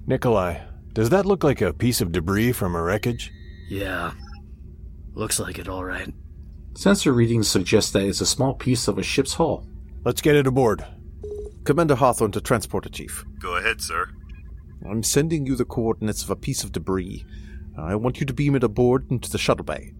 Nikolai, 0.06 0.60
does 0.92 1.10
that 1.10 1.26
look 1.26 1.44
like 1.44 1.60
a 1.60 1.72
piece 1.72 2.00
of 2.00 2.12
debris 2.12 2.52
from 2.52 2.74
a 2.74 2.82
wreckage? 2.82 3.32
Yeah. 3.68 4.12
Looks 5.14 5.38
like 5.38 5.58
it, 5.58 5.68
alright. 5.68 6.12
Sensor 6.74 7.12
readings 7.12 7.48
suggest 7.48 7.92
that 7.92 8.04
it's 8.04 8.20
a 8.20 8.26
small 8.26 8.54
piece 8.54 8.88
of 8.88 8.98
a 8.98 9.02
ship's 9.02 9.34
hull. 9.34 9.66
Let's 10.04 10.20
get 10.20 10.34
it 10.34 10.46
aboard. 10.46 10.84
Commander 11.64 11.94
Hawthorne 11.94 12.32
to 12.32 12.40
Transporter 12.40 12.88
Chief. 12.88 13.24
Go 13.38 13.56
ahead, 13.56 13.80
sir. 13.80 14.10
I'm 14.88 15.02
sending 15.02 15.46
you 15.46 15.56
the 15.56 15.64
coordinates 15.64 16.22
of 16.22 16.30
a 16.30 16.36
piece 16.36 16.62
of 16.64 16.72
debris. 16.72 17.24
I 17.78 17.94
want 17.94 18.20
you 18.20 18.26
to 18.26 18.34
beam 18.34 18.54
it 18.54 18.64
aboard 18.64 19.10
into 19.10 19.30
the 19.30 19.38
shuttle 19.38 19.64
bay. 19.64 19.94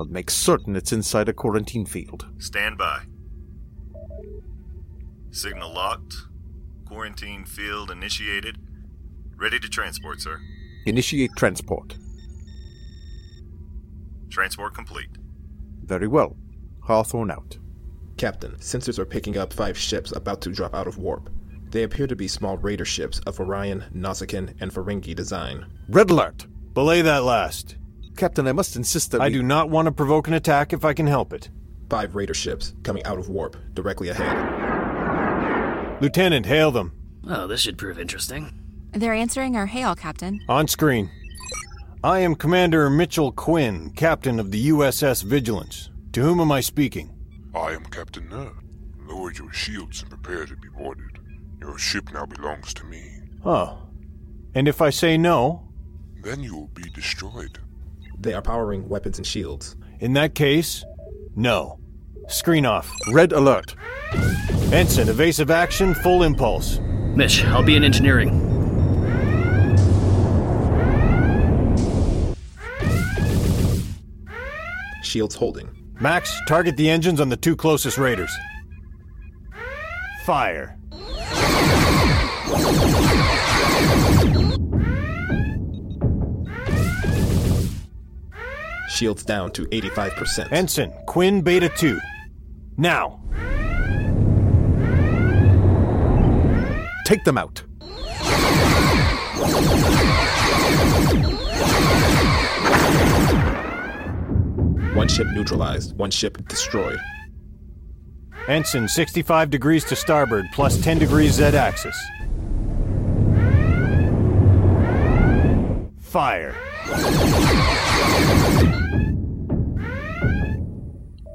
I'll 0.00 0.06
make 0.06 0.30
certain 0.30 0.76
it's 0.76 0.92
inside 0.92 1.28
a 1.28 1.34
quarantine 1.34 1.84
field. 1.84 2.26
Stand 2.38 2.78
by. 2.78 3.02
Signal 5.30 5.74
locked. 5.74 6.14
Quarantine 6.86 7.44
field 7.44 7.90
initiated. 7.90 8.56
Ready 9.36 9.60
to 9.60 9.68
transport, 9.68 10.22
sir. 10.22 10.40
Initiate 10.86 11.32
transport. 11.36 11.98
Transport 14.30 14.72
complete. 14.72 15.10
Very 15.84 16.08
well. 16.08 16.34
Hawthorne 16.80 17.30
out. 17.30 17.58
Captain, 18.16 18.52
sensors 18.52 18.98
are 18.98 19.04
picking 19.04 19.36
up 19.36 19.52
five 19.52 19.76
ships 19.76 20.12
about 20.12 20.40
to 20.40 20.50
drop 20.50 20.74
out 20.74 20.86
of 20.86 20.96
warp. 20.96 21.28
They 21.68 21.82
appear 21.82 22.06
to 22.06 22.16
be 22.16 22.26
small 22.26 22.56
raider 22.56 22.86
ships 22.86 23.18
of 23.26 23.38
Orion, 23.38 23.84
Nausicaan, 23.94 24.54
and 24.62 24.72
Ferengi 24.72 25.14
design. 25.14 25.66
Red 25.90 26.08
alert! 26.08 26.46
Belay 26.72 27.02
that 27.02 27.24
last. 27.24 27.76
Captain, 28.20 28.46
I 28.46 28.52
must 28.52 28.76
insist 28.76 29.12
that 29.12 29.22
I 29.22 29.28
we- 29.28 29.32
do 29.32 29.42
not 29.42 29.70
want 29.70 29.86
to 29.86 29.92
provoke 29.92 30.28
an 30.28 30.34
attack 30.34 30.74
if 30.74 30.84
I 30.84 30.92
can 30.92 31.06
help 31.06 31.32
it. 31.32 31.48
Five 31.88 32.14
raider 32.14 32.34
ships 32.34 32.74
coming 32.82 33.02
out 33.06 33.18
of 33.18 33.30
warp, 33.30 33.56
directly 33.72 34.10
ahead. 34.10 34.36
Lieutenant, 36.02 36.44
hail 36.44 36.70
them. 36.70 36.92
Oh, 37.26 37.46
this 37.46 37.62
should 37.62 37.78
prove 37.78 37.98
interesting. 37.98 38.52
They're 38.92 39.14
answering 39.14 39.56
our 39.56 39.64
hail, 39.64 39.94
Captain. 39.94 40.38
On 40.50 40.68
screen. 40.68 41.08
I 42.04 42.18
am 42.18 42.34
Commander 42.34 42.90
Mitchell 42.90 43.32
Quinn, 43.32 43.88
Captain 43.96 44.38
of 44.38 44.50
the 44.50 44.68
USS 44.68 45.22
Vigilance. 45.22 45.88
To 46.12 46.20
whom 46.20 46.40
am 46.40 46.52
I 46.52 46.60
speaking? 46.60 47.14
I 47.54 47.72
am 47.72 47.84
Captain 47.86 48.28
Nerd. 48.28 48.52
Lower 49.08 49.32
your 49.32 49.50
shields 49.50 50.02
and 50.02 50.10
prepare 50.10 50.44
to 50.44 50.56
be 50.56 50.68
boarded. 50.68 51.18
Your 51.58 51.78
ship 51.78 52.12
now 52.12 52.26
belongs 52.26 52.74
to 52.74 52.84
me. 52.84 53.02
Oh. 53.46 53.78
And 54.54 54.68
if 54.68 54.82
I 54.82 54.90
say 54.90 55.16
no? 55.16 55.68
Then 56.22 56.42
you 56.42 56.54
will 56.54 56.68
be 56.74 56.90
destroyed. 56.90 57.58
They 58.20 58.34
are 58.34 58.42
powering 58.42 58.86
weapons 58.86 59.16
and 59.16 59.26
shields. 59.26 59.76
In 59.98 60.12
that 60.12 60.34
case, 60.34 60.84
no. 61.34 61.80
Screen 62.28 62.66
off. 62.66 62.92
Red 63.12 63.32
alert. 63.32 63.74
Ensign, 64.72 65.08
evasive 65.08 65.50
action, 65.50 65.94
full 65.94 66.22
impulse. 66.22 66.78
Mitch, 67.14 67.42
I'll 67.46 67.62
be 67.62 67.76
in 67.76 67.82
engineering. 67.82 68.46
Shields 75.02 75.34
holding. 75.34 75.70
Max, 75.98 76.38
target 76.46 76.76
the 76.76 76.90
engines 76.90 77.20
on 77.20 77.30
the 77.30 77.36
two 77.38 77.56
closest 77.56 77.96
raiders. 77.96 78.30
Fire. 80.24 80.76
Shields 88.90 89.22
down 89.24 89.52
to 89.52 89.66
85%. 89.66 90.52
Ensign, 90.52 90.92
Quinn 91.06 91.42
Beta 91.42 91.68
2. 91.68 91.98
Now. 92.76 93.20
Take 97.06 97.22
them 97.24 97.38
out. 97.38 97.62
One 104.94 105.08
ship 105.08 105.28
neutralized, 105.28 105.96
one 105.96 106.10
ship 106.10 106.46
destroyed. 106.48 106.98
Ensign, 108.48 108.88
65 108.88 109.50
degrees 109.50 109.84
to 109.84 109.94
starboard, 109.94 110.46
plus 110.52 110.80
10 110.80 110.98
degrees 110.98 111.34
Z 111.34 111.44
axis. 111.44 111.96
Fire. 116.00 116.56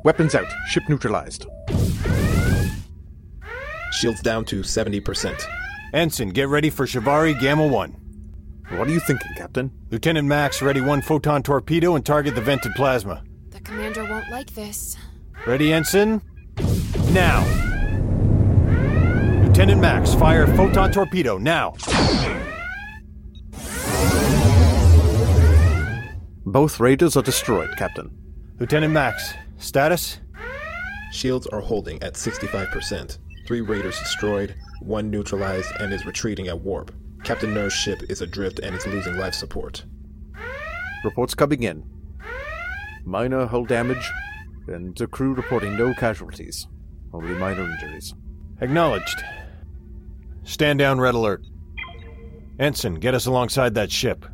Weapons 0.05 0.35
out. 0.35 0.45
Ship 0.67 0.83
neutralized. 0.87 1.47
Shields 3.91 4.21
down 4.21 4.45
to 4.45 4.61
70%. 4.61 5.43
Ensign, 5.93 6.29
get 6.29 6.47
ready 6.47 6.69
for 6.69 6.85
Shivari 6.85 7.39
Gamma 7.39 7.65
1. 7.65 7.91
What 8.77 8.87
are 8.87 8.91
you 8.91 8.99
thinking, 8.99 9.31
Captain? 9.35 9.71
Lieutenant 9.89 10.27
Max, 10.27 10.61
ready 10.61 10.79
one 10.79 11.01
photon 11.01 11.41
torpedo 11.41 11.95
and 11.95 12.05
target 12.05 12.35
the 12.35 12.41
vented 12.41 12.73
plasma. 12.75 13.23
The 13.49 13.59
commander 13.61 14.03
won't 14.03 14.29
like 14.29 14.53
this. 14.53 14.95
Ready, 15.47 15.73
Ensign? 15.73 16.21
Now! 17.09 17.41
Lieutenant 19.43 19.81
Max, 19.81 20.13
fire 20.13 20.45
photon 20.55 20.91
torpedo, 20.91 21.39
now! 21.39 21.73
Both 26.45 26.79
raiders 26.79 27.17
are 27.17 27.23
destroyed, 27.23 27.75
Captain. 27.75 28.15
Lieutenant 28.59 28.93
Max, 28.93 29.33
status? 29.57 30.19
Shields 31.11 31.47
are 31.47 31.61
holding 31.61 32.01
at 32.03 32.13
65%. 32.13 33.17
Three 33.47 33.61
raiders 33.61 33.97
destroyed, 33.99 34.55
one 34.81 35.09
neutralized, 35.09 35.71
and 35.79 35.93
is 35.93 36.05
retreating 36.05 36.47
at 36.47 36.59
warp. 36.59 36.93
Captain 37.23 37.53
Nur's 37.53 37.73
ship 37.73 38.01
is 38.09 38.21
adrift 38.21 38.59
and 38.59 38.75
is 38.75 38.85
losing 38.85 39.17
life 39.17 39.33
support. 39.33 39.85
Reports 41.03 41.33
coming 41.33 41.63
in. 41.63 41.83
Minor 43.05 43.45
hull 43.45 43.65
damage, 43.65 44.11
and 44.67 44.95
the 44.97 45.07
crew 45.07 45.33
reporting 45.33 45.77
no 45.77 45.93
casualties. 45.93 46.67
Only 47.13 47.33
minor 47.35 47.69
injuries. 47.69 48.13
Acknowledged. 48.61 49.23
Stand 50.43 50.79
down, 50.79 50.99
red 50.99 51.15
alert. 51.15 51.43
Ensign, 52.59 52.95
get 52.95 53.13
us 53.13 53.25
alongside 53.25 53.75
that 53.75 53.91
ship. 53.91 54.25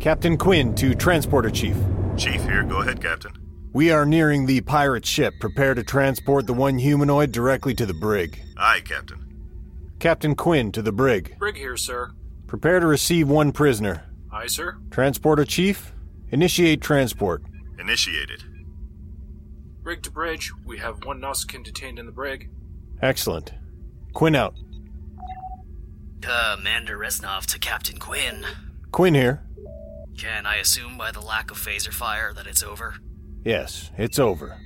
Captain 0.00 0.36
Quinn 0.36 0.74
to 0.74 0.94
Transporter 0.94 1.50
Chief. 1.50 1.76
Chief 2.16 2.42
here, 2.42 2.62
go 2.62 2.82
ahead, 2.82 3.00
Captain. 3.00 3.43
We 3.74 3.90
are 3.90 4.06
nearing 4.06 4.46
the 4.46 4.60
pirate 4.60 5.04
ship. 5.04 5.34
Prepare 5.40 5.74
to 5.74 5.82
transport 5.82 6.46
the 6.46 6.54
one 6.54 6.78
humanoid 6.78 7.32
directly 7.32 7.74
to 7.74 7.84
the 7.84 7.92
brig. 7.92 8.40
Aye, 8.56 8.82
Captain. 8.84 9.18
Captain 9.98 10.36
Quinn 10.36 10.70
to 10.70 10.80
the 10.80 10.92
brig. 10.92 11.36
Brig 11.40 11.56
here, 11.56 11.76
sir. 11.76 12.12
Prepare 12.46 12.78
to 12.78 12.86
receive 12.86 13.28
one 13.28 13.50
prisoner. 13.50 14.04
Aye, 14.30 14.46
sir. 14.46 14.78
Transporter 14.92 15.44
Chief, 15.44 15.92
initiate 16.30 16.82
transport. 16.82 17.42
Initiated. 17.76 18.44
Brig 19.82 20.02
to 20.04 20.10
bridge. 20.10 20.52
We 20.64 20.78
have 20.78 21.04
one 21.04 21.20
Nausicaan 21.20 21.64
detained 21.64 21.98
in 21.98 22.06
the 22.06 22.12
brig. 22.12 22.50
Excellent. 23.02 23.54
Quinn 24.12 24.36
out. 24.36 24.54
Commander 26.20 26.96
Reznov 26.96 27.46
to 27.46 27.58
Captain 27.58 27.98
Quinn. 27.98 28.46
Quinn 28.92 29.14
here. 29.14 29.42
Can 30.16 30.46
I 30.46 30.56
assume 30.58 30.96
by 30.96 31.10
the 31.10 31.20
lack 31.20 31.50
of 31.50 31.58
phaser 31.58 31.92
fire 31.92 32.32
that 32.34 32.46
it's 32.46 32.62
over? 32.62 32.94
Yes, 33.44 33.90
it's 33.98 34.18
over. 34.18 34.58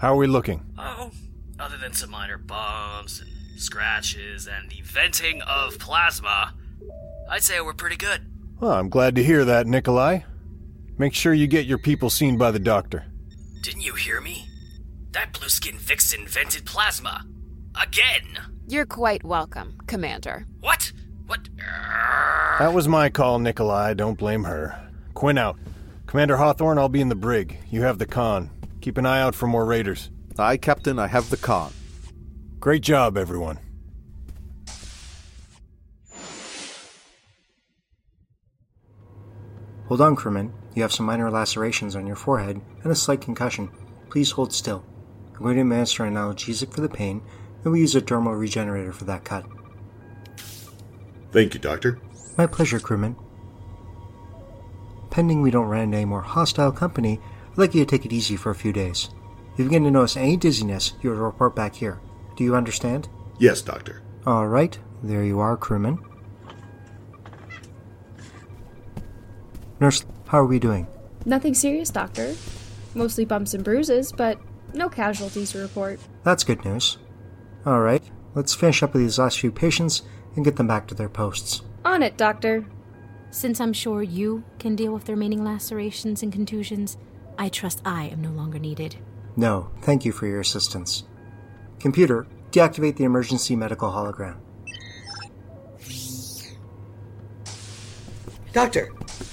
How 0.00 0.12
are 0.12 0.16
we 0.16 0.26
looking? 0.26 0.62
Oh, 0.78 1.10
other 1.58 1.78
than 1.78 1.94
some 1.94 2.10
minor 2.10 2.36
bumps 2.36 3.20
and 3.20 3.30
scratches 3.58 4.46
and 4.46 4.70
the 4.70 4.82
venting 4.82 5.40
of 5.42 5.78
plasma, 5.78 6.52
I'd 7.30 7.42
say 7.42 7.60
we're 7.60 7.72
pretty 7.72 7.96
good. 7.96 8.20
Well, 8.60 8.72
I'm 8.72 8.90
glad 8.90 9.14
to 9.14 9.24
hear 9.24 9.44
that, 9.46 9.66
Nikolai. 9.66 10.20
Make 10.98 11.14
sure 11.14 11.32
you 11.32 11.46
get 11.46 11.66
your 11.66 11.78
people 11.78 12.10
seen 12.10 12.36
by 12.36 12.50
the 12.50 12.58
doctor. 12.58 13.06
Didn't 13.62 13.80
you 13.80 13.94
hear 13.94 14.20
me? 14.20 14.46
That 15.12 15.32
blue 15.32 15.48
skin 15.48 15.78
vixen 15.78 16.26
vented 16.26 16.66
plasma. 16.66 17.24
Again! 17.80 18.38
You're 18.68 18.86
quite 18.86 19.24
welcome, 19.24 19.78
Commander. 19.86 20.46
What? 20.60 20.92
What? 21.26 21.48
That 22.58 22.74
was 22.74 22.86
my 22.86 23.08
call, 23.08 23.38
Nikolai. 23.38 23.94
Don't 23.94 24.18
blame 24.18 24.44
her. 24.44 24.90
Quinn 25.14 25.38
out. 25.38 25.56
Commander 26.14 26.36
Hawthorne, 26.36 26.78
I'll 26.78 26.88
be 26.88 27.00
in 27.00 27.08
the 27.08 27.16
brig. 27.16 27.58
You 27.72 27.82
have 27.82 27.98
the 27.98 28.06
con. 28.06 28.48
Keep 28.80 28.98
an 28.98 29.04
eye 29.04 29.20
out 29.20 29.34
for 29.34 29.48
more 29.48 29.64
raiders. 29.64 30.12
Aye, 30.38 30.58
Captain, 30.58 30.96
I 30.96 31.08
have 31.08 31.28
the 31.28 31.36
con. 31.36 31.72
Great 32.60 32.82
job, 32.82 33.18
everyone. 33.18 33.58
Hold 39.88 40.00
on, 40.00 40.14
crewman. 40.14 40.52
You 40.76 40.82
have 40.82 40.92
some 40.92 41.04
minor 41.04 41.32
lacerations 41.32 41.96
on 41.96 42.06
your 42.06 42.14
forehead 42.14 42.60
and 42.84 42.92
a 42.92 42.94
slight 42.94 43.20
concussion. 43.20 43.68
Please 44.08 44.30
hold 44.30 44.52
still. 44.52 44.84
I'm 45.34 45.42
going 45.42 45.56
to 45.56 45.62
administer 45.62 46.04
an 46.04 46.14
analgesic 46.14 46.72
for 46.72 46.80
the 46.80 46.88
pain, 46.88 47.22
and 47.64 47.72
we 47.72 47.80
use 47.80 47.96
a 47.96 48.00
dermal 48.00 48.38
regenerator 48.38 48.92
for 48.92 49.04
that 49.06 49.24
cut. 49.24 49.46
Thank 51.32 51.54
you, 51.54 51.58
Doctor. 51.58 51.98
My 52.38 52.46
pleasure, 52.46 52.78
crewman. 52.78 53.16
Pending 55.14 55.42
we 55.42 55.52
don't 55.52 55.68
run 55.68 55.82
into 55.82 55.96
any 55.98 56.06
more 56.06 56.22
hostile 56.22 56.72
company, 56.72 57.20
I'd 57.52 57.58
like 57.58 57.72
you 57.72 57.84
to 57.84 57.88
take 57.88 58.04
it 58.04 58.12
easy 58.12 58.34
for 58.34 58.50
a 58.50 58.54
few 58.56 58.72
days. 58.72 59.10
If 59.52 59.60
you 59.60 59.64
begin 59.66 59.84
to 59.84 59.90
notice 59.92 60.16
any 60.16 60.36
dizziness, 60.36 60.94
you 61.02 61.10
will 61.10 61.18
report 61.18 61.54
back 61.54 61.76
here. 61.76 62.00
Do 62.34 62.42
you 62.42 62.56
understand? 62.56 63.08
Yes, 63.38 63.62
Doctor. 63.62 64.02
All 64.26 64.48
right, 64.48 64.76
there 65.04 65.22
you 65.22 65.38
are, 65.38 65.56
crewman. 65.56 66.00
Nurse, 69.78 70.04
how 70.26 70.38
are 70.40 70.46
we 70.46 70.58
doing? 70.58 70.88
Nothing 71.24 71.54
serious, 71.54 71.90
Doctor. 71.90 72.34
Mostly 72.96 73.24
bumps 73.24 73.54
and 73.54 73.62
bruises, 73.62 74.10
but 74.10 74.40
no 74.72 74.88
casualties 74.88 75.52
to 75.52 75.60
report. 75.60 76.00
That's 76.24 76.42
good 76.42 76.64
news. 76.64 76.98
All 77.64 77.82
right, 77.82 78.02
let's 78.34 78.52
finish 78.52 78.82
up 78.82 78.94
with 78.94 79.02
these 79.02 79.20
last 79.20 79.38
few 79.38 79.52
patients 79.52 80.02
and 80.34 80.44
get 80.44 80.56
them 80.56 80.66
back 80.66 80.88
to 80.88 80.94
their 80.96 81.08
posts. 81.08 81.62
On 81.84 82.02
it, 82.02 82.16
Doctor. 82.16 82.64
Since 83.34 83.60
I'm 83.60 83.72
sure 83.72 84.00
you 84.00 84.44
can 84.60 84.76
deal 84.76 84.94
with 84.94 85.06
the 85.06 85.12
remaining 85.12 85.42
lacerations 85.42 86.22
and 86.22 86.32
contusions, 86.32 86.96
I 87.36 87.48
trust 87.48 87.82
I 87.84 88.04
am 88.04 88.22
no 88.22 88.30
longer 88.30 88.60
needed. 88.60 88.94
No, 89.34 89.72
thank 89.82 90.04
you 90.04 90.12
for 90.12 90.28
your 90.28 90.38
assistance. 90.38 91.02
Computer, 91.80 92.28
deactivate 92.52 92.94
the 92.94 93.02
emergency 93.02 93.56
medical 93.56 93.90
hologram. 93.90 94.36
Doctor, 98.52 98.92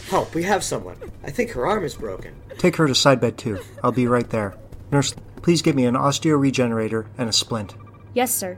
help, 0.09 0.33
we 0.33 0.41
have 0.41 0.63
someone. 0.63 0.97
I 1.23 1.29
think 1.29 1.51
her 1.51 1.67
arm 1.67 1.85
is 1.85 1.93
broken. 1.93 2.33
Take 2.57 2.77
her 2.77 2.87
to 2.87 2.95
side 2.95 3.21
bed 3.21 3.37
2. 3.37 3.59
I'll 3.83 3.91
be 3.91 4.07
right 4.07 4.31
there. 4.31 4.57
Nurse, 4.91 5.13
please 5.43 5.61
give 5.61 5.75
me 5.75 5.85
an 5.85 5.93
osteo 5.93 6.39
regenerator 6.39 7.05
and 7.19 7.29
a 7.29 7.31
splint. 7.31 7.75
Yes, 8.15 8.33
sir. 8.33 8.57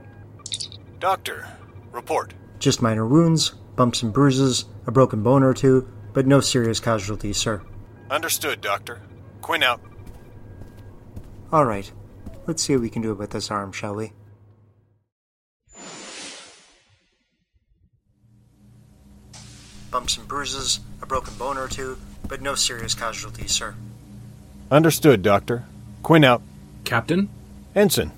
Doctor, 1.00 1.46
report. 1.92 2.32
Just 2.58 2.80
minor 2.80 3.06
wounds, 3.06 3.50
bumps 3.76 4.02
and 4.02 4.10
bruises, 4.10 4.64
a 4.86 4.92
broken 4.92 5.22
bone 5.22 5.42
or 5.42 5.54
two, 5.54 5.88
but 6.12 6.26
no 6.26 6.40
serious 6.40 6.80
casualties, 6.80 7.36
sir. 7.36 7.62
Understood, 8.10 8.60
Doctor. 8.60 9.00
Quinn 9.40 9.62
out. 9.62 9.80
All 11.52 11.64
right. 11.64 11.90
Let's 12.46 12.62
see 12.62 12.74
what 12.74 12.82
we 12.82 12.90
can 12.90 13.02
do 13.02 13.12
about 13.12 13.30
this 13.30 13.50
arm, 13.50 13.72
shall 13.72 13.94
we? 13.94 14.12
Bumps 19.90 20.16
and 20.16 20.26
bruises, 20.26 20.80
a 21.00 21.06
broken 21.06 21.34
bone 21.34 21.56
or 21.56 21.68
two, 21.68 21.96
but 22.26 22.42
no 22.42 22.54
serious 22.54 22.94
casualties, 22.94 23.52
sir. 23.52 23.74
Understood, 24.70 25.22
Doctor. 25.22 25.64
Quinn 26.02 26.24
out. 26.24 26.42
Captain? 26.84 27.28
Ensign, 27.74 28.12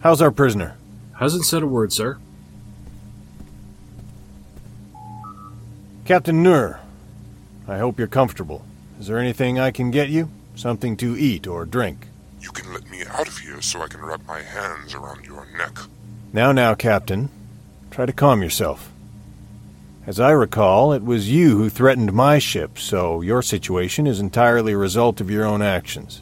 how's 0.00 0.22
our 0.22 0.30
prisoner? 0.30 0.76
Hasn't 1.18 1.44
said 1.44 1.62
a 1.62 1.66
word, 1.66 1.92
sir. 1.92 2.18
Captain 6.04 6.42
Nur, 6.42 6.80
I 7.66 7.78
hope 7.78 7.98
you're 7.98 8.06
comfortable. 8.06 8.62
Is 9.00 9.06
there 9.06 9.18
anything 9.18 9.58
I 9.58 9.70
can 9.70 9.90
get 9.90 10.10
you? 10.10 10.28
Something 10.54 10.98
to 10.98 11.16
eat 11.16 11.46
or 11.46 11.64
drink? 11.64 12.08
You 12.40 12.50
can 12.50 12.70
let 12.74 12.90
me 12.90 13.04
out 13.08 13.26
of 13.26 13.38
here 13.38 13.62
so 13.62 13.80
I 13.80 13.88
can 13.88 14.02
wrap 14.02 14.20
my 14.26 14.42
hands 14.42 14.92
around 14.92 15.24
your 15.24 15.46
neck. 15.56 15.78
Now, 16.30 16.52
now, 16.52 16.74
Captain. 16.74 17.30
Try 17.90 18.04
to 18.04 18.12
calm 18.12 18.42
yourself. 18.42 18.92
As 20.06 20.20
I 20.20 20.32
recall, 20.32 20.92
it 20.92 21.02
was 21.02 21.30
you 21.30 21.56
who 21.56 21.70
threatened 21.70 22.12
my 22.12 22.38
ship, 22.38 22.78
so 22.78 23.22
your 23.22 23.40
situation 23.40 24.06
is 24.06 24.20
entirely 24.20 24.74
a 24.74 24.78
result 24.78 25.22
of 25.22 25.30
your 25.30 25.46
own 25.46 25.62
actions. 25.62 26.20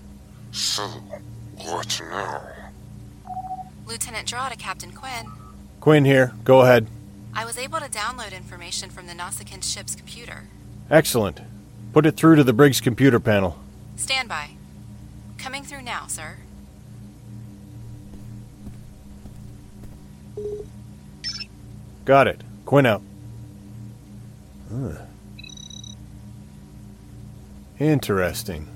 So, 0.53 0.87
what 1.57 2.01
now? 2.09 2.41
Lieutenant 3.85 4.29
Draw 4.29 4.51
to 4.51 4.57
Captain 4.57 4.93
Quinn. 4.93 5.27
Quinn 5.81 6.05
here. 6.05 6.35
Go 6.45 6.61
ahead. 6.61 6.87
I 7.35 7.45
was 7.45 7.57
able 7.57 7.79
to 7.81 7.89
download 7.89 8.33
information 8.37 8.91
from 8.91 9.07
the 9.07 9.15
Nausicaan 9.15 9.63
ship's 9.63 9.95
computer. 9.95 10.49
Excellent. 10.91 11.41
Put 11.93 12.07
it 12.07 12.17
through 12.17 12.37
to 12.37 12.45
the 12.45 12.53
brig's 12.53 12.81
computer 12.81 13.19
panel. 13.19 13.59
Stand 13.97 14.29
by. 14.29 14.51
Coming 15.39 15.65
through 15.65 15.83
now, 15.83 16.07
sir. 16.07 16.37
Got 22.05 22.27
it. 22.27 22.43
Quinn 22.65 22.87
out. 22.87 23.03
Huh. 24.71 24.95
Interesting. 27.79 28.69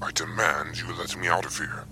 I 0.00 0.10
demand 0.14 0.78
you 0.78 0.92
let 0.98 1.16
me 1.16 1.28
out 1.28 1.44
of 1.44 1.56
here. 1.56 1.84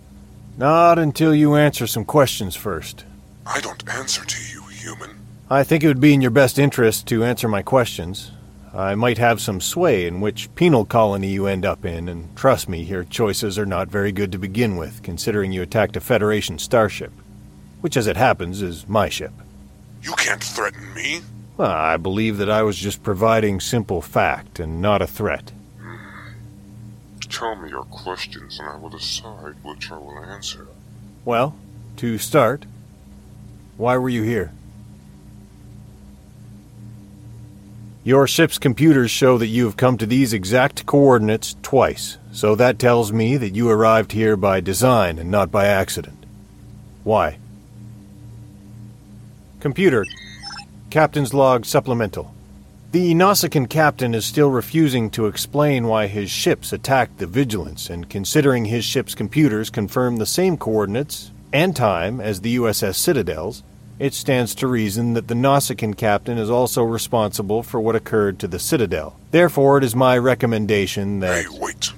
Not 0.61 0.99
until 0.99 1.35
you 1.35 1.55
answer 1.55 1.87
some 1.87 2.05
questions 2.05 2.55
first. 2.55 3.07
I 3.46 3.62
don't 3.62 3.83
answer 3.88 4.27
to 4.27 4.53
you, 4.53 4.62
human. 4.64 5.18
I 5.49 5.64
think 5.64 5.83
it 5.83 5.87
would 5.87 6.03
be 6.03 6.12
in 6.12 6.20
your 6.20 6.31
best 6.31 6.59
interest 6.59 7.07
to 7.07 7.25
answer 7.25 7.49
my 7.49 7.62
questions. 7.62 8.33
I 8.75 8.94
might 8.94 9.16
have 9.16 9.40
some 9.40 9.62
sway 9.62 10.07
in 10.07 10.20
which 10.20 10.55
penal 10.57 10.85
colony 10.85 11.29
you 11.29 11.46
end 11.46 11.64
up 11.64 11.87
in, 11.87 12.11
and 12.11 12.37
trust 12.37 12.68
me, 12.68 12.83
your 12.83 13.05
choices 13.05 13.59
are 13.59 13.64
not 13.64 13.88
very 13.88 14.12
good 14.12 14.33
to 14.33 14.38
begin 14.38 14.77
with, 14.77 15.03
considering 15.03 15.51
you 15.51 15.62
attacked 15.62 15.96
a 15.96 16.01
Federation 16.01 16.59
starship. 16.59 17.12
Which, 17.81 17.96
as 17.96 18.07
it 18.07 18.18
happens, 18.18 18.61
is 18.61 18.87
my 18.87 19.09
ship. 19.09 19.33
You 20.03 20.12
can't 20.12 20.44
threaten 20.44 20.92
me. 20.92 21.23
Well, 21.57 21.70
I 21.70 21.96
believe 21.96 22.37
that 22.37 22.51
I 22.51 22.64
was 22.64 22.77
just 22.77 23.03
providing 23.03 23.61
simple 23.61 24.03
fact 24.03 24.61
and 24.61 24.83
not 24.83 25.01
a 25.01 25.07
threat. 25.07 25.53
Tell 27.31 27.55
me 27.57 27.71
your 27.71 27.85
questions 27.85 28.59
and 28.59 28.69
I 28.69 28.77
will 28.77 28.90
decide 28.90 29.55
which 29.62 29.90
I 29.90 29.99
will 29.99 30.19
answer. 30.19 30.66
Well, 31.25 31.55
to 31.97 32.19
start, 32.19 32.66
why 33.77 33.97
were 33.97 34.09
you 34.09 34.23
here? 34.23 34.53
Your 38.03 38.27
ship's 38.27 38.59
computers 38.59 39.11
show 39.11 39.38
that 39.38 39.47
you 39.47 39.66
have 39.66 39.77
come 39.77 39.99
to 39.99 40.07
these 40.07 40.33
exact 40.33 40.87
coordinates 40.87 41.55
twice, 41.62 42.16
so 42.33 42.55
that 42.55 42.79
tells 42.79 43.12
me 43.12 43.37
that 43.37 43.55
you 43.55 43.69
arrived 43.69 44.12
here 44.12 44.37
by 44.37 44.61
design 44.61 45.19
and 45.19 45.31
not 45.31 45.53
by 45.53 45.66
accident. 45.66 46.25
Why? 47.05 47.38
Computer, 49.61 50.07
Captain's 50.88 51.35
Log 51.35 51.66
Supplemental. 51.66 52.35
The 52.92 53.14
Nausicaan 53.14 53.70
captain 53.70 54.16
is 54.16 54.26
still 54.26 54.50
refusing 54.50 55.11
to 55.11 55.26
explain 55.26 55.87
why 55.87 56.09
his 56.09 56.29
ships 56.29 56.72
attacked 56.72 57.18
the 57.18 57.26
Vigilance, 57.29 57.88
and 57.88 58.11
considering 58.11 58.64
his 58.64 58.85
ship's 58.85 59.14
computers 59.14 59.70
confirm 59.70 60.16
the 60.16 60.26
same 60.26 60.57
coordinates 60.57 61.31
and 61.53 61.76
time 61.76 62.20
as 62.20 62.40
the 62.40 62.57
USS 62.57 62.96
Citadel's, 62.96 63.62
it 64.00 64.12
stands 64.12 64.57
to 64.57 64.66
reason 64.66 65.14
that 65.14 65.29
the 65.29 65.35
Nausicaan 65.35 65.96
captain 65.96 66.37
is 66.37 66.50
also 66.50 66.83
responsible 66.83 67.62
for 67.62 67.81
what 67.81 67.94
occurred 67.94 68.40
to 68.40 68.48
the 68.48 68.59
Citadel. 68.59 69.14
Therefore, 69.31 69.79
it 69.79 69.85
is 69.85 69.94
my 69.94 70.18
recommendation 70.18 71.20
that. 71.20 71.44
Hey, 71.44 71.59
wait. 71.61 71.92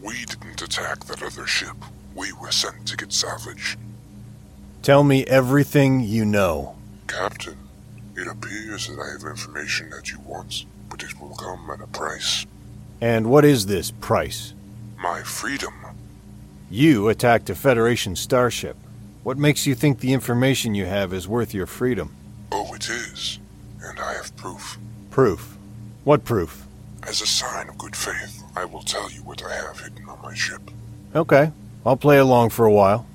We 0.00 0.24
didn't 0.24 0.62
attack 0.62 1.04
that 1.04 1.22
other 1.22 1.46
ship. 1.46 1.76
We 2.14 2.32
were 2.32 2.52
sent 2.52 2.88
to 2.88 2.96
get 2.96 3.12
salvage. 3.12 3.76
Tell 4.80 5.04
me 5.04 5.26
everything 5.26 6.00
you 6.00 6.24
know. 6.24 6.76
Captain, 7.06 7.58
it 8.18 8.26
appears 8.26 8.88
that 8.88 8.98
I 8.98 9.12
have 9.12 9.30
information 9.30 9.90
that 9.90 10.10
you 10.10 10.18
want, 10.20 10.64
but 10.90 11.02
it 11.02 11.20
will 11.20 11.36
come 11.36 11.70
at 11.70 11.80
a 11.80 11.86
price. 11.86 12.46
And 13.00 13.30
what 13.30 13.44
is 13.44 13.66
this 13.66 13.92
price? 13.92 14.54
My 15.00 15.22
freedom. 15.22 15.72
You 16.68 17.08
attacked 17.08 17.48
a 17.48 17.54
Federation 17.54 18.16
starship. 18.16 18.76
What 19.22 19.38
makes 19.38 19.66
you 19.66 19.74
think 19.74 20.00
the 20.00 20.12
information 20.12 20.74
you 20.74 20.86
have 20.86 21.12
is 21.12 21.28
worth 21.28 21.54
your 21.54 21.66
freedom? 21.66 22.14
Oh, 22.50 22.74
it 22.74 22.88
is. 22.88 23.38
And 23.82 24.00
I 24.00 24.14
have 24.14 24.36
proof. 24.36 24.78
Proof? 25.10 25.56
What 26.02 26.24
proof? 26.24 26.66
As 27.04 27.22
a 27.22 27.26
sign 27.26 27.68
of 27.68 27.78
good 27.78 27.94
faith, 27.94 28.42
I 28.56 28.64
will 28.64 28.82
tell 28.82 29.10
you 29.10 29.22
what 29.22 29.42
I 29.44 29.54
have 29.54 29.80
hidden 29.80 30.08
on 30.08 30.20
my 30.22 30.34
ship. 30.34 30.70
Okay, 31.14 31.52
I'll 31.86 31.96
play 31.96 32.18
along 32.18 32.50
for 32.50 32.66
a 32.66 32.72
while. 32.72 33.06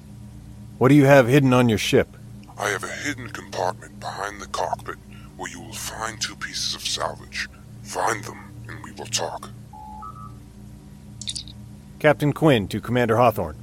What 0.78 0.88
do 0.88 0.96
you 0.96 1.06
have 1.06 1.28
hidden 1.28 1.54
on 1.54 1.68
your 1.68 1.78
ship? 1.78 2.16
I 2.58 2.70
have 2.70 2.84
a 2.84 2.88
hidden 2.88 3.30
compartment 3.30 4.00
behind 4.00 4.40
the 4.40 4.48
cockpit 4.48 4.98
where 5.38 5.50
you 5.50 5.60
will 5.62 5.74
find 5.74 6.22
two 6.22 6.36
pieces 6.36 6.76
of 6.76 6.82
salvage. 6.82 7.50
Find 7.82 8.24
them, 8.24 8.54
and 8.68 8.84
we 8.84 8.92
will 8.92 9.08
talk. 9.08 9.50
Captain 12.00 12.34
Quinn 12.34 12.68
to 12.68 12.80
Commander 12.80 13.18
Hawthorne. 13.18 13.56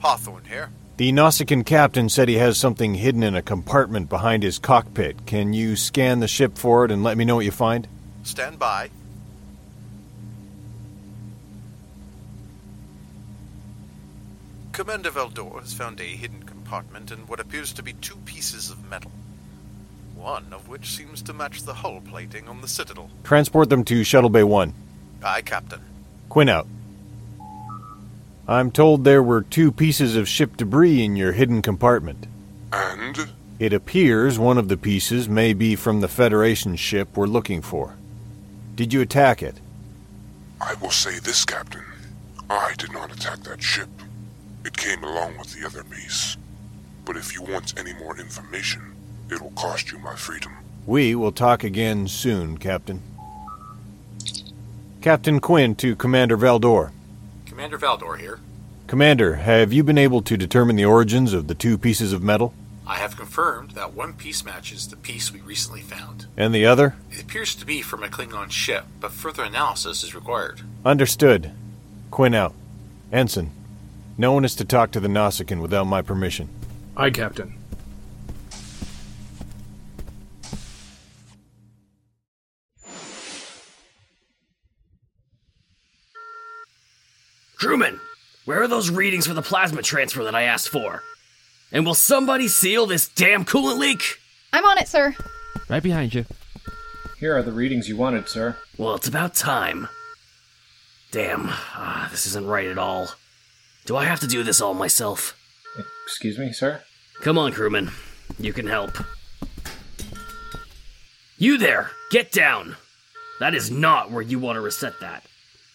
Hawthorne 0.00 0.44
here. 0.44 0.70
The 0.96 1.10
Nausicaan 1.10 1.66
captain 1.66 2.08
said 2.08 2.28
he 2.28 2.36
has 2.36 2.56
something 2.56 2.94
hidden 2.94 3.24
in 3.24 3.34
a 3.34 3.42
compartment 3.42 4.08
behind 4.08 4.44
his 4.44 4.58
cockpit. 4.60 5.26
Can 5.26 5.52
you 5.52 5.74
scan 5.74 6.20
the 6.20 6.28
ship 6.28 6.56
for 6.56 6.84
it 6.84 6.92
and 6.92 7.02
let 7.02 7.16
me 7.16 7.24
know 7.24 7.36
what 7.36 7.44
you 7.44 7.50
find? 7.50 7.88
Stand 8.22 8.58
by. 8.58 8.90
Commander 14.72 15.10
Valdor 15.10 15.60
has 15.60 15.72
found 15.72 16.00
a 16.00 16.04
hidden 16.04 16.38
compartment 16.38 16.53
in 17.12 17.26
what 17.26 17.40
appears 17.40 17.72
to 17.72 17.82
be 17.82 17.92
two 17.94 18.16
pieces 18.24 18.70
of 18.70 18.88
metal. 18.90 19.10
One 20.16 20.52
of 20.52 20.68
which 20.68 20.90
seems 20.90 21.22
to 21.22 21.32
match 21.32 21.62
the 21.62 21.74
hull 21.74 22.00
plating 22.00 22.48
on 22.48 22.60
the 22.60 22.68
Citadel. 22.68 23.10
Transport 23.22 23.68
them 23.68 23.84
to 23.84 24.02
Shuttle 24.02 24.30
Bay 24.30 24.42
1. 24.42 24.72
Aye, 25.22 25.42
Captain. 25.42 25.80
Quinn 26.28 26.48
out. 26.48 26.66
I'm 28.48 28.70
told 28.70 29.04
there 29.04 29.22
were 29.22 29.42
two 29.42 29.70
pieces 29.70 30.16
of 30.16 30.28
ship 30.28 30.56
debris 30.56 31.04
in 31.04 31.16
your 31.16 31.32
hidden 31.32 31.62
compartment. 31.62 32.26
And? 32.72 33.30
It 33.58 33.72
appears 33.72 34.38
one 34.38 34.58
of 34.58 34.68
the 34.68 34.76
pieces 34.76 35.28
may 35.28 35.52
be 35.52 35.76
from 35.76 36.00
the 36.00 36.08
Federation 36.08 36.76
ship 36.76 37.16
we're 37.16 37.26
looking 37.26 37.62
for. 37.62 37.96
Did 38.74 38.92
you 38.92 39.00
attack 39.00 39.42
it? 39.42 39.56
I 40.60 40.74
will 40.74 40.90
say 40.90 41.18
this, 41.20 41.44
Captain. 41.44 41.84
I 42.50 42.74
did 42.76 42.92
not 42.92 43.12
attack 43.12 43.40
that 43.44 43.62
ship. 43.62 43.88
It 44.64 44.76
came 44.76 45.04
along 45.04 45.38
with 45.38 45.52
the 45.52 45.64
other 45.66 45.84
piece. 45.84 46.36
But 47.04 47.16
if 47.16 47.34
you 47.34 47.42
want 47.42 47.78
any 47.78 47.92
more 47.92 48.18
information, 48.18 48.94
it 49.30 49.40
will 49.40 49.50
cost 49.52 49.92
you 49.92 49.98
my 49.98 50.14
freedom. 50.14 50.52
We 50.86 51.14
will 51.14 51.32
talk 51.32 51.64
again 51.64 52.08
soon, 52.08 52.58
Captain. 52.58 53.02
Captain 55.00 55.40
Quinn 55.40 55.74
to 55.76 55.96
Commander 55.96 56.36
Valdor. 56.36 56.90
Commander 57.46 57.78
Valdor 57.78 58.18
here. 58.18 58.40
Commander, 58.86 59.36
have 59.36 59.72
you 59.72 59.82
been 59.82 59.98
able 59.98 60.22
to 60.22 60.36
determine 60.36 60.76
the 60.76 60.84
origins 60.84 61.32
of 61.32 61.46
the 61.46 61.54
two 61.54 61.78
pieces 61.78 62.12
of 62.12 62.22
metal? 62.22 62.54
I 62.86 62.96
have 62.96 63.16
confirmed 63.16 63.70
that 63.72 63.94
one 63.94 64.12
piece 64.12 64.44
matches 64.44 64.88
the 64.88 64.96
piece 64.96 65.32
we 65.32 65.40
recently 65.40 65.80
found. 65.80 66.26
And 66.36 66.54
the 66.54 66.66
other? 66.66 66.96
It 67.10 67.22
appears 67.22 67.54
to 67.54 67.64
be 67.64 67.80
from 67.80 68.02
a 68.02 68.08
Klingon 68.08 68.50
ship, 68.50 68.84
but 69.00 69.10
further 69.12 69.42
analysis 69.42 70.04
is 70.04 70.14
required. 70.14 70.60
Understood. 70.84 71.52
Quinn 72.10 72.34
out. 72.34 72.54
Ensign, 73.10 73.50
no 74.18 74.32
one 74.32 74.44
is 74.44 74.54
to 74.56 74.64
talk 74.64 74.90
to 74.90 75.00
the 75.00 75.08
Nausicaan 75.08 75.60
without 75.60 75.86
my 75.86 76.02
permission. 76.02 76.48
Aye, 76.96 77.10
Captain. 77.10 77.52
Crewman, 87.56 87.98
where 88.44 88.62
are 88.62 88.68
those 88.68 88.90
readings 88.90 89.26
for 89.26 89.34
the 89.34 89.42
plasma 89.42 89.82
transfer 89.82 90.22
that 90.24 90.34
I 90.34 90.42
asked 90.42 90.68
for? 90.68 91.02
And 91.72 91.84
will 91.84 91.94
somebody 91.94 92.46
seal 92.46 92.86
this 92.86 93.08
damn 93.08 93.44
coolant 93.44 93.78
leak? 93.78 94.20
I'm 94.52 94.64
on 94.64 94.78
it, 94.78 94.86
sir. 94.86 95.16
Right 95.68 95.82
behind 95.82 96.14
you. 96.14 96.26
Here 97.18 97.36
are 97.36 97.42
the 97.42 97.52
readings 97.52 97.88
you 97.88 97.96
wanted, 97.96 98.28
sir. 98.28 98.56
Well, 98.76 98.94
it's 98.94 99.08
about 99.08 99.34
time. 99.34 99.88
Damn, 101.10 101.46
ah, 101.48 102.08
this 102.10 102.26
isn't 102.26 102.46
right 102.46 102.68
at 102.68 102.78
all. 102.78 103.08
Do 103.86 103.96
I 103.96 104.04
have 104.04 104.20
to 104.20 104.26
do 104.26 104.42
this 104.42 104.60
all 104.60 104.74
myself? 104.74 105.36
Excuse 106.04 106.38
me, 106.38 106.52
sir? 106.52 106.82
Come 107.20 107.38
on, 107.38 107.52
crewman. 107.52 107.90
You 108.38 108.52
can 108.52 108.66
help. 108.66 108.96
You 111.38 111.58
there! 111.58 111.90
Get 112.10 112.32
down! 112.32 112.76
That 113.40 113.54
is 113.54 113.70
not 113.70 114.10
where 114.10 114.22
you 114.22 114.38
want 114.38 114.56
to 114.56 114.60
reset 114.60 115.00
that. 115.00 115.24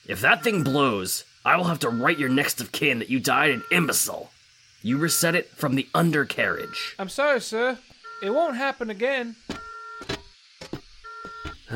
If 0.07 0.21
that 0.21 0.43
thing 0.43 0.63
blows, 0.63 1.25
I 1.45 1.55
will 1.57 1.65
have 1.65 1.79
to 1.79 1.89
write 1.89 2.17
your 2.19 2.29
next 2.29 2.61
of 2.61 2.71
kin 2.71 2.99
that 2.99 3.09
you 3.09 3.19
died 3.19 3.51
an 3.51 3.63
imbecile. 3.71 4.31
You 4.81 4.97
reset 4.97 5.35
it 5.35 5.49
from 5.49 5.75
the 5.75 5.87
undercarriage. 5.93 6.95
I'm 6.97 7.09
sorry, 7.09 7.41
sir. 7.41 7.77
It 8.23 8.29
won't 8.29 8.55
happen 8.55 8.89
again. 8.89 9.35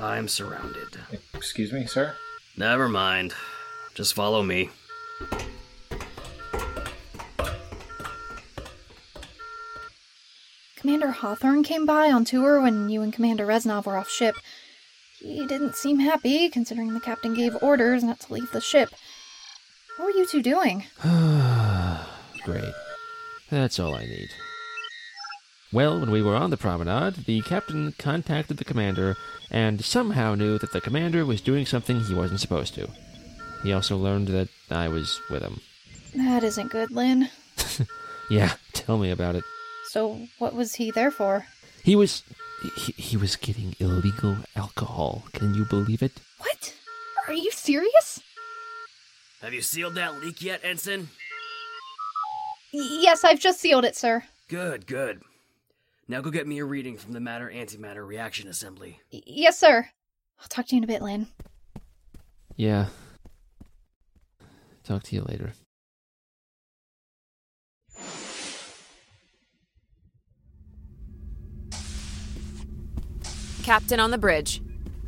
I'm 0.00 0.28
surrounded. 0.28 0.98
Excuse 1.32 1.72
me, 1.72 1.86
sir? 1.86 2.16
Never 2.56 2.88
mind. 2.88 3.34
Just 3.94 4.14
follow 4.14 4.42
me. 4.42 4.70
Commander 10.94 11.18
Hawthorne 11.18 11.64
came 11.64 11.86
by 11.86 12.12
on 12.12 12.24
tour 12.24 12.60
when 12.60 12.88
you 12.88 13.02
and 13.02 13.12
Commander 13.12 13.48
Reznov 13.48 13.84
were 13.84 13.96
off 13.96 14.08
ship. 14.08 14.36
He 15.18 15.44
didn't 15.44 15.74
seem 15.74 15.98
happy, 15.98 16.48
considering 16.48 16.94
the 16.94 17.00
captain 17.00 17.34
gave 17.34 17.60
orders 17.60 18.04
not 18.04 18.20
to 18.20 18.32
leave 18.32 18.52
the 18.52 18.60
ship. 18.60 18.90
What 19.96 20.04
were 20.04 20.10
you 20.12 20.24
two 20.24 20.40
doing? 20.40 20.84
Great. 22.44 22.72
That's 23.50 23.80
all 23.80 23.96
I 23.96 24.04
need. 24.04 24.28
Well, 25.72 25.98
when 25.98 26.12
we 26.12 26.22
were 26.22 26.36
on 26.36 26.50
the 26.50 26.56
promenade, 26.56 27.24
the 27.26 27.40
captain 27.42 27.92
contacted 27.98 28.58
the 28.58 28.64
commander 28.64 29.16
and 29.50 29.84
somehow 29.84 30.36
knew 30.36 30.58
that 30.58 30.72
the 30.72 30.80
commander 30.80 31.26
was 31.26 31.40
doing 31.40 31.66
something 31.66 32.02
he 32.02 32.14
wasn't 32.14 32.38
supposed 32.38 32.72
to. 32.76 32.88
He 33.64 33.72
also 33.72 33.96
learned 33.96 34.28
that 34.28 34.48
I 34.70 34.86
was 34.86 35.20
with 35.28 35.42
him. 35.42 35.60
That 36.14 36.44
isn't 36.44 36.70
good, 36.70 36.92
Lynn. 36.92 37.30
Yeah, 38.30 38.54
tell 38.72 38.96
me 38.96 39.10
about 39.10 39.36
it. 39.36 39.44
So, 39.88 40.26
what 40.38 40.54
was 40.54 40.74
he 40.76 40.90
there 40.90 41.10
for? 41.10 41.46
He 41.82 41.94
was. 41.96 42.22
He, 42.76 42.92
he 42.92 43.16
was 43.16 43.36
getting 43.36 43.76
illegal 43.78 44.36
alcohol. 44.56 45.24
Can 45.32 45.54
you 45.54 45.66
believe 45.66 46.02
it? 46.02 46.12
What? 46.38 46.74
Are 47.28 47.34
you 47.34 47.50
serious? 47.50 48.20
Have 49.42 49.52
you 49.52 49.60
sealed 49.60 49.94
that 49.96 50.20
leak 50.22 50.40
yet, 50.40 50.60
Ensign? 50.64 51.08
Y- 52.72 53.00
yes, 53.02 53.22
I've 53.24 53.38
just 53.40 53.60
sealed 53.60 53.84
it, 53.84 53.94
sir. 53.94 54.24
Good, 54.48 54.86
good. 54.86 55.20
Now 56.08 56.22
go 56.22 56.30
get 56.30 56.46
me 56.46 56.58
a 56.58 56.64
reading 56.64 56.96
from 56.96 57.12
the 57.12 57.20
matter 57.20 57.50
antimatter 57.54 58.06
reaction 58.06 58.48
assembly. 58.48 59.00
Y- 59.12 59.20
yes, 59.26 59.58
sir. 59.58 59.90
I'll 60.40 60.48
talk 60.48 60.66
to 60.68 60.74
you 60.74 60.78
in 60.78 60.84
a 60.84 60.86
bit, 60.88 61.02
Lynn. 61.02 61.26
Yeah. 62.56 62.86
Talk 64.84 65.02
to 65.04 65.14
you 65.16 65.22
later. 65.22 65.52
Captain 73.64 73.98
on 73.98 74.10
the 74.10 74.18
bridge. 74.18 74.60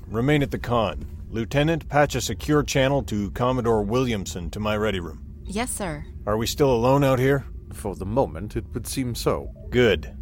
Remain 0.06 0.42
at 0.42 0.50
the 0.50 0.58
con. 0.58 1.04
Lieutenant, 1.30 1.90
patch 1.90 2.14
a 2.14 2.22
secure 2.22 2.62
channel 2.62 3.02
to 3.02 3.30
Commodore 3.32 3.82
Williamson 3.82 4.48
to 4.48 4.58
my 4.58 4.74
ready 4.74 4.98
room. 4.98 5.22
Yes, 5.44 5.70
sir. 5.70 6.06
Are 6.26 6.38
we 6.38 6.46
still 6.46 6.72
alone 6.72 7.04
out 7.04 7.18
here? 7.18 7.44
For 7.74 7.94
the 7.94 8.06
moment, 8.06 8.56
it 8.56 8.64
would 8.72 8.86
seem 8.86 9.14
so. 9.14 9.52
Good. 9.68 10.16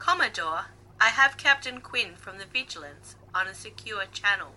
Commodore, 0.00 0.64
I 1.00 1.10
have 1.10 1.36
Captain 1.36 1.80
Quinn 1.80 2.16
from 2.16 2.38
the 2.38 2.46
Vigilance 2.52 3.14
on 3.32 3.46
a 3.46 3.54
secure 3.54 4.06
channel. 4.10 4.48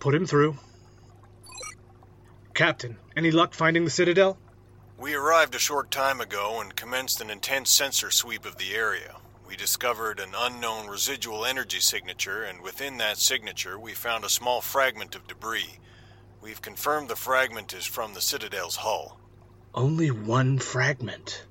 Put 0.00 0.16
him 0.16 0.26
through. 0.26 0.56
Captain, 2.58 2.96
any 3.16 3.30
luck 3.30 3.54
finding 3.54 3.84
the 3.84 3.90
Citadel? 3.90 4.36
We 4.98 5.14
arrived 5.14 5.54
a 5.54 5.60
short 5.60 5.92
time 5.92 6.20
ago 6.20 6.60
and 6.60 6.74
commenced 6.74 7.20
an 7.20 7.30
intense 7.30 7.70
sensor 7.70 8.10
sweep 8.10 8.44
of 8.44 8.56
the 8.56 8.74
area. 8.74 9.14
We 9.46 9.54
discovered 9.54 10.18
an 10.18 10.30
unknown 10.36 10.88
residual 10.88 11.44
energy 11.44 11.78
signature, 11.78 12.42
and 12.42 12.60
within 12.60 12.96
that 12.96 13.18
signature, 13.18 13.78
we 13.78 13.94
found 13.94 14.24
a 14.24 14.28
small 14.28 14.60
fragment 14.60 15.14
of 15.14 15.28
debris. 15.28 15.78
We've 16.40 16.60
confirmed 16.60 17.08
the 17.08 17.14
fragment 17.14 17.74
is 17.74 17.84
from 17.84 18.12
the 18.12 18.20
Citadel's 18.20 18.74
hull. 18.74 19.20
Only 19.72 20.10
one 20.10 20.58
fragment. 20.58 21.46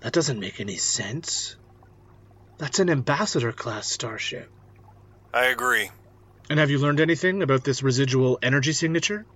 That 0.00 0.12
doesn't 0.12 0.40
make 0.40 0.58
any 0.58 0.78
sense. 0.78 1.54
That's 2.58 2.80
an 2.80 2.90
ambassador 2.90 3.52
class 3.52 3.86
starship. 3.86 4.50
I 5.32 5.44
agree. 5.44 5.90
And 6.48 6.58
have 6.58 6.70
you 6.70 6.78
learned 6.80 6.98
anything 6.98 7.44
about 7.44 7.62
this 7.62 7.84
residual 7.84 8.40
energy 8.42 8.72
signature? 8.72 9.26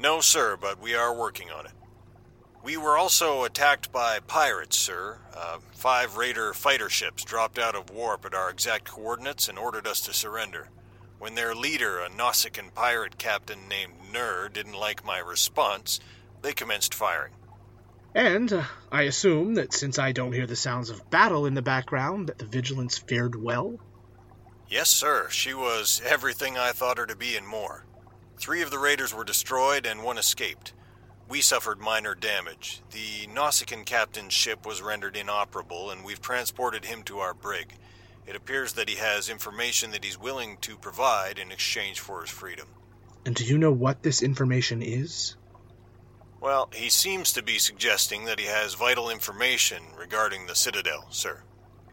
No, 0.00 0.22
sir, 0.22 0.56
but 0.58 0.80
we 0.80 0.94
are 0.94 1.14
working 1.14 1.50
on 1.50 1.66
it. 1.66 1.72
We 2.62 2.78
were 2.78 2.96
also 2.96 3.44
attacked 3.44 3.92
by 3.92 4.20
pirates, 4.20 4.78
sir. 4.78 5.18
Uh, 5.36 5.58
five 5.72 6.16
Raider 6.16 6.54
fighter 6.54 6.88
ships 6.88 7.22
dropped 7.22 7.58
out 7.58 7.74
of 7.74 7.90
warp 7.90 8.24
at 8.24 8.34
our 8.34 8.48
exact 8.48 8.86
coordinates 8.86 9.46
and 9.46 9.58
ordered 9.58 9.86
us 9.86 10.00
to 10.02 10.14
surrender. 10.14 10.70
When 11.18 11.34
their 11.34 11.54
leader, 11.54 11.98
a 11.98 12.08
Nausicaan 12.08 12.72
pirate 12.74 13.18
captain 13.18 13.68
named 13.68 13.92
Nur, 14.10 14.48
didn't 14.48 14.72
like 14.72 15.04
my 15.04 15.18
response, 15.18 16.00
they 16.40 16.54
commenced 16.54 16.94
firing. 16.94 17.32
And 18.14 18.50
uh, 18.50 18.64
I 18.90 19.02
assume 19.02 19.54
that 19.56 19.74
since 19.74 19.98
I 19.98 20.12
don't 20.12 20.32
hear 20.32 20.46
the 20.46 20.56
sounds 20.56 20.88
of 20.88 21.10
battle 21.10 21.44
in 21.44 21.52
the 21.52 21.62
background, 21.62 22.28
that 22.28 22.38
the 22.38 22.46
Vigilance 22.46 22.96
fared 22.96 23.36
well? 23.36 23.78
Yes, 24.66 24.88
sir. 24.88 25.28
She 25.28 25.52
was 25.52 26.00
everything 26.06 26.56
I 26.56 26.72
thought 26.72 26.96
her 26.96 27.06
to 27.06 27.16
be 27.16 27.36
and 27.36 27.46
more. 27.46 27.84
Three 28.40 28.62
of 28.62 28.70
the 28.70 28.78
raiders 28.78 29.12
were 29.12 29.22
destroyed 29.22 29.84
and 29.84 30.02
one 30.02 30.16
escaped. 30.16 30.72
We 31.28 31.42
suffered 31.42 31.78
minor 31.78 32.14
damage. 32.14 32.80
The 32.90 33.26
Nausicaan 33.26 33.84
captain's 33.84 34.32
ship 34.32 34.64
was 34.64 34.80
rendered 34.80 35.14
inoperable, 35.14 35.90
and 35.90 36.02
we've 36.02 36.22
transported 36.22 36.86
him 36.86 37.02
to 37.02 37.18
our 37.18 37.34
brig. 37.34 37.74
It 38.26 38.34
appears 38.34 38.72
that 38.72 38.88
he 38.88 38.96
has 38.96 39.28
information 39.28 39.90
that 39.90 40.04
he's 40.04 40.18
willing 40.18 40.56
to 40.62 40.78
provide 40.78 41.38
in 41.38 41.52
exchange 41.52 42.00
for 42.00 42.22
his 42.22 42.30
freedom. 42.30 42.66
And 43.26 43.34
do 43.34 43.44
you 43.44 43.58
know 43.58 43.72
what 43.72 44.02
this 44.02 44.22
information 44.22 44.80
is? 44.80 45.36
Well, 46.40 46.70
he 46.72 46.88
seems 46.88 47.34
to 47.34 47.42
be 47.42 47.58
suggesting 47.58 48.24
that 48.24 48.40
he 48.40 48.46
has 48.46 48.72
vital 48.72 49.10
information 49.10 49.82
regarding 49.98 50.46
the 50.46 50.54
Citadel, 50.54 51.08
sir. 51.10 51.42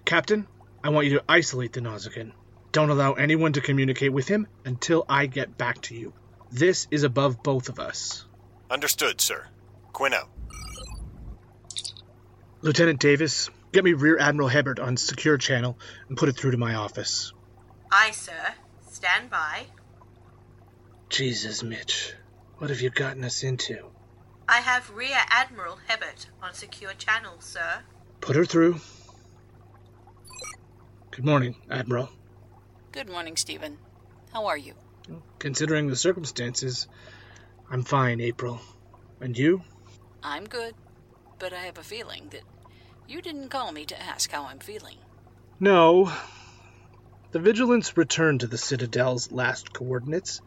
Captain, 0.05 0.47
I 0.81 0.89
want 0.91 1.07
you 1.07 1.17
to 1.17 1.25
isolate 1.27 1.73
the 1.73 1.81
Nausicaan. 1.81 2.31
Don't 2.71 2.89
allow 2.89 3.13
anyone 3.13 3.51
to 3.51 3.61
communicate 3.61 4.13
with 4.13 4.29
him 4.29 4.47
until 4.63 5.05
I 5.09 5.25
get 5.25 5.57
back 5.57 5.81
to 5.81 5.93
you. 5.93 6.13
This 6.51 6.87
is 6.91 7.03
above 7.03 7.43
both 7.43 7.69
of 7.69 7.79
us. 7.79 8.25
Understood, 8.69 9.19
sir. 9.21 9.47
Quinn 9.93 10.13
out. 10.13 10.29
Lieutenant 12.61 12.99
Davis, 12.99 13.49
get 13.71 13.83
me 13.83 13.93
Rear 13.93 14.17
Admiral 14.17 14.47
Hebert 14.47 14.79
on 14.79 14.97
secure 14.97 15.37
channel 15.37 15.77
and 16.09 16.17
put 16.17 16.29
it 16.29 16.37
through 16.37 16.51
to 16.51 16.57
my 16.57 16.75
office. 16.75 17.33
Aye, 17.91 18.11
sir. 18.11 18.53
Stand 18.89 19.29
by. 19.29 19.67
Jesus, 21.09 21.63
Mitch. 21.63 22.13
What 22.57 22.69
have 22.69 22.81
you 22.81 22.89
gotten 22.89 23.23
us 23.23 23.43
into? 23.43 23.85
I 24.49 24.59
have 24.61 24.89
Rear 24.89 25.17
Admiral 25.29 25.79
Hebert 25.87 26.27
on 26.41 26.53
secure 26.53 26.93
channel, 26.93 27.35
sir. 27.39 27.83
Put 28.21 28.35
her 28.35 28.45
through. 28.45 28.79
Good 31.11 31.25
morning, 31.25 31.55
Admiral. 31.69 32.09
Good 32.91 33.09
morning, 33.09 33.35
Stephen. 33.35 33.77
How 34.33 34.45
are 34.45 34.57
you? 34.57 34.73
Considering 35.39 35.88
the 35.88 35.95
circumstances, 35.95 36.88
I'm 37.70 37.84
fine, 37.84 38.22
April. 38.22 38.60
And 39.20 39.38
you? 39.38 39.64
I'm 40.24 40.45
good, 40.45 40.76
but 41.39 41.53
I 41.53 41.66
have 41.66 41.78
a 41.78 41.84
feeling 41.84 42.30
that 42.30 42.43
you 43.08 43.22
didn't 43.22 43.49
call 43.49 43.72
me 43.72 43.86
to 43.86 44.01
ask 44.01 44.32
how 44.32 44.45
I'm 44.45 44.60
feeling. 44.60 44.97
No. 45.60 46.12
The 47.32 47.39
Vigilance 47.39 47.95
returned 47.97 48.41
to 48.41 48.47
the 48.47 48.58
Citadel's 48.58 49.32
last 49.32 49.74
coordinates. 49.74 50.41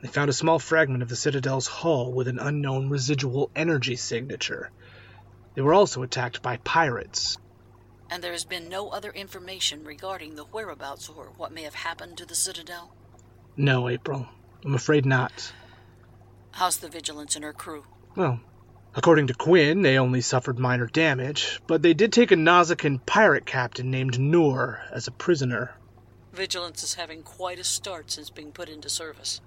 They 0.00 0.08
found 0.08 0.30
a 0.30 0.34
small 0.34 0.58
fragment 0.58 1.02
of 1.02 1.08
the 1.08 1.16
Citadel's 1.16 1.66
hull 1.66 2.12
with 2.12 2.28
an 2.28 2.38
unknown 2.38 2.90
residual 2.90 3.50
energy 3.54 3.96
signature. 3.96 4.70
They 5.54 5.62
were 5.62 5.74
also 5.74 6.02
attacked 6.02 6.42
by 6.42 6.56
pirates. 6.56 7.38
And 8.10 8.22
there 8.22 8.32
has 8.32 8.44
been 8.44 8.68
no 8.68 8.88
other 8.88 9.10
information 9.10 9.84
regarding 9.84 10.34
the 10.34 10.44
whereabouts 10.44 11.08
or 11.08 11.32
what 11.36 11.52
may 11.52 11.62
have 11.62 11.74
happened 11.74 12.18
to 12.18 12.26
the 12.26 12.34
Citadel? 12.34 12.92
No, 13.56 13.88
April. 13.88 14.26
I'm 14.64 14.74
afraid 14.74 15.04
not. 15.04 15.52
How's 16.52 16.78
the 16.78 16.88
Vigilance 16.88 17.36
and 17.36 17.44
her 17.44 17.52
crew? 17.52 17.84
Well, 18.14 18.40
according 18.94 19.26
to 19.28 19.34
Quinn, 19.34 19.82
they 19.82 19.98
only 19.98 20.20
suffered 20.20 20.58
minor 20.58 20.86
damage, 20.86 21.60
but 21.66 21.82
they 21.82 21.94
did 21.94 22.12
take 22.12 22.30
a 22.30 22.36
Nausicaan 22.36 23.04
pirate 23.04 23.46
captain 23.46 23.90
named 23.90 24.20
Noor 24.20 24.80
as 24.92 25.06
a 25.06 25.12
prisoner. 25.12 25.74
Vigilance 26.32 26.82
is 26.82 26.94
having 26.94 27.22
quite 27.22 27.58
a 27.58 27.64
start 27.64 28.10
since 28.10 28.30
being 28.30 28.52
put 28.52 28.68
into 28.68 28.88
service. 28.88 29.40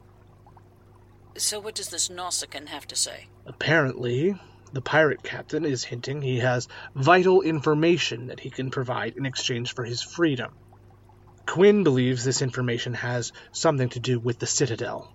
So, 1.38 1.60
what 1.60 1.76
does 1.76 1.89
this 1.89 2.10
Nausicaan 2.10 2.68
have 2.68 2.88
to 2.88 2.95
say? 2.95 3.28
Apparently, 3.45 4.36
the 4.72 4.82
pirate 4.82 5.24
captain 5.24 5.66
is 5.66 5.84
hinting 5.84 6.22
he 6.22 6.39
has 6.39 6.68
vital 6.95 7.41
information 7.41 8.28
that 8.28 8.39
he 8.39 8.49
can 8.49 8.72
provide 8.72 9.18
in 9.18 9.26
exchange 9.26 9.74
for 9.74 9.84
his 9.84 10.01
freedom. 10.01 10.53
Quinn 11.45 11.83
believes 11.83 12.23
this 12.23 12.41
information 12.41 12.93
has 12.95 13.31
something 13.51 13.89
to 13.89 13.99
do 13.99 14.19
with 14.19 14.39
the 14.39 14.47
Citadel. 14.47 15.13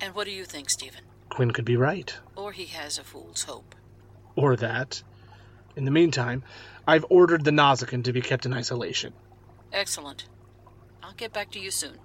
And 0.00 0.14
what 0.14 0.24
do 0.24 0.30
you 0.30 0.44
think, 0.44 0.70
Stephen? 0.70 1.02
Quinn 1.28 1.50
could 1.50 1.64
be 1.64 1.76
right. 1.76 2.14
Or 2.36 2.52
he 2.52 2.66
has 2.66 2.98
a 2.98 3.04
fool's 3.04 3.42
hope. 3.42 3.74
Or 4.36 4.56
that. 4.56 5.02
In 5.76 5.84
the 5.84 5.90
meantime, 5.90 6.44
I've 6.86 7.06
ordered 7.08 7.44
the 7.44 7.50
Nausicaan 7.50 8.04
to 8.04 8.12
be 8.12 8.20
kept 8.20 8.46
in 8.46 8.54
isolation. 8.54 9.12
Excellent. 9.72 10.26
I'll 11.02 11.14
get 11.14 11.32
back 11.32 11.50
to 11.52 11.60
you 11.60 11.70
soon. 11.70 11.98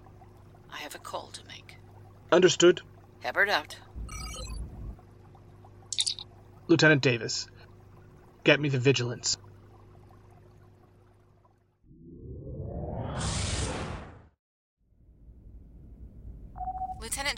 I 0.72 0.78
have 0.78 0.96
a 0.96 1.00
call 1.00 1.30
to 1.34 1.46
make. 1.48 1.76
Understood. 2.32 2.82
Hebert 3.22 3.50
out. 3.50 3.78
Lieutenant 6.68 7.02
Davis, 7.02 7.48
get 8.44 8.60
me 8.60 8.70
the 8.70 8.80
Vigilance. 8.80 9.38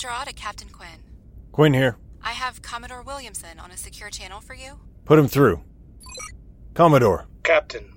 Lieutenant 0.03 0.25
Gerard 0.25 0.35
to 0.35 0.41
Captain 0.41 0.69
Quinn. 0.69 1.03
Quinn 1.51 1.73
here. 1.73 1.97
I 2.23 2.31
have 2.31 2.61
Commodore 2.61 3.03
Williamson 3.03 3.59
on 3.59 3.71
a 3.71 3.77
secure 3.77 4.09
channel 4.09 4.41
for 4.41 4.55
you. 4.55 4.79
Put 5.05 5.19
him 5.19 5.27
through. 5.27 5.61
Commodore. 6.73 7.27
Captain, 7.43 7.93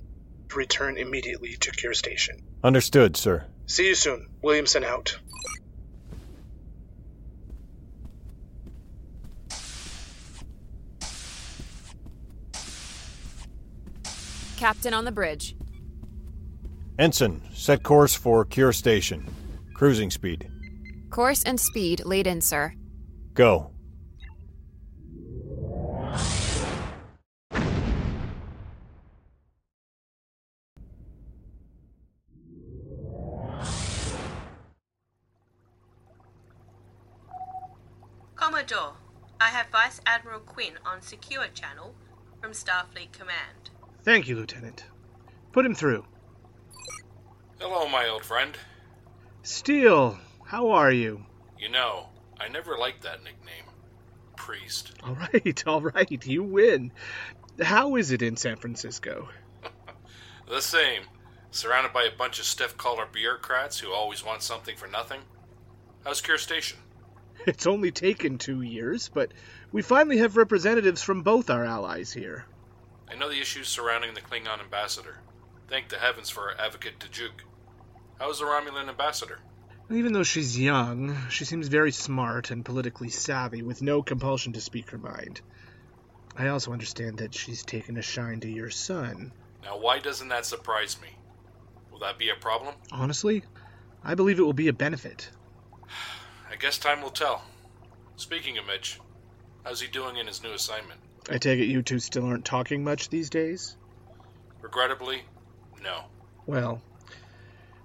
return 0.55 0.99
immediately 0.99 1.57
to 1.57 1.71
Cure 1.71 1.95
Station. 1.95 2.43
Understood, 2.63 3.17
sir. 3.17 3.47
See 3.67 3.89
you 3.89 3.95
soon. 3.95 4.29
Williamson 4.43 4.85
out. 4.85 5.19
Captain 14.57 14.93
on 14.95 15.05
the 15.05 15.13
bridge. 15.13 15.57
Ensign, 16.99 17.43
set 17.53 17.83
course 17.83 18.15
for 18.15 18.45
Cure 18.45 18.73
Station. 18.73 19.27
Cruising 19.75 20.11
speed. 20.11 20.51
Course 21.15 21.45
and 21.45 21.61
speed 21.61 22.05
laid 22.05 22.27
in, 22.27 22.41
sir. 22.41 22.75
Go. 23.35 23.71
Commodore, 38.35 38.95
I 39.41 39.51
have 39.51 39.69
Vice 39.71 40.01
Admiral 40.05 40.41
Quinn 40.41 40.73
on 40.85 41.01
secure 41.01 41.47
channel 41.55 41.95
from 42.41 42.51
Starfleet 42.51 43.13
Command. 43.13 43.71
Thank 44.03 44.27
you, 44.27 44.35
Lieutenant. 44.35 44.87
Put 45.53 45.65
him 45.65 45.77
through. 45.77 46.07
Hello, 47.61 47.87
my 47.89 48.09
old 48.09 48.25
friend. 48.25 48.59
Steele, 49.45 50.19
how 50.55 50.71
are 50.71 50.93
you? 50.93 51.21
You 51.59 51.69
know, 51.69 52.07
I 52.41 52.47
never 52.47 52.79
liked 52.79 53.03
that 53.03 53.25
nickname. 53.25 53.65
Priest. 54.37 54.93
All 55.03 55.17
right, 55.17 55.67
all 55.67 55.81
right, 55.81 56.27
you 56.27 56.45
win. 56.45 56.93
How 57.61 57.97
is 57.97 58.13
it 58.13 58.23
in 58.23 58.37
San 58.37 58.57
Francisco? 58.57 59.29
The 60.47 60.61
same. 60.61 61.03
Surrounded 61.51 61.95
by 61.95 62.03
a 62.03 62.17
bunch 62.17 62.39
of 62.39 62.45
stiff 62.45 62.77
collar 62.77 63.07
bureaucrats 63.11 63.79
who 63.79 63.93
always 63.93 64.23
want 64.23 64.43
something 64.43 64.77
for 64.77 64.87
nothing. 64.87 65.23
How's 66.05 66.21
Cure 66.21 66.39
Station? 66.39 66.79
It's 67.47 67.67
only 67.67 67.91
taken 67.91 68.37
two 68.39 68.61
years, 68.61 69.09
but 69.09 69.33
we 69.73 69.81
finally 69.83 70.19
have 70.19 70.37
representatives 70.37 71.03
from 71.03 71.23
both 71.23 71.51
our 71.51 71.65
allies 71.65 72.13
here. 72.13 72.45
I 73.11 73.17
know 73.17 73.29
the 73.29 73.41
issues 73.41 73.69
surrounding 73.69 74.15
the 74.15 74.21
Klingon 74.21 74.61
ambassador. 74.61 75.19
Thank 75.67 75.89
the 75.89 75.97
heavens 75.97 76.31
for 76.31 76.51
our 76.51 76.61
advocate 76.61 77.01
Tajuk. 77.01 77.41
How's 78.21 78.39
the 78.39 78.45
Romulan 78.45 78.89
ambassador? 78.89 79.41
Even 79.91 80.13
though 80.13 80.23
she's 80.23 80.59
young, 80.59 81.17
she 81.29 81.45
seems 81.45 81.69
very 81.69 81.93
smart 81.93 82.51
and 82.51 82.65
politically 82.65 83.11
savvy, 83.11 83.63
with 83.63 83.83
no 83.83 84.03
compulsion 84.03 84.55
to 84.55 84.61
speak 84.61 84.91
her 84.91 84.99
mind. 84.99 85.41
I 86.37 86.49
also 86.49 86.73
understand 86.73 87.19
that 87.19 87.35
she's 87.35 87.63
taken 87.63 87.97
a 87.97 88.03
shine 88.03 88.41
to 88.41 88.49
your 88.49 88.71
son. 88.71 89.33
Now, 89.63 89.79
why 89.79 89.99
doesn't 89.99 90.29
that 90.29 90.47
surprise 90.47 90.97
me? 91.01 91.09
Will 91.93 92.01
that 92.01 92.19
be 92.19 92.31
a 92.31 92.35
problem? 92.35 92.75
Honestly, 92.91 93.45
I 94.03 94.15
believe 94.15 94.39
it 94.39 94.43
will 94.43 94.53
be 94.53 94.69
a 94.69 94.73
benefit. 94.73 95.31
I 96.51 96.57
guess 96.57 96.79
time 96.79 97.03
will 97.03 97.11
tell. 97.11 97.43
Speaking 98.17 98.59
of 98.59 98.67
Mitch, 98.67 99.01
how's 99.65 99.81
he 99.81 99.89
doing 99.89 100.17
in 100.17 100.27
his 100.27 100.43
new 100.43 100.53
assignment? 100.53 101.01
I 101.31 101.39
take 101.39 101.61
it 101.61 101.67
you 101.67 101.83
two 101.83 101.99
still 101.99 102.27
aren't 102.27 102.45
talking 102.45 102.85
much 102.85 103.11
these 103.11 103.31
days? 103.31 103.77
Regrettably, 104.61 105.23
no. 105.83 106.05
Well, 106.47 106.83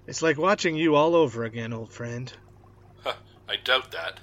it's 0.10 0.24
like 0.24 0.40
watching 0.40 0.76
you 0.76 0.96
all 0.96 1.16
over 1.16 1.44
again, 1.44 1.72
old 1.72 1.94
friend. 1.94 2.34
I 3.06 3.58
doubt 3.64 3.92
that. 3.92 4.20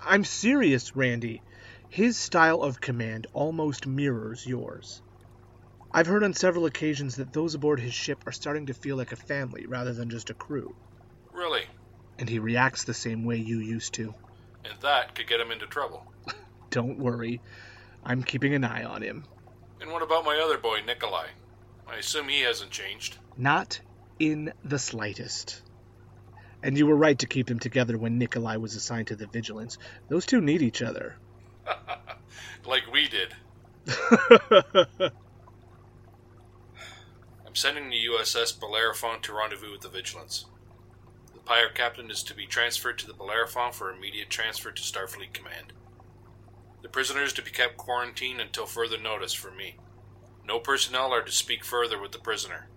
I'm 0.00 0.24
serious, 0.24 0.94
Randy. 0.94 1.42
His 1.88 2.16
style 2.16 2.62
of 2.62 2.80
command 2.80 3.26
almost 3.32 3.84
mirrors 3.84 4.46
yours. 4.46 5.02
I've 5.92 6.06
heard 6.06 6.22
on 6.22 6.34
several 6.34 6.66
occasions 6.66 7.16
that 7.16 7.32
those 7.32 7.56
aboard 7.56 7.80
his 7.80 7.94
ship 7.94 8.24
are 8.28 8.32
starting 8.32 8.66
to 8.66 8.74
feel 8.74 8.96
like 8.96 9.10
a 9.10 9.16
family 9.16 9.66
rather 9.66 9.92
than 9.92 10.08
just 10.08 10.30
a 10.30 10.34
crew. 10.34 10.76
Really? 11.32 11.64
And 12.16 12.28
he 12.28 12.38
reacts 12.38 12.84
the 12.84 12.94
same 12.94 13.24
way 13.24 13.36
you 13.36 13.58
used 13.58 13.94
to. 13.94 14.14
And 14.64 14.74
that 14.82 15.16
could 15.16 15.26
get 15.26 15.40
him 15.40 15.50
into 15.50 15.66
trouble. 15.66 16.06
Don't 16.70 17.00
worry. 17.00 17.40
I'm 18.04 18.22
keeping 18.22 18.54
an 18.54 18.62
eye 18.62 18.84
on 18.84 19.02
him. 19.02 19.24
And 19.80 19.90
what 19.90 20.02
about 20.02 20.24
my 20.24 20.38
other 20.38 20.58
boy, 20.58 20.82
Nikolai? 20.86 21.26
I 21.88 21.96
assume 21.96 22.28
he 22.28 22.42
hasn't 22.42 22.70
changed. 22.70 23.18
Not 23.36 23.80
in 24.18 24.52
the 24.64 24.78
slightest. 24.78 25.62
And 26.62 26.78
you 26.78 26.86
were 26.86 26.96
right 26.96 27.18
to 27.18 27.26
keep 27.26 27.46
them 27.46 27.58
together 27.58 27.98
when 27.98 28.18
Nikolai 28.18 28.56
was 28.56 28.74
assigned 28.74 29.08
to 29.08 29.16
the 29.16 29.26
Vigilance. 29.26 29.78
Those 30.08 30.24
two 30.26 30.40
need 30.40 30.62
each 30.62 30.82
other. 30.82 31.16
like 32.66 32.90
we 32.90 33.08
did. 33.08 33.34
I'm 37.46 37.54
sending 37.54 37.90
the 37.90 38.06
USS 38.10 38.58
Bellerophon 38.58 39.20
to 39.22 39.34
rendezvous 39.34 39.72
with 39.72 39.82
the 39.82 39.88
Vigilance. 39.88 40.46
The 41.34 41.40
pirate 41.40 41.74
captain 41.74 42.10
is 42.10 42.22
to 42.24 42.34
be 42.34 42.46
transferred 42.46 42.98
to 43.00 43.06
the 43.06 43.12
Bellerophon 43.12 43.72
for 43.72 43.90
immediate 43.92 44.30
transfer 44.30 44.70
to 44.70 44.82
Starfleet 44.82 45.34
Command. 45.34 45.74
The 46.82 46.88
prisoner 46.88 47.22
is 47.22 47.32
to 47.34 47.42
be 47.42 47.50
kept 47.50 47.76
quarantined 47.76 48.40
until 48.40 48.66
further 48.66 48.98
notice 48.98 49.34
from 49.34 49.56
me. 49.56 49.76
No 50.46 50.58
personnel 50.58 51.12
are 51.12 51.22
to 51.22 51.32
speak 51.32 51.64
further 51.64 52.00
with 52.00 52.12
the 52.12 52.18
prisoner, 52.18 52.68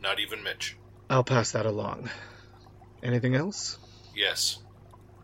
not 0.00 0.20
even 0.20 0.42
Mitch. 0.42 0.76
I'll 1.08 1.24
pass 1.24 1.52
that 1.52 1.66
along. 1.66 2.10
Anything 3.02 3.34
else? 3.34 3.78
Yes. 4.14 4.58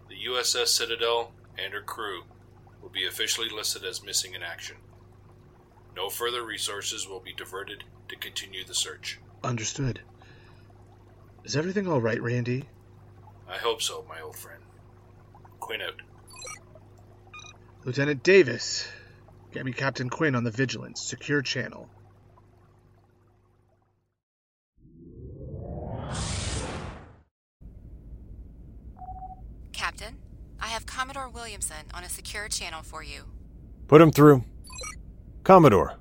The 0.08 0.16
USS 0.30 0.68
Citadel 0.68 1.32
and 1.58 1.72
her 1.72 1.82
crew 1.82 2.22
will 2.80 2.90
be 2.90 3.06
officially 3.06 3.48
listed 3.48 3.84
as 3.84 4.04
missing 4.04 4.34
in 4.34 4.42
action. 4.42 4.76
No 5.96 6.08
further 6.08 6.44
resources 6.44 7.08
will 7.08 7.20
be 7.20 7.32
diverted 7.32 7.84
to 8.08 8.16
continue 8.16 8.64
the 8.64 8.74
search. 8.74 9.18
Understood. 9.42 10.00
Is 11.44 11.56
everything 11.56 11.88
all 11.88 12.00
right, 12.00 12.22
Randy? 12.22 12.64
I 13.48 13.56
hope 13.56 13.82
so, 13.82 14.04
my 14.08 14.20
old 14.20 14.36
friend. 14.36 14.62
Quinn 15.58 15.82
out. 15.82 16.00
Lieutenant 17.84 18.22
Davis, 18.22 18.86
get 19.52 19.64
me 19.64 19.72
Captain 19.72 20.08
Quinn 20.08 20.36
on 20.36 20.44
the 20.44 20.50
Vigilance. 20.50 21.02
Secure 21.02 21.42
channel. 21.42 21.88
Commodore 31.02 31.30
Williamson 31.30 31.84
on 31.94 32.04
a 32.04 32.08
secure 32.08 32.46
channel 32.46 32.80
for 32.84 33.02
you. 33.02 33.24
Put 33.88 34.00
him 34.00 34.12
through. 34.12 34.44
Commodore. 35.42 35.96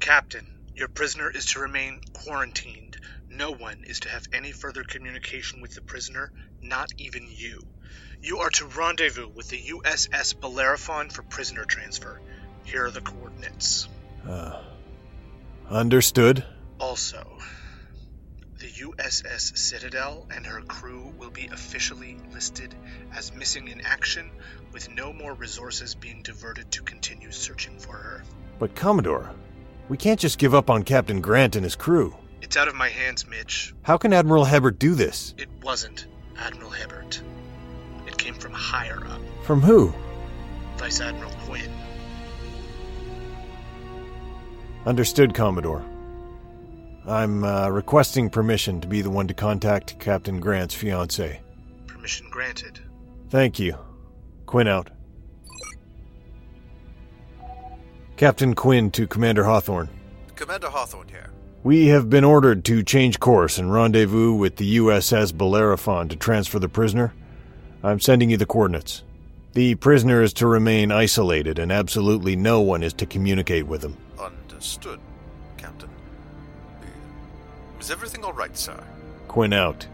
Captain, 0.00 0.46
your 0.74 0.88
prisoner 0.88 1.30
is 1.30 1.44
to 1.52 1.60
remain 1.60 2.00
quarantined. 2.14 2.96
No 3.28 3.52
one 3.52 3.84
is 3.86 4.00
to 4.00 4.08
have 4.08 4.22
any 4.32 4.52
further 4.52 4.84
communication 4.84 5.60
with 5.60 5.74
the 5.74 5.82
prisoner, 5.82 6.32
not 6.62 6.88
even 6.96 7.28
you. 7.30 7.60
You 8.22 8.38
are 8.38 8.48
to 8.48 8.64
rendezvous 8.64 9.28
with 9.28 9.50
the 9.50 9.60
USS 9.60 10.40
Bellerophon 10.40 11.10
for 11.10 11.20
prisoner 11.20 11.66
transfer. 11.66 12.22
Here 12.64 12.86
are 12.86 12.90
the 12.90 13.02
coordinates. 13.02 13.86
Uh, 14.26 14.62
understood. 15.68 16.42
Also, 16.78 17.36
the 18.58 18.66
USS 18.66 19.56
Citadel 19.56 20.26
and 20.34 20.44
her 20.44 20.60
crew 20.62 21.12
will 21.16 21.30
be 21.30 21.48
officially 21.52 22.16
listed 22.32 22.74
as 23.14 23.32
missing 23.32 23.68
in 23.68 23.80
action, 23.82 24.30
with 24.72 24.90
no 24.90 25.12
more 25.12 25.34
resources 25.34 25.94
being 25.94 26.22
diverted 26.22 26.70
to 26.72 26.82
continue 26.82 27.30
searching 27.30 27.78
for 27.78 27.92
her. 27.92 28.24
But, 28.58 28.74
Commodore, 28.74 29.30
we 29.88 29.96
can't 29.96 30.18
just 30.18 30.38
give 30.38 30.54
up 30.54 30.70
on 30.70 30.82
Captain 30.82 31.20
Grant 31.20 31.54
and 31.54 31.64
his 31.64 31.76
crew. 31.76 32.16
It's 32.42 32.56
out 32.56 32.66
of 32.66 32.74
my 32.74 32.88
hands, 32.88 33.28
Mitch. 33.28 33.74
How 33.82 33.96
can 33.96 34.12
Admiral 34.12 34.44
Hebert 34.44 34.80
do 34.80 34.96
this? 34.96 35.34
It 35.38 35.48
wasn't 35.62 36.06
Admiral 36.36 36.70
Hebert. 36.70 37.22
It 38.08 38.18
came 38.18 38.34
from 38.34 38.52
higher 38.52 39.06
up. 39.06 39.20
From 39.44 39.60
who? 39.60 39.94
Vice 40.78 41.00
Admiral 41.00 41.30
Quinn. 41.44 41.70
Understood, 44.84 45.32
Commodore. 45.32 45.84
I'm 47.08 47.42
uh, 47.42 47.70
requesting 47.70 48.28
permission 48.28 48.82
to 48.82 48.88
be 48.88 49.00
the 49.00 49.08
one 49.08 49.26
to 49.28 49.34
contact 49.34 49.98
Captain 49.98 50.40
Grant's 50.40 50.74
fiancée. 50.74 51.38
Permission 51.86 52.28
granted. 52.30 52.80
Thank 53.30 53.58
you. 53.58 53.78
Quinn 54.44 54.68
out. 54.68 54.90
Captain 58.18 58.54
Quinn 58.54 58.90
to 58.90 59.06
Commander 59.06 59.44
Hawthorne. 59.44 59.88
Commander 60.34 60.68
Hawthorne 60.68 61.08
here. 61.08 61.30
We 61.62 61.86
have 61.86 62.10
been 62.10 62.24
ordered 62.24 62.64
to 62.66 62.82
change 62.82 63.20
course 63.20 63.58
and 63.58 63.72
rendezvous 63.72 64.34
with 64.34 64.56
the 64.56 64.76
USS 64.76 65.36
Bellerophon 65.36 66.08
to 66.10 66.16
transfer 66.16 66.58
the 66.58 66.68
prisoner. 66.68 67.14
I'm 67.82 68.00
sending 68.00 68.30
you 68.30 68.36
the 68.36 68.46
coordinates. 68.46 69.02
The 69.54 69.76
prisoner 69.76 70.22
is 70.22 70.32
to 70.34 70.46
remain 70.46 70.92
isolated, 70.92 71.58
and 71.58 71.72
absolutely 71.72 72.36
no 72.36 72.60
one 72.60 72.82
is 72.82 72.92
to 72.94 73.06
communicate 73.06 73.66
with 73.66 73.82
him. 73.82 73.96
Understood, 74.20 74.98
Captain. 74.98 75.07
Is 77.80 77.90
everything 77.90 78.24
all 78.24 78.32
right, 78.32 78.56
sir? 78.56 78.82
Quinn 79.28 79.52
out. 79.52 79.86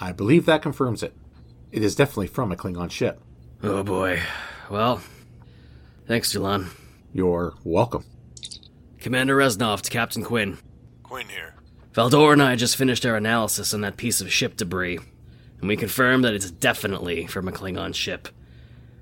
I 0.00 0.12
believe 0.12 0.46
that 0.46 0.62
confirms 0.62 1.02
it. 1.02 1.12
It 1.72 1.82
is 1.82 1.96
definitely 1.96 2.28
from 2.28 2.52
a 2.52 2.56
Klingon 2.56 2.90
ship. 2.90 3.20
Oh 3.62 3.82
boy. 3.82 4.22
Well, 4.70 5.02
thanks, 6.06 6.32
Julan. 6.32 6.68
You're 7.12 7.54
welcome. 7.64 8.04
Commander 9.00 9.36
Reznov 9.36 9.80
to 9.82 9.90
Captain 9.90 10.22
Quinn. 10.22 10.58
Quinn 11.02 11.28
here. 11.28 11.54
Valdor 11.92 12.32
and 12.32 12.42
I 12.42 12.54
just 12.54 12.76
finished 12.76 13.04
our 13.04 13.16
analysis 13.16 13.74
on 13.74 13.80
that 13.80 13.96
piece 13.96 14.20
of 14.20 14.32
ship 14.32 14.56
debris, 14.56 15.00
and 15.60 15.68
we 15.68 15.76
confirm 15.76 16.22
that 16.22 16.34
it's 16.34 16.50
definitely 16.50 17.26
from 17.26 17.48
a 17.48 17.52
Klingon 17.52 17.94
ship. 17.94 18.28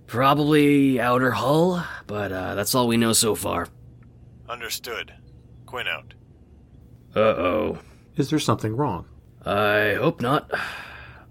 Probably 0.07 1.01
outer 1.01 1.33
hull, 1.33 1.85
but 2.07 2.31
uh, 2.33 2.55
that's 2.55 2.75
all 2.75 2.87
we 2.87 2.97
know 2.97 3.13
so 3.13 3.35
far. 3.35 3.69
Understood. 4.49 5.13
Quinn 5.67 5.89
out. 5.89 6.15
Uh 7.15 7.21
oh. 7.21 7.79
Is 8.17 8.31
there 8.31 8.39
something 8.39 8.77
wrong? 8.77 9.07
I 9.45 9.95
hope 9.95 10.21
not. 10.21 10.51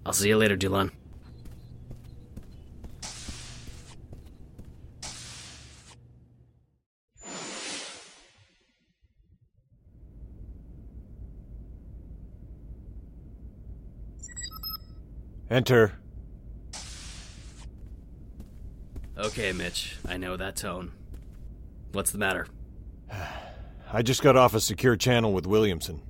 I'll 0.04 0.12
see 0.12 0.28
you 0.28 0.36
later, 0.36 0.56
Dulan. 0.56 0.90
Enter. 15.50 15.92
Okay, 19.16 19.52
Mitch. 19.52 19.96
I 20.06 20.16
know 20.16 20.36
that 20.36 20.56
tone. 20.56 20.92
What's 21.92 22.10
the 22.10 22.18
matter? 22.18 22.46
I 23.92 24.02
just 24.02 24.22
got 24.22 24.36
off 24.36 24.54
a 24.54 24.60
secure 24.60 24.96
channel 24.96 25.32
with 25.32 25.46
Williamson. 25.46 26.02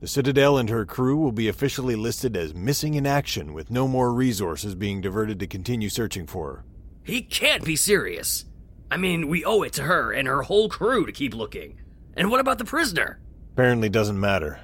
The 0.00 0.06
Citadel 0.06 0.58
and 0.58 0.68
her 0.68 0.84
crew 0.84 1.16
will 1.16 1.32
be 1.32 1.48
officially 1.48 1.96
listed 1.96 2.36
as 2.36 2.54
missing 2.54 2.92
in 2.92 3.06
action 3.06 3.54
with 3.54 3.70
no 3.70 3.88
more 3.88 4.12
resources 4.12 4.74
being 4.74 5.00
diverted 5.00 5.40
to 5.40 5.46
continue 5.46 5.88
searching 5.88 6.26
for 6.26 6.52
her. 6.52 6.64
He 7.02 7.22
can't 7.22 7.64
be 7.64 7.74
serious. 7.74 8.44
I 8.90 8.98
mean, 8.98 9.28
we 9.28 9.44
owe 9.44 9.62
it 9.62 9.72
to 9.74 9.84
her 9.84 10.12
and 10.12 10.28
her 10.28 10.42
whole 10.42 10.68
crew 10.68 11.06
to 11.06 11.12
keep 11.12 11.34
looking. 11.34 11.80
And 12.16 12.30
what 12.30 12.40
about 12.40 12.58
the 12.58 12.66
prisoner? 12.66 13.18
Apparently 13.54 13.88
doesn't 13.88 14.20
matter. 14.20 14.60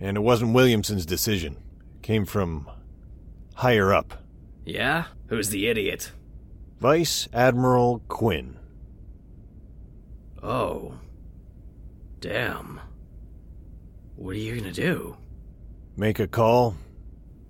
And 0.00 0.16
it 0.16 0.20
wasn't 0.20 0.54
Williamson's 0.54 1.04
decision. 1.04 1.56
It 1.96 2.02
came 2.02 2.24
from 2.24 2.68
higher 3.54 3.92
up. 3.92 4.22
Yeah? 4.64 5.04
Who's 5.28 5.50
the 5.50 5.66
idiot? 5.68 6.12
Vice 6.80 7.28
Admiral 7.32 8.02
Quinn. 8.08 8.56
Oh. 10.42 10.94
Damn. 12.20 12.80
What 14.16 14.30
are 14.30 14.38
you 14.38 14.56
gonna 14.56 14.72
do? 14.72 15.16
Make 15.96 16.18
a 16.20 16.26
call? 16.26 16.76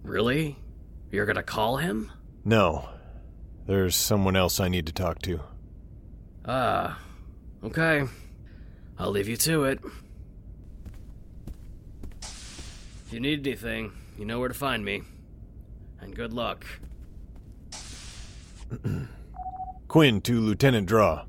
Really? 0.02 0.56
You're 1.10 1.26
gonna 1.26 1.42
call 1.42 1.76
him? 1.78 2.12
No. 2.44 2.88
There's 3.66 3.96
someone 3.96 4.36
else 4.36 4.60
I 4.60 4.68
need 4.68 4.86
to 4.86 4.92
talk 4.92 5.22
to. 5.22 5.40
Ah. 6.44 6.98
Okay. 7.62 8.04
I'll 8.98 9.10
leave 9.10 9.28
you 9.28 9.36
to 9.38 9.64
it. 9.64 9.80
If 12.22 13.08
you 13.10 13.20
need 13.20 13.46
anything, 13.46 13.92
you 14.18 14.24
know 14.24 14.38
where 14.38 14.48
to 14.48 14.54
find 14.54 14.84
me. 14.84 15.02
And 16.04 16.14
good 16.14 16.32
luck. 16.34 16.66
Quinn 19.88 20.20
to 20.20 20.40
Lieutenant 20.40 20.86
Draw. 20.86 21.24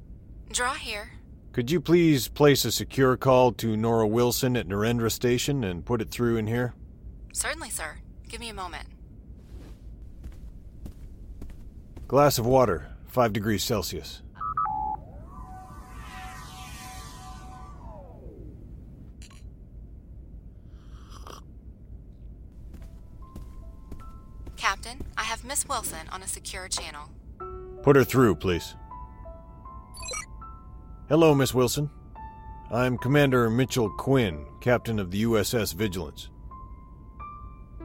Draw 0.51 0.73
here. 0.73 1.13
Could 1.53 1.71
you 1.71 1.79
please 1.79 2.27
place 2.27 2.65
a 2.65 2.71
secure 2.71 3.15
call 3.15 3.53
to 3.53 3.77
Nora 3.77 4.05
Wilson 4.05 4.57
at 4.57 4.67
Narendra 4.67 5.09
Station 5.09 5.63
and 5.63 5.85
put 5.85 6.01
it 6.01 6.11
through 6.11 6.35
in 6.35 6.47
here? 6.47 6.73
Certainly, 7.31 7.69
sir. 7.69 7.99
Give 8.27 8.41
me 8.41 8.49
a 8.49 8.53
moment. 8.53 8.89
Glass 12.09 12.37
of 12.37 12.45
water, 12.45 12.89
5 13.07 13.31
degrees 13.31 13.63
Celsius. 13.63 14.21
Captain, 24.67 24.97
I 25.15 25.21
have 25.21 25.45
Miss 25.45 25.69
Wilson 25.69 26.07
on 26.11 26.23
a 26.23 26.27
secure 26.27 26.67
channel. 26.67 27.07
Put 27.83 27.95
her 27.95 28.03
through, 28.03 28.37
please. 28.37 28.75
Hello, 31.07 31.35
Miss 31.35 31.53
Wilson. 31.53 31.87
I'm 32.71 32.97
Commander 32.97 33.47
Mitchell 33.51 33.91
Quinn, 33.91 34.43
captain 34.61 34.97
of 34.97 35.11
the 35.11 35.21
USS 35.21 35.75
Vigilance. 35.75 36.29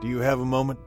Do 0.01 0.09
you 0.09 0.21
have 0.21 0.41
a 0.41 0.45
moment? 0.47 0.79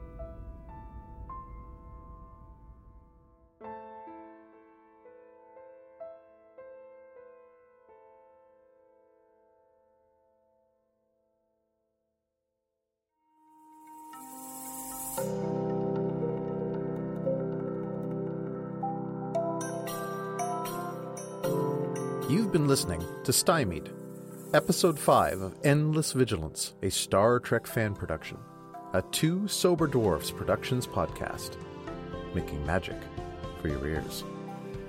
You've 22.34 22.50
been 22.50 22.66
listening 22.66 23.00
to 23.22 23.32
Stymied, 23.32 23.90
Episode 24.54 24.98
5 24.98 25.40
of 25.40 25.54
Endless 25.62 26.10
Vigilance, 26.10 26.74
a 26.82 26.90
Star 26.90 27.38
Trek 27.38 27.64
fan 27.64 27.94
production, 27.94 28.38
a 28.92 29.02
Two 29.12 29.46
Sober 29.46 29.86
Dwarves 29.86 30.36
Productions 30.36 30.84
podcast, 30.84 31.56
making 32.34 32.66
magic 32.66 32.96
for 33.62 33.68
your 33.68 33.86
ears. 33.86 34.24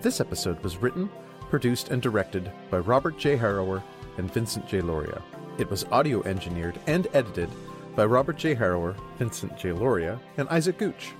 This 0.01 0.19
episode 0.19 0.59
was 0.63 0.77
written, 0.77 1.07
produced, 1.51 1.89
and 1.89 2.01
directed 2.01 2.51
by 2.71 2.79
Robert 2.79 3.19
J. 3.19 3.37
Harrower 3.37 3.83
and 4.17 4.33
Vincent 4.33 4.67
J. 4.67 4.81
Lauria. 4.81 5.21
It 5.59 5.69
was 5.69 5.85
audio 5.91 6.23
engineered 6.23 6.79
and 6.87 7.07
edited 7.13 7.51
by 7.95 8.05
Robert 8.05 8.37
J. 8.37 8.55
Harrower, 8.55 8.97
Vincent 9.19 9.55
J. 9.55 9.69
Lauria, 9.69 10.19
and 10.37 10.49
Isaac 10.49 10.79
Gooch. 10.79 11.11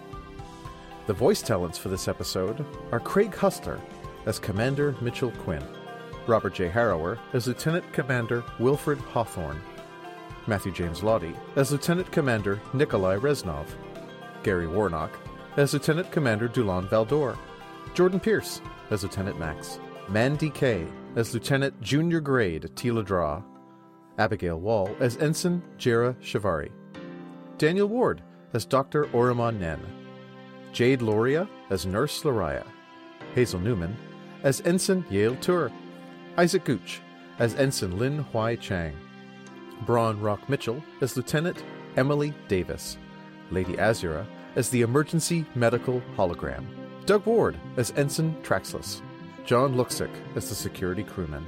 The 1.06 1.14
voice 1.14 1.44
talents 1.44 1.78
for 1.78 1.90
this 1.90 2.08
episode 2.08 2.66
are 2.92 3.00
Craig 3.00 3.36
Hustler 3.36 3.80
as 4.26 4.40
Commander 4.40 4.96
Mitchell 5.02 5.30
Quinn. 5.44 5.64
Robert 6.28 6.54
J. 6.54 6.70
Harrower 6.70 7.18
as 7.34 7.48
Lieutenant 7.48 7.92
Commander 7.94 8.44
Wilfred 8.60 8.98
Hawthorne, 9.00 9.62
Matthew 10.48 10.72
James 10.72 11.04
Lottie 11.04 11.36
as 11.56 11.72
Lieutenant 11.72 12.12
Commander 12.12 12.62
Nikolai 12.74 13.18
Reznov, 13.18 13.68
Gary 14.44 14.68
Warnock 14.68 15.12
as 15.58 15.74
Lieutenant 15.74 16.12
Commander 16.12 16.48
Dulon 16.48 16.88
Valdor, 16.90 17.38
Jordan 17.94 18.20
Pierce 18.20 18.62
as 18.92 19.04
Lieutenant 19.04 19.40
Max, 19.40 19.80
Mandy 20.10 20.50
Kay 20.50 20.86
as 21.16 21.34
Lieutenant 21.34 21.80
Junior 21.82 22.20
Grade 22.20 22.70
Tila 22.76 23.04
Draw, 23.04 23.42
Abigail 24.18 24.60
Wall 24.60 24.96
as 25.00 25.18
Ensign 25.18 25.62
Jera 25.78 26.16
Shivari, 26.22 26.72
Daniel 27.58 27.88
Ward 27.88 28.22
as 28.54 28.66
Dr. 28.66 29.06
Oromon 29.06 29.60
Nen, 29.60 29.80
Jade 30.72 31.02
Loria 31.02 31.48
as 31.70 31.86
Nurse 31.86 32.22
Lariah, 32.24 32.66
Hazel 33.34 33.60
Newman 33.60 33.96
as 34.44 34.62
Ensign 34.62 35.06
Yale 35.10 35.36
Tour, 35.38 35.72
Isaac 36.38 36.66
Gooch 36.66 37.02
as 37.40 37.56
Ensign 37.56 37.98
Lin 37.98 38.26
Huai 38.26 38.60
Chang, 38.60 38.96
Braun 39.86 40.20
Rock 40.20 40.50
Mitchell 40.50 40.84
as 41.02 41.16
Lieutenant 41.16 41.64
Emily 41.96 42.34
Davis, 42.48 42.98
Lady 43.52 43.74
Azura 43.74 44.26
as 44.56 44.70
the 44.70 44.82
Emergency 44.82 45.46
Medical 45.56 46.02
Hologram, 46.18 46.66
Doug 47.06 47.26
Ward 47.26 47.58
as 47.78 47.94
Ensign 47.96 48.36
Traxless, 48.44 49.02
John 49.46 49.76
Luxick 49.76 50.12
as 50.36 50.50
the 50.50 50.56
Security 50.56 51.04
Crewman, 51.04 51.46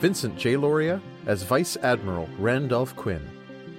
Vincent 0.00 0.36
J. 0.36 0.54
Lauria 0.54 1.00
as 1.26 1.42
Vice 1.42 1.76
Admiral 1.82 2.28
Randolph 2.38 2.94
Quinn, 2.96 3.26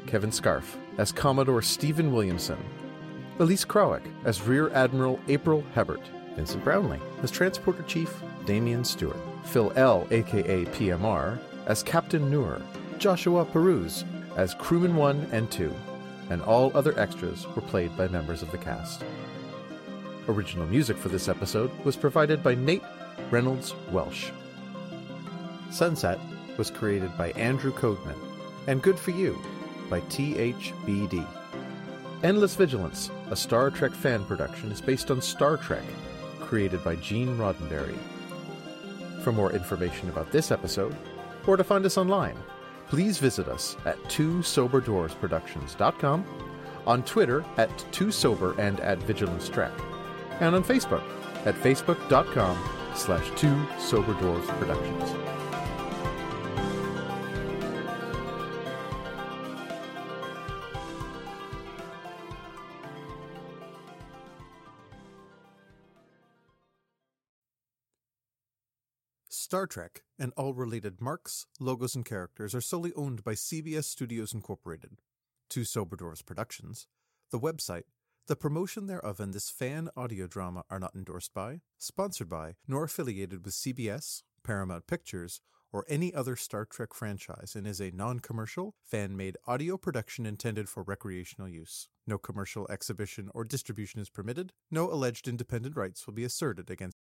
Kevin 0.08 0.32
Scarf 0.32 0.78
as 0.98 1.12
Commodore 1.12 1.62
Stephen 1.62 2.12
Williamson, 2.12 2.58
Elise 3.40 3.66
Krawick 3.66 4.12
as 4.26 4.42
Rear 4.42 4.72
Admiral 4.74 5.20
April 5.28 5.64
Hebert, 5.74 6.02
Vincent 6.36 6.64
Brownlee 6.64 7.00
as 7.22 7.30
Transporter 7.30 7.84
Chief 7.84 8.12
Damian 8.46 8.84
Stewart, 8.84 9.18
Phil 9.44 9.72
L., 9.76 10.08
aka 10.12 10.66
PMR, 10.66 11.40
as 11.66 11.84
Captain 11.84 12.30
Noor, 12.30 12.62
Joshua 12.98 13.46
Peruse 13.46 14.06
as 14.36 14.54
Crewman 14.56 14.96
1 14.96 15.28
and 15.32 15.52
2, 15.52 15.74
and 16.30 16.42
all 16.44 16.72
other 16.76 16.98
extras 17.00 17.48
were 17.56 17.62
played 17.62 17.96
by 17.98 18.08
members 18.08 18.42
of 18.42 18.52
the 18.52 18.58
cast. 18.58 19.04
Original 20.28 20.68
music 20.68 20.98
for 20.98 21.10
this 21.10 21.28
episode 21.28 21.72
was 21.84 21.98
provided 21.98 22.44
by 22.44 22.56
Nate 22.56 22.84
Reynolds 23.30 23.74
Welsh. 23.92 24.30
Sunset 25.70 26.20
was 26.58 26.70
created 26.70 27.18
by 27.18 27.32
Andrew 27.32 27.74
Codeman, 27.74 28.18
and 28.68 28.82
Good 28.82 29.00
for 29.00 29.12
You 29.12 29.42
by 29.90 30.02
THBD. 30.02 31.26
Endless 32.24 32.56
Vigilance, 32.56 33.10
a 33.32 33.36
Star 33.36 33.72
Trek 33.72 33.92
fan 33.92 34.24
production, 34.26 34.72
is 34.72 34.80
based 34.80 35.10
on 35.10 35.22
Star 35.22 35.58
Trek, 35.58 35.84
created 36.40 36.84
by 36.84 36.96
Gene 36.98 37.36
Roddenberry. 37.38 37.98
For 39.22 39.32
more 39.32 39.54
information 39.54 40.10
about 40.10 40.32
this 40.32 40.52
episode, 40.52 40.98
or 41.46 41.56
to 41.58 41.64
find 41.64 41.86
us 41.86 41.98
online, 41.98 42.38
please 42.88 43.20
visit 43.20 43.48
us 43.48 43.78
at 43.86 44.02
twosoberdwarvesproductions.com, 44.06 46.26
on 46.88 47.04
Twitter 47.04 47.46
at 47.58 47.70
twosober 47.92 48.58
and 48.58 48.80
at 48.80 48.98
Vigilance 49.00 49.48
trek, 49.48 49.72
and 50.40 50.56
on 50.56 50.64
Facebook 50.64 51.04
at 51.46 51.54
facebook.com 51.56 52.58
slash 52.96 53.30
twosoberdwarvesproductions. 53.32 55.41
Star 69.52 69.68
Trek 69.68 70.04
and 70.18 70.32
all 70.38 70.54
related 70.54 71.02
marks, 71.02 71.46
logos, 71.60 71.94
and 71.94 72.06
characters 72.06 72.56
are 72.56 72.62
solely 72.62 72.94
owned 72.94 73.22
by 73.22 73.34
CBS 73.34 73.84
Studios 73.84 74.34
Incorporated. 74.34 75.02
Two 75.50 75.66
Sober 75.66 75.98
Dwarves 75.98 76.26
Productions, 76.26 76.88
the 77.32 77.38
website, 77.38 77.84
the 78.28 78.38
promotion 78.38 78.88
thereof, 78.88 79.20
and 79.20 79.34
this 79.34 79.50
fan 79.50 79.90
audio 79.98 80.26
drama 80.26 80.64
are 80.70 80.80
not 80.80 80.96
endorsed 80.96 81.34
by, 81.34 81.60
sponsored 81.78 82.30
by, 82.30 82.54
nor 82.66 82.86
affiliated 82.86 83.44
with 83.44 83.54
CBS, 83.54 84.24
Paramount 84.42 84.88
Pictures, 84.88 85.42
or 85.74 85.84
any 85.90 86.14
other 86.14 86.38
Star 86.38 86.64
Trek 86.64 86.94
franchise 86.94 87.54
and 87.54 87.68
is 87.68 87.82
a 87.82 87.92
non 87.92 88.22
commercial, 88.22 88.76
fan 88.86 89.18
made 89.18 89.36
audio 89.48 89.76
production 89.76 90.26
intended 90.26 90.70
for 90.70 90.82
recreational 90.82 91.50
use. 91.50 91.90
No 92.08 92.18
commercial 92.18 92.68
exhibition 92.72 93.30
or 93.34 93.44
distribution 93.44 94.00
is 94.00 94.10
permitted. 94.10 94.54
No 94.72 94.90
alleged 94.90 95.28
independent 95.28 95.76
rights 95.76 96.08
will 96.08 96.14
be 96.14 96.24
asserted 96.24 96.70
against 96.70 96.96